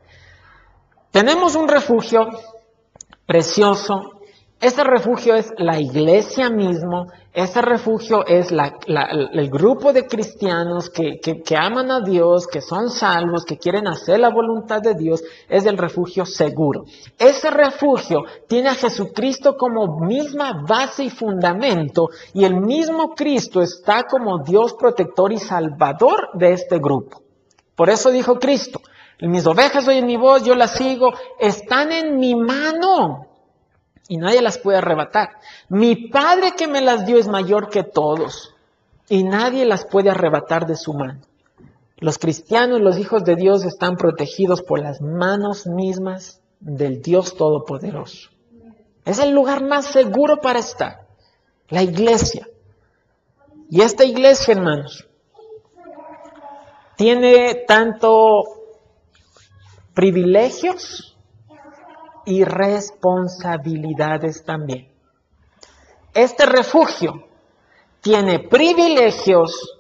Tenemos 1.11 1.57
un 1.57 1.69
refugio 1.69 2.29
precioso. 3.27 4.13
Ese 4.61 4.83
refugio 4.83 5.37
es 5.37 5.53
la 5.57 5.79
iglesia 5.81 6.51
mismo, 6.51 7.07
ese 7.33 7.63
refugio 7.63 8.27
es 8.27 8.51
el 8.51 9.51
grupo 9.51 9.93
de 9.93 10.09
cristianos 10.09 10.91
que, 10.91 11.21
que, 11.21 11.57
aman 11.57 11.93
a 11.93 12.01
Dios, 12.01 12.49
que 12.49 12.61
son 12.61 12.91
salvos, 12.91 13.45
que 13.45 13.57
quieren 13.57 13.87
hacer 13.87 14.19
la 14.19 14.31
voluntad 14.31 14.83
de 14.83 14.97
Dios, 14.97 15.23
es 15.49 15.65
el 15.65 15.79
refugio 15.79 16.27
seguro. 16.27 16.85
Ese 17.17 17.51
refugio 17.51 18.25
tiene 18.49 18.71
a 18.71 18.75
Jesucristo 18.75 19.57
como 19.57 20.01
misma 20.01 20.65
base 20.67 21.05
y 21.05 21.11
fundamento 21.11 22.09
y 22.35 22.45
el 22.45 22.57
mismo 22.57 23.15
Cristo 23.15 23.63
está 23.63 24.03
como 24.03 24.43
Dios 24.43 24.75
protector 24.75 25.33
y 25.33 25.39
salvador 25.39 26.31
de 26.35 26.55
este 26.55 26.81
grupo. 26.81 27.23
Por 27.77 27.91
eso 27.91 28.11
dijo 28.11 28.41
Cristo, 28.41 28.81
mis 29.27 29.47
ovejas 29.47 29.89
oyen 29.89 30.07
mi 30.07 30.17
voz, 30.17 30.45
yo 30.45 30.55
las 30.55 30.73
sigo, 30.73 31.13
están 31.41 31.91
en 31.91 32.19
mi 32.19 32.37
mano 32.37 33.27
y 34.09 34.17
nadie 34.17 34.41
las 34.41 34.59
puede 34.59 34.79
arrebatar. 34.79 35.31
Mi 35.69 36.09
Padre 36.09 36.53
que 36.57 36.69
me 36.69 36.81
las 36.81 37.05
dio 37.05 37.19
es 37.19 37.27
mayor 37.27 37.69
que 37.69 37.83
todos 37.83 38.55
y 39.09 39.25
nadie 39.25 39.65
las 39.65 39.85
puede 39.85 40.11
arrebatar 40.11 40.67
de 40.67 40.77
su 40.77 40.95
mano. 40.95 41.21
Los 41.97 42.19
cristianos, 42.19 42.81
los 42.81 42.97
hijos 42.99 43.25
de 43.25 43.35
Dios 43.35 43.65
están 43.65 43.97
protegidos 43.97 44.63
por 44.63 44.81
las 44.81 45.01
manos 45.01 45.67
mismas 45.67 46.41
del 46.61 47.03
Dios 47.03 47.37
Todopoderoso. 47.37 48.31
Es 49.05 49.19
el 49.19 49.33
lugar 49.33 49.65
más 49.65 49.87
seguro 49.87 50.41
para 50.41 50.61
estar, 50.61 51.07
la 51.69 51.83
iglesia. 51.83 52.47
Y 53.69 53.81
esta 53.83 54.05
iglesia, 54.05 54.55
hermanos, 54.55 55.09
tiene 56.97 57.65
tanto 57.67 58.58
privilegios 59.99 61.19
y 62.25 62.45
responsabilidades 62.45 64.45
también. 64.45 64.93
Este 66.15 66.47
refugio 66.47 67.27
tiene 68.01 68.39
privilegios 68.39 69.77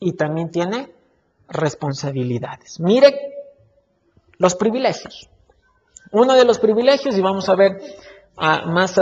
y 0.00 0.14
también 0.14 0.50
tiene 0.50 0.92
responsabilidades. 1.46 2.80
Mire 2.80 3.14
los 4.38 4.56
privilegios. 4.56 5.30
Uno 6.10 6.34
de 6.34 6.44
los 6.44 6.58
privilegios, 6.58 7.16
y 7.16 7.20
vamos 7.20 7.48
a 7.48 7.54
ver 7.54 7.80
más, 8.36 9.00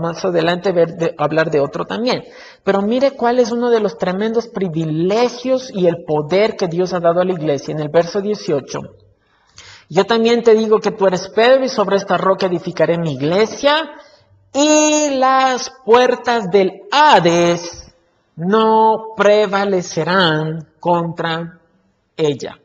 más, 0.00 0.24
adelante 0.24 0.74
hablar 1.16 1.52
de 1.52 1.60
otro 1.60 1.84
también. 1.84 2.24
Pero 2.64 2.82
mire 2.82 3.12
cuál 3.12 3.38
es 3.38 3.52
uno 3.52 3.70
de 3.70 3.78
los 3.78 3.98
tremendos 3.98 4.48
privilegios 4.48 5.70
y 5.72 5.86
el 5.86 6.02
poder 6.04 6.56
que 6.56 6.66
Dios 6.66 6.92
ha 6.92 6.98
dado 6.98 7.20
a 7.20 7.24
la 7.24 7.34
iglesia. 7.34 7.70
En 7.70 7.78
el 7.78 7.88
verso 7.88 8.20
18 8.20 8.80
yo 9.92 10.04
también 10.04 10.44
te 10.44 10.54
digo 10.54 10.78
que 10.78 10.92
tú 10.92 11.08
eres 11.08 11.28
Pedro 11.30 11.64
y 11.64 11.68
sobre 11.68 11.96
esta 11.96 12.16
roca 12.16 12.46
edificaré 12.46 12.96
mi 12.96 13.14
iglesia 13.14 13.90
y 14.52 15.16
las 15.16 15.72
puertas 15.84 16.48
del 16.48 16.82
Hades 16.92 17.92
no 18.36 19.14
prevalecerán 19.16 20.68
contra 20.78 21.58
ella. 22.16 22.60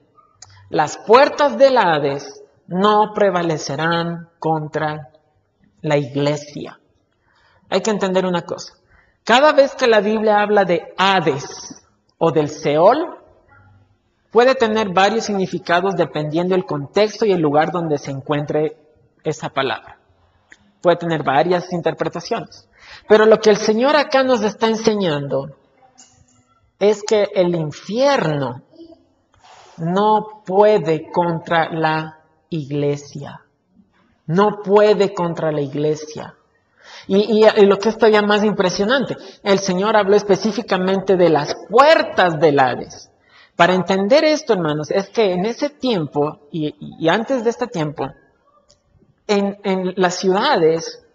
Las 0.69 0.97
puertas 0.99 1.57
del 1.57 1.80
Hades 1.80 2.43
no 2.67 3.11
prevalecerán 3.15 4.30
contra 4.38 5.09
la 5.82 5.97
iglesia. 5.97 6.80
Hay 7.69 7.82
que 7.82 7.89
entender 7.89 8.28
una 8.28 8.43
cosa. 8.43 8.73
Cada 9.23 9.51
vez 9.51 9.73
que 9.73 9.88
la 9.88 9.99
Biblia 9.99 10.41
habla 10.41 10.63
de 10.63 10.93
Hades 10.95 11.84
o 12.19 12.32
del 12.32 12.49
Seol, 12.49 13.17
puede 14.36 14.53
tener 14.53 14.89
varios 14.89 15.23
significados 15.23 15.95
dependiendo 15.95 16.55
del 16.55 16.65
contexto 16.65 17.25
y 17.25 17.31
el 17.31 17.39
lugar 17.39 17.71
donde 17.71 17.97
se 17.97 18.11
encuentre 18.11 18.75
esa 19.23 19.47
palabra. 19.47 19.97
puede 20.81 20.97
tener 20.97 21.23
varias 21.23 21.71
interpretaciones. 21.71 22.67
Pero 23.07 23.25
lo 23.25 23.39
que 23.39 23.49
el 23.49 23.55
Señor 23.55 23.95
acá 23.95 24.23
nos 24.23 24.43
está 24.43 24.67
enseñando 24.67 25.55
es 26.79 27.01
que 27.03 27.29
el 27.33 27.55
infierno 27.55 28.61
no 29.77 30.43
puede 30.45 31.09
contra 31.13 31.71
la 31.71 32.19
iglesia. 32.49 33.41
No 34.27 34.61
puede 34.63 35.13
contra 35.13 35.49
la 35.53 35.61
iglesia. 35.61 36.36
Y, 37.07 37.45
lo 37.65 37.77
que 37.77 37.88
es 37.88 37.97
todavía 37.97 38.21
más 38.21 38.43
impresionante, 38.43 39.15
el 39.43 39.59
Señor 39.59 39.95
habló 39.95 40.17
específicamente 40.17 41.15
de 41.15 41.29
las 41.29 41.55
puertas 41.69 42.38
del 42.38 42.59
Hades. 42.59 43.09
Para 43.56 43.74
entender 43.74 44.26
esto, 44.26 44.53
hermanos, 44.53 44.91
es 44.91 45.10
que 45.10 45.32
en 45.32 45.45
ese 45.45 45.70
tiempo 45.70 46.47
y, 46.51 47.08
antes 47.08 47.43
de 47.43 47.49
este 47.49 47.68
tiempo, 47.68 48.10
en, 49.28 49.58
en 49.64 49.93
las 49.95 50.16
ciudades 50.16 51.06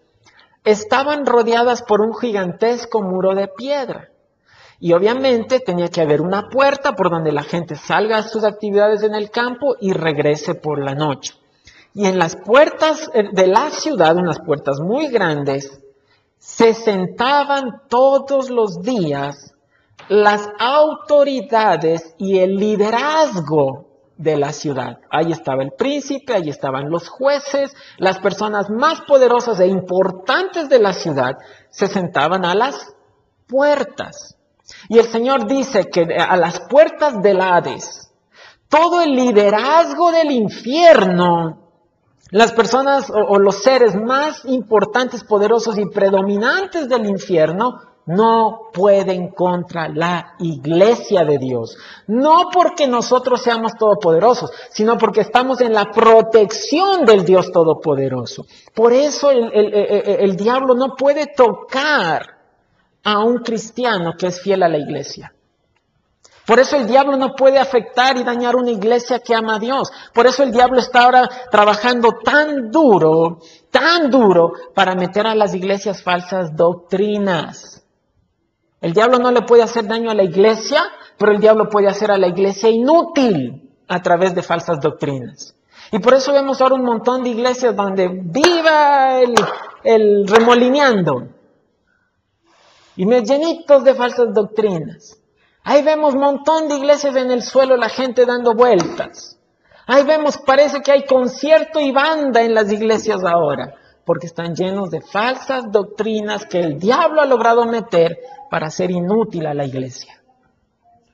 estaban 0.65 1.27
rodeadas 1.27 1.83
por 1.83 2.01
un 2.01 2.15
gigantesco 2.15 3.03
muro 3.03 3.35
de 3.35 3.49
piedra. 3.49 4.09
Y 4.79 4.95
obviamente 4.95 5.61
tenía 5.61 5.89
que 5.89 6.01
haber 6.01 6.23
una 6.23 6.49
puerta 6.49 6.97
por 6.97 7.11
donde 7.11 7.33
la 7.33 7.43
gente 7.43 7.77
salga 7.77 8.17
a 8.17 8.23
sus 8.23 8.45
actividades 8.45 9.03
en 9.03 9.15
el 9.15 9.31
campo 9.31 9.77
y 9.79 9.93
regrese 9.93 10.55
por 10.55 10.83
la 10.83 10.95
noche. 10.95 11.35
Y 11.93 12.07
en 12.07 12.19
las 12.19 12.37
puertas 12.37 13.11
eh, 13.13 13.25
de 13.33 13.47
la 13.47 13.71
ciudad, 13.71 14.17
unas 14.17 14.41
puertas 14.41 14.81
muy 14.81 15.09
grandes, 15.09 15.81
se 16.39 16.73
sentaban 16.73 17.83
todos 17.89 18.49
los 18.49 18.81
días 18.81 19.55
las 20.09 20.49
autoridades 20.59 22.15
y 22.19 22.39
el 22.39 22.57
liderazgo 22.57 23.91
de 24.21 24.37
la 24.37 24.53
ciudad. 24.53 24.99
Ahí 25.11 25.33
estaba 25.33 25.63
el 25.63 25.73
príncipe, 25.73 26.35
ahí 26.35 26.51
estaban 26.51 26.91
los 26.91 27.09
jueces, 27.09 27.75
las 27.97 28.19
personas 28.19 28.69
más 28.69 29.01
poderosas 29.03 29.59
e 29.61 29.67
importantes 29.67 30.69
de 30.69 30.79
la 30.79 30.93
ciudad 30.93 31.39
se 31.71 31.87
sentaban 31.87 32.45
a 32.45 32.55
las 32.55 32.95
puertas. 33.49 34.37
Y 34.91 34.99
el 34.99 35.07
Señor 35.07 35.47
dice 35.47 35.87
que 35.87 36.03
a 36.03 36.37
las 36.37 36.61
puertas 36.69 37.23
del 37.23 37.41
Hades, 37.41 38.13
todo 38.69 39.01
el 39.01 39.13
liderazgo 39.13 40.13
del 40.13 40.31
infierno, 40.33 41.71
las 42.31 42.53
personas 42.53 43.09
o, 43.11 43.15
o 43.15 43.39
los 43.39 43.63
seres 43.63 43.97
más 43.97 44.45
importantes, 44.45 45.25
poderosos 45.25 45.79
y 45.79 45.87
predominantes 45.87 46.91
del 46.91 47.07
infierno 47.07 47.90
no 48.07 48.71
pueden 48.73 49.29
contra 49.29 49.89
la 49.89 50.35
iglesia 50.39 51.25
de 51.25 51.39
Dios. 51.39 51.77
No 52.07 52.49
porque 52.53 52.87
nosotros 52.87 53.43
seamos 53.43 53.75
todopoderosos, 53.75 54.51
sino 54.71 54.99
porque 54.99 55.21
estamos 55.21 55.61
en 55.61 55.73
la 55.73 55.87
protección 55.87 57.05
del 57.05 57.25
Dios 57.25 57.53
todopoderoso. 57.53 58.47
Por 58.75 58.93
eso 58.93 59.31
el, 59.31 60.37
diablo 60.37 60.75
no 60.75 60.97
puede 60.97 61.27
tocar 61.27 62.39
a 63.05 63.19
un 63.21 63.39
cristiano 63.39 64.15
que 64.19 64.29
es 64.29 64.41
fiel 64.41 64.63
a 64.63 64.69
la 64.69 64.79
iglesia. 64.79 65.33
Por 66.47 66.59
eso 66.59 66.77
el 66.77 66.89
diablo 66.89 67.17
no 67.17 67.37
puede 67.37 67.59
afectar 67.59 68.17
y 68.17 68.25
dañar 68.25 68.57
una 68.57 68.73
iglesia 68.73 69.21
que 69.21 69.37
ama 69.37 69.57
a 69.57 69.59
Dios. 69.61 69.93
Por 70.13 70.27
eso 70.27 70.43
el 70.43 70.51
diablo 70.51 70.81
está 70.81 71.05
ahora 71.05 71.29
trabajando 71.49 72.19
tan 72.25 72.73
duro, 72.73 73.39
tan 73.71 74.11
duro, 74.11 74.53
para 74.75 74.97
meter 74.97 75.29
a 75.29 75.37
las 75.37 75.55
iglesias 75.55 76.03
falsas 76.03 76.57
doctrinas. 76.57 77.80
El 78.81 78.93
diablo 78.93 79.19
no 79.19 79.31
le 79.31 79.43
puede 79.43 79.63
hacer 79.63 79.87
daño 79.87 80.11
a 80.11 80.15
la 80.15 80.23
iglesia, 80.23 80.83
pero 81.19 81.33
el 81.33 81.41
diablo 81.41 81.69
puede 81.69 81.89
hacer 81.89 82.11
a 82.11 82.19
la 82.19 82.29
iglesia 82.29 82.71
inútil 82.71 83.71
a 83.89 84.01
través 84.01 84.35
de 84.35 84.43
falsas 84.43 84.81
doctrinas. 84.81 85.55
Y 85.93 85.99
por 85.99 86.15
eso 86.15 86.33
vemos 86.33 86.61
ahora 86.61 86.77
un 86.77 86.85
montón 86.85 87.25
de 87.25 87.31
iglesias 87.31 87.75
donde 87.75 88.09
viva 88.09 89.21
el, 89.85 90.27
remolineando. 90.27 91.29
Y 92.97 93.07
me 93.07 93.23
de 93.23 93.95
falsas 93.95 94.33
doctrinas. 94.33 95.21
Ahí 95.65 95.83
vemos 95.83 96.15
un 96.15 96.21
montón 96.21 96.69
de 96.69 96.77
iglesias 96.77 97.17
en 97.17 97.31
el 97.31 97.43
suelo, 97.43 97.77
la 97.77 97.89
gente 97.89 98.25
dando 98.25 98.55
vueltas. 98.55 99.39
Ahí 99.87 100.05
vemos, 100.05 100.39
parece 100.39 100.81
que 100.83 100.93
hay 100.93 101.05
concierto 101.05 101.81
y 101.81 101.91
banda 101.91 102.43
en 102.43 102.55
las 102.55 102.71
iglesias 102.71 103.23
ahora, 103.25 103.75
porque 104.05 104.27
están 104.27 104.55
llenos 104.55 104.91
de 104.91 105.01
falsas 105.01 105.71
doctrinas 105.71 106.47
que 106.47 106.61
el 106.61 106.79
diablo 106.79 107.21
ha 107.21 107.27
logrado 107.27 107.67
meter 107.67 108.19
para 108.51 108.67
hacer 108.67 108.91
inútil 108.91 109.47
a 109.47 109.55
la 109.55 109.65
iglesia. 109.65 110.21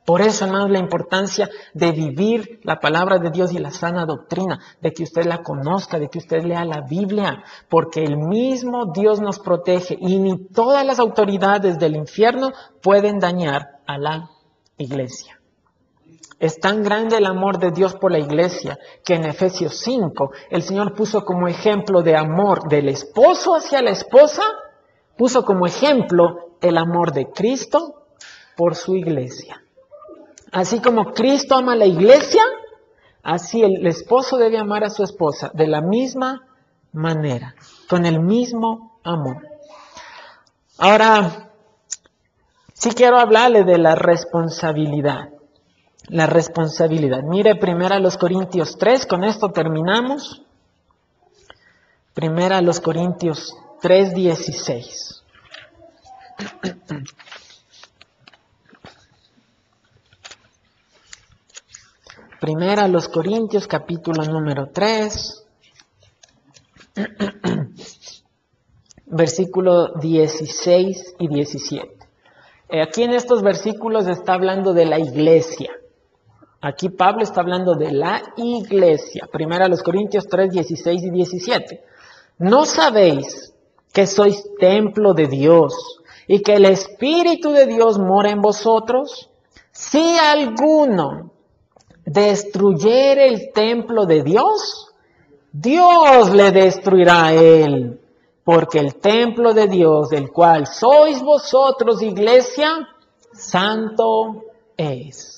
Por 0.07 0.23
eso, 0.23 0.45
hermanos, 0.45 0.71
la 0.71 0.79
importancia 0.79 1.51
de 1.75 1.91
vivir 1.91 2.61
la 2.63 2.79
palabra 2.79 3.19
de 3.19 3.31
Dios 3.31 3.53
y 3.53 3.59
la 3.59 3.73
sana 3.73 4.07
doctrina, 4.07 4.61
de 4.81 4.93
que 4.93 5.03
usted 5.03 5.25
la 5.25 5.43
conozca, 5.43 5.99
de 5.99 6.09
que 6.09 6.19
usted 6.19 6.45
lea 6.45 6.65
la 6.65 6.83
Biblia, 6.83 7.43
porque 7.69 8.05
el 8.05 8.17
mismo 8.17 8.93
Dios 8.95 9.21
nos 9.21 9.41
protege 9.41 9.99
y 10.01 10.21
ni 10.21 10.47
todas 10.47 10.87
las 10.87 11.01
autoridades 11.01 11.81
del 11.81 11.97
infierno 11.97 12.53
pueden 12.81 13.19
dañar 13.19 13.81
a 13.85 13.99
la 13.99 14.31
iglesia. 14.79 15.36
Es 16.39 16.59
tan 16.61 16.83
grande 16.83 17.17
el 17.17 17.27
amor 17.27 17.59
de 17.59 17.71
Dios 17.71 17.95
por 17.95 18.13
la 18.13 18.19
iglesia 18.19 18.79
que 19.05 19.15
en 19.15 19.25
Efesios 19.25 19.79
5 19.81 20.33
el 20.51 20.63
Señor 20.63 20.95
puso 20.95 21.25
como 21.25 21.49
ejemplo 21.49 22.03
de 22.03 22.15
amor 22.15 22.69
del 22.69 22.91
esposo 22.91 23.55
hacia 23.55 23.81
la 23.81 23.91
esposa, 23.91 24.43
puso 25.17 25.45
como 25.45 25.67
ejemplo 25.67 26.51
el 26.61 26.77
amor 26.77 27.13
de 27.13 27.31
Cristo 27.31 28.03
por 28.55 28.75
su 28.75 28.97
iglesia. 28.97 29.63
Así 30.53 30.81
como 30.81 31.13
Cristo 31.13 31.55
ama 31.55 31.73
a 31.73 31.77
la 31.77 31.87
iglesia, 31.87 32.43
así 33.23 33.63
el 33.63 33.87
esposo 33.87 34.37
debe 34.37 34.59
amar 34.59 34.85
a 34.85 34.91
su 34.91 35.03
esposa 35.03 35.51
de 35.55 35.67
la 35.67 35.81
misma 35.81 36.47
manera, 36.93 37.55
con 37.89 38.05
el 38.05 38.21
mismo 38.21 38.99
amor. 39.03 39.39
Ahora, 40.79 41.51
sí 42.75 42.91
quiero 42.91 43.19
hablarle 43.19 43.65
de 43.65 43.79
la 43.79 43.95
responsabilidad. 43.95 45.31
La 46.09 46.27
responsabilidad. 46.27 47.23
Mire 47.23 47.57
primero 47.57 47.95
a 47.95 47.99
los 47.99 48.17
Corintios 48.17 48.77
3, 48.79 49.07
con 49.07 49.25
esto 49.25 49.51
terminamos. 49.51 50.43
Primera 52.15 52.59
a 52.59 52.63
los 52.63 52.81
Corintios 52.81 53.55
3, 53.81 54.15
16. 54.15 55.25
Primera 62.41 62.87
los 62.87 63.09
Corintios 63.09 63.67
capítulo 63.67 64.23
número 64.25 64.69
3, 64.73 65.45
versículo 69.07 69.95
16 69.95 71.15
y 71.19 71.29
17. 71.29 71.97
Eh, 72.69 72.83
aquí 72.83 73.03
en 73.03 73.13
estos 73.15 73.43
versículos 73.43 74.07
está 74.07 74.35
hablando 74.35 74.75
de 74.75 74.87
la 74.87 74.99
iglesia. 74.99 75.76
Aquí 76.67 76.89
Pablo 76.89 77.23
está 77.23 77.43
hablando 77.43 77.77
de 77.77 77.93
la 77.93 78.21
iglesia. 78.37 79.29
Primera 79.31 79.69
los 79.69 79.85
Corintios 79.85 80.27
3, 80.27 80.51
16 80.51 81.01
y 81.01 81.11
17. 81.11 81.85
¿No 82.39 82.65
sabéis 82.65 83.55
que 83.93 84.05
sois 84.05 84.43
templo 84.59 85.15
de 85.15 85.29
Dios 85.29 86.01
y 86.27 86.43
que 86.43 86.55
el 86.55 86.65
Espíritu 86.65 87.53
de 87.53 87.67
Dios 87.67 88.01
mora 88.01 88.31
en 88.31 88.41
vosotros, 88.43 89.31
si 89.71 90.19
alguno 90.19 91.31
destruyere 92.05 93.29
el 93.29 93.53
templo 93.53 94.05
de 94.05 94.25
Dios, 94.25 94.89
Dios 95.53 96.33
le 96.33 96.51
destruirá 96.51 97.27
a 97.27 97.35
él, 97.35 98.01
porque 98.43 98.81
el 98.81 98.97
templo 98.97 99.55
de 99.55 99.69
Dios, 99.69 100.09
del 100.09 100.33
cual 100.33 100.67
sois 100.67 101.23
vosotros, 101.23 102.03
iglesia, 102.03 102.89
santo 103.33 104.43
es. 104.77 105.36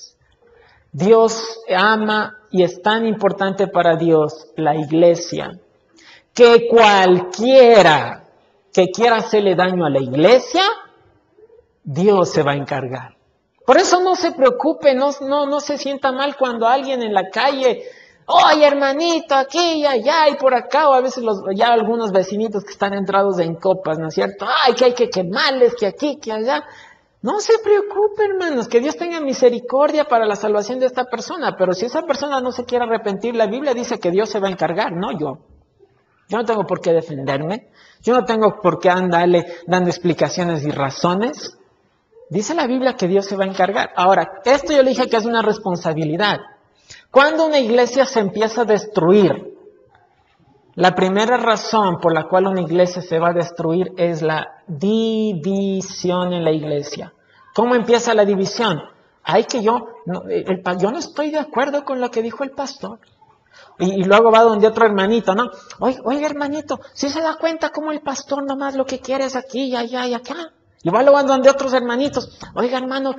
Dios 0.98 1.60
ama 1.72 2.38
y 2.50 2.64
es 2.64 2.82
tan 2.82 3.06
importante 3.06 3.68
para 3.68 3.94
Dios 3.94 4.48
la 4.56 4.74
iglesia, 4.74 5.56
que 6.34 6.66
cualquiera 6.68 8.24
que 8.72 8.90
quiera 8.90 9.16
hacerle 9.16 9.54
daño 9.54 9.86
a 9.86 9.90
la 9.90 10.00
iglesia, 10.00 10.62
Dios 11.84 12.30
se 12.30 12.42
va 12.42 12.52
a 12.52 12.56
encargar. 12.56 13.16
Por 13.64 13.76
eso 13.76 14.00
no 14.00 14.16
se 14.16 14.32
preocupe, 14.32 14.94
no, 14.94 15.10
no, 15.20 15.46
no 15.46 15.60
se 15.60 15.78
sienta 15.78 16.10
mal 16.10 16.36
cuando 16.36 16.66
alguien 16.66 17.00
en 17.02 17.14
la 17.14 17.30
calle, 17.30 17.84
oye 18.26 18.66
hermanito, 18.66 19.36
aquí 19.36 19.74
y 19.74 19.86
allá 19.86 20.28
y 20.28 20.34
por 20.34 20.52
acá, 20.52 20.88
o 20.88 20.94
a 20.94 21.00
veces 21.00 21.22
los, 21.22 21.42
ya 21.54 21.68
algunos 21.68 22.10
vecinitos 22.10 22.64
que 22.64 22.72
están 22.72 22.92
entrados 22.92 23.38
en 23.38 23.54
copas, 23.54 24.00
¿no 24.00 24.08
es 24.08 24.14
cierto? 24.14 24.46
Ay, 24.64 24.74
que 24.74 24.86
hay 24.86 24.94
que 24.94 25.08
quemarles, 25.08 25.76
que 25.76 25.86
aquí, 25.86 26.18
que 26.18 26.32
allá. 26.32 26.64
No 27.20 27.40
se 27.40 27.58
preocupe, 27.58 28.24
hermanos, 28.24 28.68
que 28.68 28.80
Dios 28.80 28.96
tenga 28.96 29.20
misericordia 29.20 30.04
para 30.04 30.24
la 30.24 30.36
salvación 30.36 30.78
de 30.78 30.86
esta 30.86 31.04
persona, 31.04 31.56
pero 31.58 31.72
si 31.72 31.86
esa 31.86 32.02
persona 32.02 32.40
no 32.40 32.52
se 32.52 32.64
quiere 32.64 32.84
arrepentir, 32.84 33.34
la 33.34 33.46
Biblia 33.46 33.74
dice 33.74 33.98
que 33.98 34.12
Dios 34.12 34.30
se 34.30 34.38
va 34.38 34.48
a 34.48 34.52
encargar, 34.52 34.92
no 34.92 35.10
yo. 35.18 35.38
Yo 36.28 36.38
no 36.38 36.44
tengo 36.44 36.64
por 36.64 36.80
qué 36.80 36.92
defenderme. 36.92 37.70
Yo 38.02 38.14
no 38.14 38.24
tengo 38.24 38.60
por 38.60 38.78
qué 38.78 38.90
andarle 38.90 39.46
dando 39.66 39.90
explicaciones 39.90 40.64
y 40.64 40.70
razones. 40.70 41.58
Dice 42.30 42.54
la 42.54 42.66
Biblia 42.66 42.94
que 42.94 43.08
Dios 43.08 43.26
se 43.26 43.34
va 43.34 43.44
a 43.44 43.48
encargar. 43.48 43.90
Ahora, 43.96 44.40
esto 44.44 44.72
yo 44.72 44.82
le 44.82 44.90
dije 44.90 45.08
que 45.08 45.16
es 45.16 45.24
una 45.24 45.42
responsabilidad. 45.42 46.38
Cuando 47.10 47.46
una 47.46 47.58
iglesia 47.58 48.04
se 48.04 48.20
empieza 48.20 48.62
a 48.62 48.66
destruir, 48.66 49.57
La 50.78 50.94
primera 50.94 51.36
razón 51.36 51.98
por 51.98 52.14
la 52.14 52.28
cual 52.28 52.46
una 52.46 52.60
iglesia 52.60 53.02
se 53.02 53.18
va 53.18 53.30
a 53.30 53.32
destruir 53.32 53.94
es 53.96 54.22
la 54.22 54.62
división 54.68 56.32
en 56.32 56.44
la 56.44 56.52
iglesia. 56.52 57.12
¿Cómo 57.52 57.74
empieza 57.74 58.14
la 58.14 58.24
división? 58.24 58.80
Hay 59.24 59.42
que 59.46 59.60
yo, 59.60 59.88
no, 60.06 60.22
yo 60.78 60.92
no 60.92 60.98
estoy 60.98 61.32
de 61.32 61.40
acuerdo 61.40 61.84
con 61.84 62.00
lo 62.00 62.12
que 62.12 62.22
dijo 62.22 62.44
el 62.44 62.52
pastor. 62.52 63.00
Y, 63.80 64.04
luego 64.04 64.30
va 64.30 64.44
donde 64.44 64.68
otro 64.68 64.86
hermanito, 64.86 65.34
¿no? 65.34 65.50
Oiga, 65.80 66.00
oiga 66.04 66.28
hermanito, 66.28 66.78
si 66.94 67.08
se 67.08 67.22
da 67.22 67.34
cuenta 67.34 67.70
cómo 67.70 67.90
el 67.90 68.00
pastor 68.00 68.44
nomás 68.44 68.76
lo 68.76 68.86
que 68.86 69.00
quiere 69.00 69.24
es 69.24 69.34
aquí 69.34 69.74
allá 69.74 70.06
y 70.06 70.14
acá. 70.14 70.52
Y 70.82 70.90
va 70.90 71.02
luego 71.02 71.22
donde 71.24 71.50
otros 71.50 71.72
hermanitos. 71.72 72.38
Oiga, 72.54 72.78
hermano, 72.78 73.14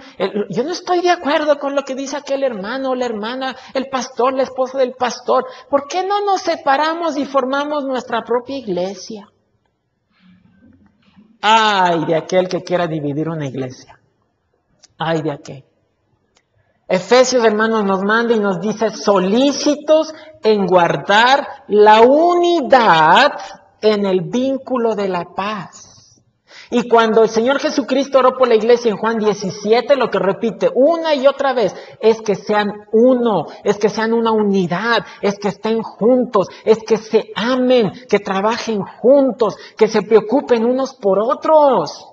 yo 0.49 0.63
no 0.63 0.71
estoy 0.71 1.01
de 1.01 1.09
acuerdo 1.09 1.59
con 1.59 1.75
lo 1.75 1.83
que 1.83 1.93
dice 1.93 2.15
aquel 2.15 2.43
hermano, 2.43 2.95
la 2.95 3.05
hermana, 3.05 3.55
el 3.73 3.89
pastor, 3.89 4.33
la 4.33 4.43
esposa 4.43 4.77
del 4.77 4.93
pastor. 4.93 5.45
¿Por 5.69 5.87
qué 5.87 6.05
no 6.05 6.23
nos 6.23 6.41
separamos 6.41 7.17
y 7.17 7.25
formamos 7.25 7.83
nuestra 7.83 8.23
propia 8.23 8.57
iglesia? 8.57 9.29
Ay 11.41 12.05
de 12.05 12.15
aquel 12.15 12.47
que 12.47 12.63
quiera 12.63 12.87
dividir 12.87 13.27
una 13.27 13.47
iglesia. 13.47 13.99
Ay 14.97 15.21
de 15.21 15.31
aquel. 15.31 15.65
Efesios, 16.87 17.43
hermanos, 17.43 17.83
nos 17.83 18.01
manda 18.01 18.33
y 18.33 18.39
nos 18.39 18.59
dice 18.59 18.89
solícitos 18.89 20.13
en 20.41 20.65
guardar 20.65 21.47
la 21.67 22.01
unidad 22.01 23.33
en 23.81 24.05
el 24.05 24.21
vínculo 24.21 24.95
de 24.95 25.07
la 25.07 25.25
paz. 25.35 25.88
Y 26.71 26.87
cuando 26.87 27.23
el 27.23 27.29
Señor 27.29 27.59
Jesucristo 27.59 28.19
oró 28.19 28.37
por 28.37 28.47
la 28.47 28.55
iglesia 28.55 28.91
en 28.91 28.97
Juan 28.97 29.17
17, 29.17 29.95
lo 29.95 30.09
que 30.09 30.19
repite 30.19 30.69
una 30.73 31.15
y 31.15 31.25
otra 31.25 31.53
vez 31.53 31.75
es 31.99 32.21
que 32.21 32.35
sean 32.35 32.71
uno, 32.91 33.47
es 33.63 33.77
que 33.77 33.89
sean 33.89 34.13
una 34.13 34.31
unidad, 34.31 35.03
es 35.21 35.39
que 35.39 35.47
estén 35.47 35.81
juntos, 35.81 36.47
es 36.65 36.77
que 36.83 36.97
se 36.97 37.31
amen, 37.35 37.91
que 38.07 38.19
trabajen 38.19 38.81
juntos, 38.81 39.55
que 39.75 39.87
se 39.87 40.03
preocupen 40.03 40.63
unos 40.63 40.93
por 40.93 41.17
otros. 41.17 42.05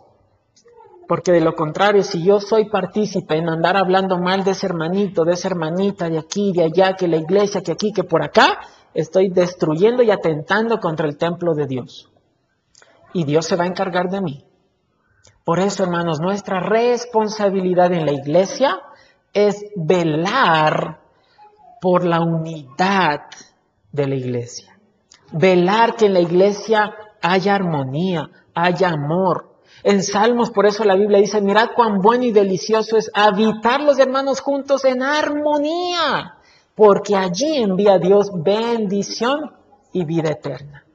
Porque 1.07 1.33
de 1.33 1.43
lo 1.43 1.55
contrario, 1.55 2.03
si 2.03 2.25
yo 2.25 2.41
soy 2.41 2.71
partícipe 2.71 3.37
en 3.37 3.51
andar 3.51 3.77
hablando 3.77 4.19
mal 4.19 4.43
de 4.43 4.53
ese 4.53 4.67
hermanito, 4.67 5.25
de 5.25 5.35
esa 5.35 5.49
hermanita, 5.49 6.09
de 6.09 6.19
aquí, 6.19 6.53
de 6.53 6.65
allá, 6.65 6.95
que 6.95 7.09
la 7.09 7.19
iglesia, 7.19 7.63
que 7.63 7.73
aquí, 7.73 7.93
que 7.93 8.05
por 8.05 8.23
acá, 8.23 8.59
estoy 8.95 9.29
destruyendo 9.29 10.03
y 10.03 10.11
atentando 10.11 10.81
contra 10.81 11.07
el 11.07 11.19
templo 11.19 11.55
de 11.55 11.67
Dios. 11.67 12.11
Y 13.13 13.25
Dios 13.25 13.47
se 13.47 13.57
va 13.57 13.65
a 13.65 13.69
encargar 13.69 14.11
de 14.11 14.21
mí. 14.21 14.45
Por 15.45 15.61
eso, 15.61 15.85
hermanos, 15.85 16.21
nuestra 16.21 16.61
responsabilidad 16.61 17.93
en 17.93 18.05
la 18.05 18.13
iglesia 18.13 18.81
es 19.33 19.65
velar 19.77 21.01
por 21.81 22.05
la 22.05 22.21
unidad 22.21 23.21
de 23.93 24.07
la 24.09 24.15
iglesia. 24.17 24.79
Velar 25.31 25.95
que 25.95 26.07
en 26.07 26.15
la 26.15 26.21
iglesia 26.21 26.95
haya 27.23 27.55
armonía, 27.55 28.29
haya 28.55 28.89
amor. 28.89 29.61
En 29.85 30.03
Salmos, 30.03 30.51
por 30.51 30.67
eso 30.67 30.85
la 30.85 30.97
Biblia 30.97 31.21
dice, 31.21 31.41
mirad 31.41 31.69
cuán 31.77 32.01
bueno 32.01 32.25
y 32.25 32.33
delicioso 32.33 32.97
es 32.97 33.11
habitar 33.15 33.81
los 33.81 33.99
hermanos 33.99 34.41
juntos 34.41 34.85
en 34.85 35.03
armonía, 35.03 36.39
porque 36.75 37.15
allí 37.15 37.59
envía 37.59 37.99
Dios 37.99 38.31
bendición 38.43 39.53
y 39.93 40.05
vida 40.05 40.31
eterna. 40.31 40.86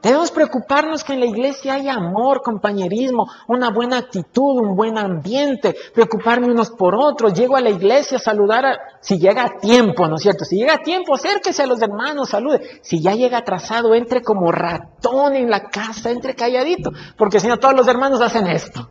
Debemos 0.00 0.30
preocuparnos 0.30 1.02
que 1.02 1.14
en 1.14 1.20
la 1.20 1.26
iglesia 1.26 1.74
haya 1.74 1.94
amor, 1.94 2.40
compañerismo, 2.42 3.26
una 3.48 3.70
buena 3.70 3.98
actitud, 3.98 4.60
un 4.60 4.76
buen 4.76 4.96
ambiente, 4.96 5.74
preocuparme 5.92 6.46
unos 6.46 6.70
por 6.70 6.94
otros. 6.94 7.34
Llego 7.34 7.56
a 7.56 7.60
la 7.60 7.70
iglesia 7.70 8.18
a 8.18 8.20
saludar, 8.20 8.64
a, 8.64 8.78
si 9.00 9.18
llega 9.18 9.44
a 9.44 9.58
tiempo, 9.58 10.06
¿no 10.06 10.14
es 10.14 10.22
cierto? 10.22 10.44
Si 10.44 10.56
llega 10.56 10.74
a 10.74 10.82
tiempo, 10.82 11.16
acérquese 11.16 11.64
a 11.64 11.66
los 11.66 11.82
hermanos, 11.82 12.28
salude. 12.28 12.80
Si 12.82 13.02
ya 13.02 13.14
llega 13.14 13.38
atrasado, 13.38 13.94
entre 13.94 14.22
como 14.22 14.52
ratón 14.52 15.34
en 15.34 15.50
la 15.50 15.68
casa, 15.68 16.10
entre 16.10 16.36
calladito, 16.36 16.92
porque 17.16 17.40
si 17.40 17.48
no 17.48 17.58
todos 17.58 17.74
los 17.74 17.88
hermanos 17.88 18.20
hacen 18.20 18.46
esto. 18.46 18.90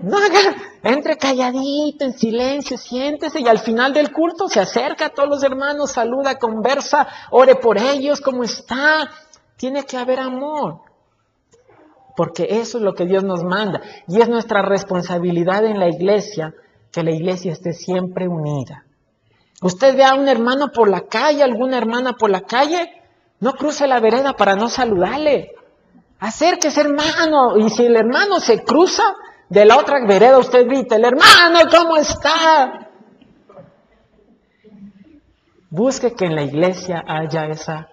No 0.00 0.16
haga, 0.16 0.56
entre 0.84 1.16
calladito, 1.16 2.04
en 2.04 2.16
silencio, 2.16 2.78
siéntese 2.78 3.40
y 3.40 3.48
al 3.48 3.58
final 3.58 3.92
del 3.92 4.12
culto 4.12 4.48
se 4.48 4.60
acerca 4.60 5.06
a 5.06 5.08
todos 5.10 5.28
los 5.28 5.42
hermanos, 5.42 5.92
saluda, 5.92 6.38
conversa, 6.38 7.08
ore 7.30 7.56
por 7.56 7.78
ellos, 7.78 8.20
¿cómo 8.20 8.44
está? 8.44 9.10
Tiene 9.58 9.84
que 9.84 9.98
haber 9.98 10.20
amor. 10.20 10.80
Porque 12.16 12.46
eso 12.48 12.78
es 12.78 12.84
lo 12.84 12.94
que 12.94 13.04
Dios 13.04 13.24
nos 13.24 13.44
manda. 13.44 13.82
Y 14.06 14.20
es 14.20 14.28
nuestra 14.28 14.62
responsabilidad 14.62 15.64
en 15.66 15.78
la 15.78 15.88
iglesia 15.88 16.54
que 16.90 17.02
la 17.02 17.10
iglesia 17.10 17.52
esté 17.52 17.72
siempre 17.74 18.26
unida. 18.28 18.84
Usted 19.60 19.96
ve 19.96 20.04
a 20.04 20.14
un 20.14 20.28
hermano 20.28 20.70
por 20.72 20.88
la 20.88 21.02
calle, 21.02 21.42
alguna 21.42 21.76
hermana 21.76 22.14
por 22.14 22.30
la 22.30 22.42
calle, 22.42 22.90
no 23.40 23.52
cruce 23.54 23.86
la 23.86 24.00
vereda 24.00 24.34
para 24.34 24.54
no 24.54 24.68
saludarle. 24.68 25.52
Acérquese, 26.20 26.80
hermano. 26.80 27.58
Y 27.58 27.68
si 27.70 27.84
el 27.84 27.96
hermano 27.96 28.40
se 28.40 28.62
cruza 28.62 29.02
de 29.48 29.64
la 29.64 29.76
otra 29.76 30.06
vereda, 30.06 30.38
usted 30.38 30.66
grita, 30.66 30.96
el 30.96 31.04
hermano, 31.04 31.60
¿cómo 31.70 31.96
está? 31.96 32.88
Busque 35.70 36.14
que 36.14 36.26
en 36.26 36.36
la 36.36 36.42
iglesia 36.42 37.04
haya 37.06 37.46
esa 37.46 37.88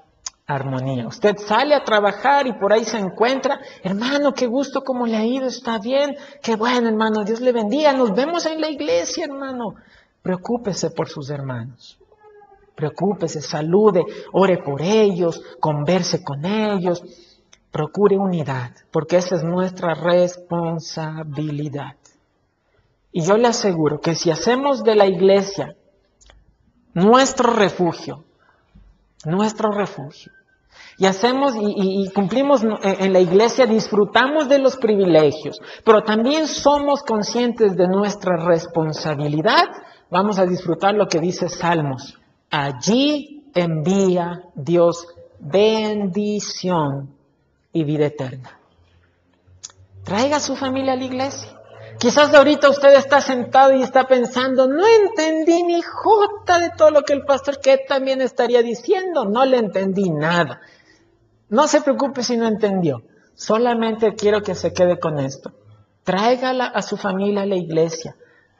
armonía. 0.47 1.07
Usted 1.07 1.37
sale 1.37 1.75
a 1.75 1.83
trabajar 1.83 2.47
y 2.47 2.53
por 2.53 2.71
ahí 2.71 2.85
se 2.85 2.97
encuentra, 2.97 3.59
hermano, 3.83 4.33
qué 4.33 4.47
gusto, 4.47 4.83
cómo 4.83 5.05
le 5.07 5.17
ha 5.17 5.25
ido, 5.25 5.47
está 5.47 5.79
bien, 5.79 6.15
qué 6.41 6.55
bueno, 6.55 6.87
hermano, 6.87 7.23
Dios 7.23 7.41
le 7.41 7.51
bendiga, 7.51 7.93
nos 7.93 8.13
vemos 8.13 8.45
en 8.45 8.61
la 8.61 8.69
iglesia, 8.69 9.25
hermano. 9.25 9.75
Preocúpese 10.21 10.91
por 10.91 11.09
sus 11.09 11.29
hermanos. 11.29 11.99
Preocúpese, 12.75 13.41
salude, 13.41 14.03
ore 14.33 14.57
por 14.57 14.81
ellos, 14.81 15.41
converse 15.59 16.23
con 16.23 16.45
ellos, 16.45 17.03
procure 17.71 18.17
unidad, 18.17 18.71
porque 18.91 19.17
esa 19.17 19.35
es 19.35 19.43
nuestra 19.43 19.93
responsabilidad. 19.93 21.95
Y 23.11 23.21
yo 23.21 23.37
le 23.37 23.47
aseguro 23.47 24.01
que 24.01 24.13
si 24.13 24.29
hacemos 24.29 24.83
de 24.83 24.95
la 24.95 25.07
iglesia 25.07 25.75
nuestro 26.93 27.53
refugio, 27.53 28.24
nuestro 29.25 29.71
refugio. 29.71 30.31
Y 30.97 31.05
hacemos 31.05 31.53
y, 31.57 32.09
cumplimos 32.13 32.61
en 32.63 33.11
la 33.11 33.19
iglesia, 33.19 33.65
disfrutamos 33.65 34.47
de 34.47 34.59
los 34.59 34.77
privilegios, 34.77 35.59
pero 35.83 36.03
también 36.03 36.47
somos 36.47 37.03
conscientes 37.03 37.75
de 37.75 37.87
nuestra 37.87 38.37
responsabilidad. 38.37 39.65
Vamos 40.09 40.39
a 40.39 40.45
disfrutar 40.45 40.93
lo 40.93 41.07
que 41.07 41.19
dice 41.19 41.49
Salmos. 41.49 42.17
Allí 42.49 43.43
envía 43.53 44.43
Dios 44.55 45.07
bendición 45.39 47.13
y 47.73 47.83
vida 47.83 48.05
eterna. 48.05 48.57
Traiga 50.03 50.37
a 50.37 50.39
su 50.39 50.55
familia 50.55 50.93
a 50.93 50.95
la 50.95 51.03
iglesia. 51.03 51.54
Quizás 51.99 52.33
ahorita 52.33 52.69
usted 52.69 52.93
está 52.95 53.21
sentado 53.21 53.73
y 53.73 53.81
está 53.81 54.07
pensando, 54.07 54.67
no 54.67 54.85
entendí 54.85 55.63
ni 55.63 55.81
jota 55.81 56.59
de 56.59 56.71
todo 56.71 56.91
lo 56.91 57.03
que 57.03 57.13
el 57.13 57.23
pastor 57.23 57.59
que 57.59 57.77
también 57.77 58.21
estaría 58.21 58.61
diciendo, 58.61 59.25
no 59.25 59.45
le 59.45 59.57
entendí 59.57 60.09
nada. 60.09 60.61
No 61.49 61.67
se 61.67 61.81
preocupe 61.81 62.23
si 62.23 62.37
no 62.37 62.47
entendió, 62.47 63.03
solamente 63.35 64.15
quiero 64.15 64.41
que 64.41 64.55
se 64.55 64.73
quede 64.73 64.99
con 64.99 65.19
esto. 65.19 65.51
Tráigala 66.03 66.65
a 66.65 66.81
su 66.81 66.97
familia 66.97 67.43
a 67.43 67.45
la 67.45 67.55
iglesia, 67.55 68.15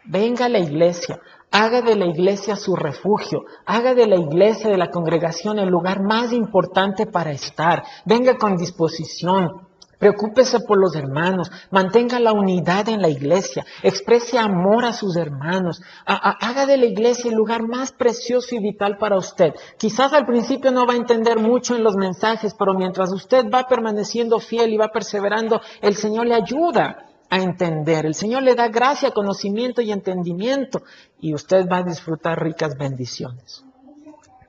venga 0.06 0.46
a 0.46 0.50
la 0.50 0.60
iglesia, 0.60 1.20
haga 1.52 1.82
de 1.82 1.96
la 1.96 2.06
iglesia 2.06 2.56
su 2.56 2.76
refugio, 2.76 3.46
haga 3.66 3.94
de 3.94 4.08
la 4.08 4.18
iglesia, 4.18 4.70
de 4.70 4.78
la 4.78 4.90
congregación, 4.92 5.60
el 5.60 5.70
lugar 5.70 6.02
más 6.02 6.32
importante 6.32 7.06
para 7.06 7.32
estar, 7.32 7.84
venga 8.06 8.38
con 8.38 8.56
disposición, 8.56 9.68
Preocúpese 10.06 10.60
por 10.60 10.80
los 10.80 10.96
hermanos, 10.96 11.52
mantenga 11.72 12.20
la 12.20 12.32
unidad 12.32 12.90
en 12.90 13.02
la 13.02 13.10
iglesia, 13.10 13.66
exprese 13.82 14.38
amor 14.38 14.86
a 14.86 14.94
sus 14.94 15.16
hermanos, 15.16 15.82
haga 16.06 16.68
de 16.68 16.78
la 16.78 16.86
iglesia 16.86 17.32
el 17.32 17.36
lugar 17.36 17.68
más 17.68 17.92
precioso 17.92 18.54
y 18.54 18.60
vital 18.60 19.00
para 19.00 19.18
usted. 19.18 19.56
Quizás 19.80 20.14
al 20.14 20.28
principio 20.28 20.70
no 20.70 20.86
va 20.86 20.94
a 20.94 20.98
entender 20.98 21.40
mucho 21.40 21.76
en 21.76 21.84
los 21.84 21.96
mensajes, 21.96 22.54
pero 22.54 22.76
mientras 22.76 23.12
usted 23.12 23.46
va 23.52 23.68
permaneciendo 23.68 24.40
fiel 24.40 24.74
y 24.74 24.78
va 24.78 24.90
perseverando, 24.90 25.60
el 25.82 25.96
Señor 25.96 26.28
le 26.28 26.36
ayuda 26.36 27.08
a 27.32 27.40
entender. 27.40 28.06
El 28.06 28.14
Señor 28.14 28.44
le 28.44 28.54
da 28.54 28.68
gracia, 28.68 29.10
conocimiento 29.10 29.82
y 29.82 29.92
entendimiento 29.92 30.84
y 31.20 31.34
usted 31.34 31.68
va 31.68 31.78
a 31.78 31.84
disfrutar 31.84 32.44
ricas 32.44 32.78
bendiciones. 32.78 33.66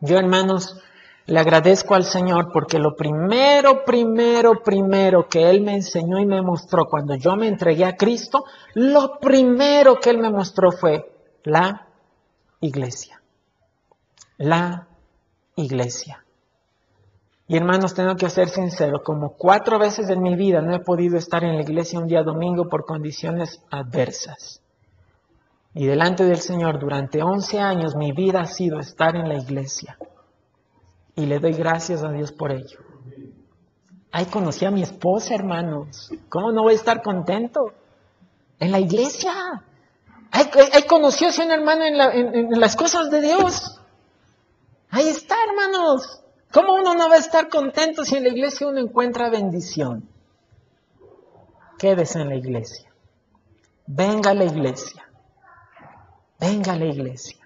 Yo, 0.02 0.18
hermanos, 0.18 0.76
le 1.27 1.41
agradezco 1.41 1.95
al 1.95 2.05
Señor 2.05 2.53
porque 2.53 2.79
lo 2.79 2.95
primero, 2.95 3.85
primero, 3.85 4.62
primero 4.62 5.29
que 5.29 5.51
Él 5.51 5.61
me 5.61 5.74
enseñó 5.74 6.20
y 6.20 6.27
me 6.27 6.41
mostró 6.41 6.87
cuando 6.87 7.16
yo 7.16 7.35
me 7.35 7.49
entregué 7.49 7.85
a 7.85 7.97
Cristo, 7.97 8.45
lo 8.74 9.18
primero 9.18 9.99
que 9.99 10.11
Él 10.11 10.18
me 10.18 10.31
mostró 10.31 10.70
fue 10.70 11.12
la 11.43 11.89
iglesia. 12.61 13.20
La 14.39 14.87
iglesia. 15.57 16.24
Y 17.49 17.57
hermanos, 17.57 17.95
tengo 17.95 18.14
que 18.16 18.31
ser 18.31 18.49
sincero, 18.49 19.03
como 19.03 19.31
cuatro 19.31 19.79
veces 19.79 20.09
en 20.11 20.22
mi 20.22 20.37
vida 20.37 20.61
no 20.61 20.74
he 20.74 20.81
podido 20.81 21.16
estar 21.16 21.43
en 21.43 21.57
la 21.57 21.62
iglesia 21.62 21.99
un 21.99 22.07
día 22.07 22.22
domingo 22.22 22.68
por 22.68 22.85
condiciones 22.85 23.62
adversas. 23.70 24.62
Y 25.74 25.87
delante 25.87 26.24
del 26.24 26.39
Señor 26.39 26.79
durante 26.79 27.22
11 27.22 27.61
años 27.61 27.97
mi 27.97 28.12
vida 28.12 28.41
ha 28.41 28.47
sido 28.47 28.79
estar 28.79 29.16
en 29.16 29.29
la 29.29 29.37
iglesia. 29.37 29.97
Y 31.16 31.24
le 31.24 31.40
doy 31.40 31.54
gracias 31.54 32.04
a 32.04 32.10
Dios 32.10 32.30
por 32.30 32.52
ello. 32.52 32.78
Ay, 34.12 34.26
conocí 34.26 34.64
a 34.64 34.70
mi 34.70 34.82
esposa, 34.82 35.34
hermanos. 35.34 36.10
¿Cómo 36.28 36.52
no 36.52 36.62
voy 36.62 36.74
a 36.74 36.76
estar 36.76 37.02
contento? 37.02 37.72
En 38.58 38.70
la 38.70 38.78
iglesia. 38.78 39.32
Ay, 40.30 40.50
ay 40.72 40.82
conoció 40.84 41.28
a 41.28 41.44
un 41.44 41.50
hermano 41.50 41.84
en, 41.84 42.60
las 42.60 42.76
cosas 42.76 43.10
de 43.10 43.22
Dios. 43.22 43.80
Ahí 44.90 45.08
está, 45.08 45.34
hermanos. 45.48 46.22
¿Cómo 46.52 46.74
uno 46.74 46.94
no 46.94 47.08
va 47.08 47.16
a 47.16 47.18
estar 47.18 47.48
contento 47.48 48.04
si 48.04 48.16
en 48.16 48.24
la 48.24 48.28
iglesia 48.28 48.66
uno 48.66 48.80
encuentra 48.80 49.30
bendición? 49.30 50.08
Quédese 51.78 52.20
en 52.20 52.28
la 52.28 52.36
iglesia. 52.36 52.92
Venga 53.86 54.30
a 54.30 54.34
la 54.34 54.44
iglesia. 54.44 55.06
Venga 56.38 56.72
a 56.72 56.76
la 56.76 56.86
iglesia. 56.86 57.45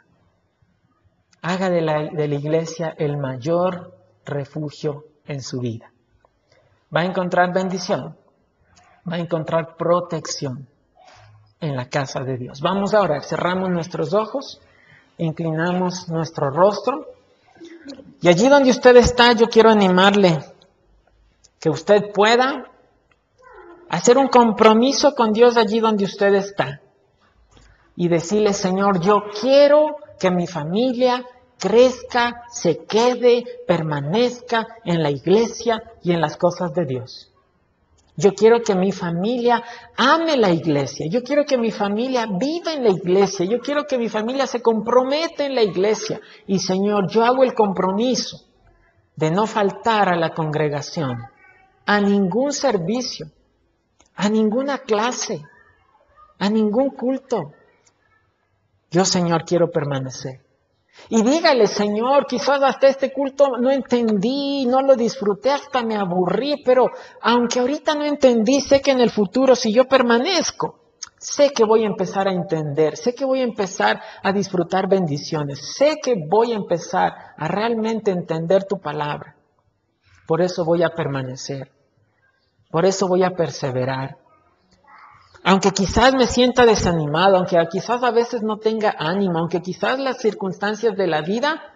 Haga 1.42 1.70
de 1.70 1.80
la, 1.80 2.10
de 2.10 2.28
la 2.28 2.34
iglesia 2.34 2.94
el 2.98 3.16
mayor 3.16 3.94
refugio 4.24 5.06
en 5.26 5.40
su 5.42 5.60
vida. 5.60 5.92
Va 6.94 7.00
a 7.00 7.04
encontrar 7.04 7.52
bendición. 7.52 8.16
Va 9.10 9.16
a 9.16 9.18
encontrar 9.18 9.76
protección 9.76 10.68
en 11.60 11.76
la 11.76 11.88
casa 11.88 12.20
de 12.20 12.36
Dios. 12.36 12.60
Vamos 12.60 12.94
a 12.94 13.00
orar. 13.00 13.22
Cerramos 13.22 13.70
nuestros 13.70 14.12
ojos. 14.12 14.60
Inclinamos 15.18 16.08
nuestro 16.08 16.50
rostro. 16.50 17.06
Y 18.20 18.28
allí 18.28 18.48
donde 18.48 18.70
usted 18.70 18.96
está, 18.96 19.32
yo 19.32 19.48
quiero 19.48 19.70
animarle 19.70 20.38
que 21.58 21.70
usted 21.70 22.12
pueda 22.12 22.70
hacer 23.88 24.16
un 24.16 24.28
compromiso 24.28 25.14
con 25.14 25.32
Dios 25.32 25.56
allí 25.56 25.80
donde 25.80 26.04
usted 26.04 26.34
está 26.34 26.80
y 27.96 28.08
decirle, 28.08 28.54
Señor, 28.54 29.00
yo 29.00 29.24
quiero 29.40 29.96
que 30.20 30.30
mi 30.30 30.46
familia 30.46 31.24
crezca, 31.58 32.44
se 32.52 32.84
quede, 32.84 33.44
permanezca 33.66 34.68
en 34.84 35.02
la 35.02 35.10
iglesia 35.10 35.82
y 36.02 36.12
en 36.12 36.20
las 36.20 36.36
cosas 36.36 36.72
de 36.74 36.84
Dios. 36.84 37.30
Yo 38.16 38.34
quiero 38.34 38.60
que 38.60 38.74
mi 38.74 38.92
familia 38.92 39.62
ame 39.96 40.36
la 40.36 40.50
iglesia. 40.50 41.06
Yo 41.10 41.22
quiero 41.22 41.46
que 41.46 41.56
mi 41.56 41.70
familia 41.70 42.26
viva 42.26 42.74
en 42.74 42.84
la 42.84 42.90
iglesia. 42.90 43.46
Yo 43.46 43.60
quiero 43.60 43.86
que 43.86 43.96
mi 43.96 44.10
familia 44.10 44.46
se 44.46 44.60
comprometa 44.60 45.46
en 45.46 45.54
la 45.54 45.62
iglesia. 45.62 46.20
Y 46.46 46.58
Señor, 46.58 47.08
yo 47.08 47.24
hago 47.24 47.44
el 47.44 47.54
compromiso 47.54 48.36
de 49.16 49.30
no 49.30 49.46
faltar 49.46 50.10
a 50.10 50.16
la 50.16 50.34
congregación, 50.34 51.16
a 51.86 52.00
ningún 52.00 52.52
servicio, 52.52 53.26
a 54.14 54.28
ninguna 54.28 54.78
clase, 54.78 55.42
a 56.38 56.50
ningún 56.50 56.90
culto. 56.90 57.52
Yo, 58.90 59.04
Señor, 59.04 59.44
quiero 59.44 59.70
permanecer. 59.70 60.40
Y 61.08 61.22
dígale, 61.22 61.66
Señor, 61.66 62.26
quizás 62.26 62.62
hasta 62.62 62.88
este 62.88 63.12
culto 63.12 63.56
no 63.58 63.70
entendí, 63.70 64.66
no 64.66 64.82
lo 64.82 64.96
disfruté, 64.96 65.50
hasta 65.50 65.82
me 65.82 65.96
aburrí, 65.96 66.62
pero 66.64 66.90
aunque 67.22 67.60
ahorita 67.60 67.94
no 67.94 68.04
entendí, 68.04 68.60
sé 68.60 68.82
que 68.82 68.90
en 68.90 69.00
el 69.00 69.10
futuro, 69.10 69.56
si 69.56 69.72
yo 69.72 69.86
permanezco, 69.86 70.80
sé 71.18 71.50
que 71.50 71.64
voy 71.64 71.84
a 71.84 71.86
empezar 71.86 72.28
a 72.28 72.32
entender, 72.32 72.96
sé 72.96 73.14
que 73.14 73.24
voy 73.24 73.40
a 73.40 73.44
empezar 73.44 74.00
a 74.22 74.32
disfrutar 74.32 74.88
bendiciones, 74.88 75.74
sé 75.74 75.96
que 76.02 76.14
voy 76.28 76.52
a 76.52 76.56
empezar 76.56 77.12
a 77.36 77.48
realmente 77.48 78.10
entender 78.10 78.64
tu 78.64 78.78
palabra. 78.78 79.36
Por 80.26 80.42
eso 80.42 80.64
voy 80.64 80.82
a 80.82 80.90
permanecer, 80.90 81.70
por 82.70 82.84
eso 82.84 83.08
voy 83.08 83.22
a 83.22 83.30
perseverar. 83.30 84.16
Aunque 85.42 85.70
quizás 85.70 86.14
me 86.14 86.26
sienta 86.26 86.66
desanimado, 86.66 87.36
aunque 87.36 87.56
quizás 87.70 88.02
a 88.02 88.10
veces 88.10 88.42
no 88.42 88.58
tenga 88.58 88.94
ánimo, 88.98 89.38
aunque 89.38 89.62
quizás 89.62 89.98
las 89.98 90.18
circunstancias 90.18 90.96
de 90.96 91.06
la 91.06 91.22
vida 91.22 91.74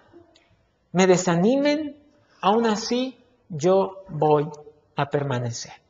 me 0.92 1.06
desanimen, 1.06 1.96
aún 2.40 2.66
así 2.66 3.18
yo 3.48 4.04
voy 4.08 4.48
a 4.96 5.06
permanecer. 5.06 5.83